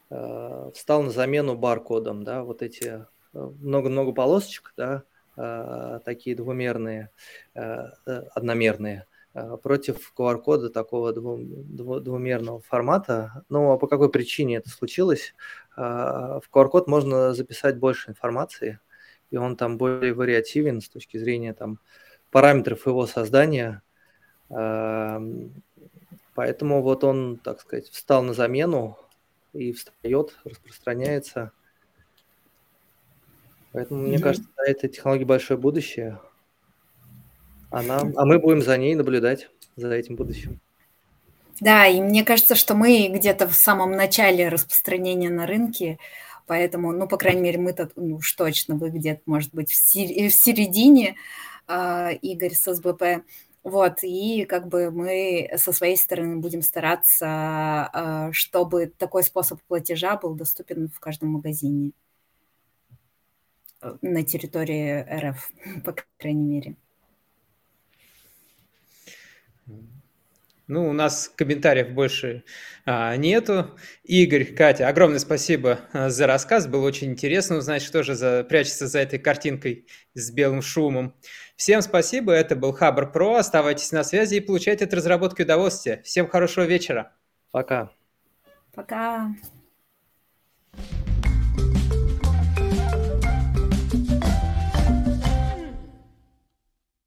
э, 0.10 0.72
встал 0.76 1.04
на 1.04 1.10
замену 1.10 1.56
баркодам, 1.56 2.24
да, 2.24 2.44
вот 2.44 2.62
эти 2.62 3.06
много-много 3.32 4.12
полосочек, 4.12 4.74
да, 4.76 5.04
э, 5.38 6.00
такие 6.04 6.36
двумерные, 6.36 7.10
э, 7.56 7.86
одномерные– 8.36 9.06
Э, 9.16 9.19
против 9.34 10.14
QR-кода 10.18 10.70
такого 10.70 11.14
двумерного 11.14 12.62
формата. 12.62 13.44
Но 13.50 13.78
по 13.78 13.88
какой 13.88 14.10
причине 14.10 14.58
это 14.58 14.70
случилось? 14.70 15.36
Э, 15.78 16.40
в 16.44 16.50
QR-код 16.52 16.88
можно 16.88 17.34
записать 17.34 17.78
больше 17.78 18.12
информации, 18.12 18.80
и 19.32 19.38
он 19.38 19.56
там 19.56 19.78
более 19.78 20.14
вариативен 20.14 20.82
с 20.82 20.90
точки 20.90 21.18
зрения 21.18 21.54
там, 21.54 21.80
параметров 22.32 22.88
его 22.88 23.06
создания. 23.06 23.82
Эм, 24.50 25.64
поэтому 26.34 26.82
вот 26.82 27.04
он, 27.04 27.38
так 27.38 27.62
сказать, 27.62 27.90
встал 27.90 28.24
на 28.24 28.34
замену 28.34 28.98
и 29.54 29.74
встает, 29.74 30.38
распространяется. 30.44 31.52
Поэтому, 33.72 34.02
mm-hmm. 34.04 34.08
мне 34.08 34.20
кажется, 34.20 34.50
да, 34.58 34.64
этой 34.66 34.90
технологии 34.90 35.24
большое 35.24 35.60
будущее. 35.60 36.20
Она, 37.72 38.00
а 38.16 38.26
мы 38.26 38.40
будем 38.40 38.62
за 38.62 38.78
ней 38.78 38.96
наблюдать, 38.96 39.50
за 39.76 39.94
этим 39.94 40.16
будущим. 40.16 40.60
Да, 41.60 41.88
и 41.88 42.02
мне 42.02 42.24
кажется, 42.24 42.56
что 42.56 42.74
мы 42.74 43.10
где-то 43.10 43.48
в 43.48 43.54
самом 43.54 43.92
начале 43.92 44.48
распространения 44.48 45.30
на 45.30 45.46
рынке, 45.46 46.00
поэтому, 46.48 46.92
ну, 46.94 47.08
по 47.08 47.18
крайней 47.18 47.42
мере, 47.42 47.60
мы-то 47.60 47.90
ну, 47.96 48.18
уж 48.18 48.32
точно, 48.34 48.76
вы 48.76 48.90
где-то, 48.90 49.22
может 49.26 49.54
быть, 49.54 49.72
в, 49.72 49.76
в 49.76 50.32
середине, 50.32 51.16
э, 51.68 52.14
Игорь 52.22 52.54
с 52.54 52.74
СБП, 52.74 53.24
вот, 53.64 54.04
и 54.04 54.46
как 54.46 54.68
бы 54.70 54.90
мы 54.90 55.50
со 55.58 55.74
своей 55.74 55.98
стороны 55.98 56.38
будем 56.38 56.62
стараться, 56.62 57.90
э, 57.94 58.30
чтобы 58.32 58.88
такой 58.98 59.24
способ 59.24 59.62
платежа 59.64 60.16
был 60.16 60.36
доступен 60.36 60.88
в 60.88 61.00
каждом 61.02 61.30
магазине 61.30 61.92
на 64.02 64.24
территории 64.24 65.02
РФ, 65.02 65.52
по 65.84 65.96
крайней 66.18 66.46
мере. 66.46 66.76
Ну, 70.70 70.88
у 70.88 70.94
нас 70.94 71.32
комментариев 71.36 71.94
больше 71.94 72.44
а, 72.86 73.16
нету. 73.16 73.76
Игорь, 74.04 74.46
Катя, 74.46 74.88
огромное 74.88 75.18
спасибо 75.18 75.80
а, 75.94 76.12
за 76.12 76.28
рассказ. 76.28 76.68
Было 76.68 76.86
очень 76.86 77.12
интересно 77.12 77.58
узнать, 77.58 77.82
что 77.82 78.04
же 78.04 78.14
за, 78.14 78.44
прячется 78.44 78.86
за 78.86 79.00
этой 79.00 79.18
картинкой 79.18 79.88
с 80.14 80.30
белым 80.30 80.62
шумом. 80.62 81.16
Всем 81.56 81.82
спасибо. 81.82 82.34
Это 82.34 82.56
был 82.56 82.72
Хабр 82.72 83.12
Про. 83.12 83.38
Оставайтесь 83.38 83.92
на 83.92 84.04
связи 84.04 84.36
и 84.36 84.42
получайте 84.42 84.86
от 84.86 84.94
разработки 84.94 85.42
удовольствие. 85.42 86.04
Всем 86.04 86.28
хорошего 86.28 86.66
вечера. 86.66 87.14
Пока. 87.50 87.90
Пока. 88.72 89.34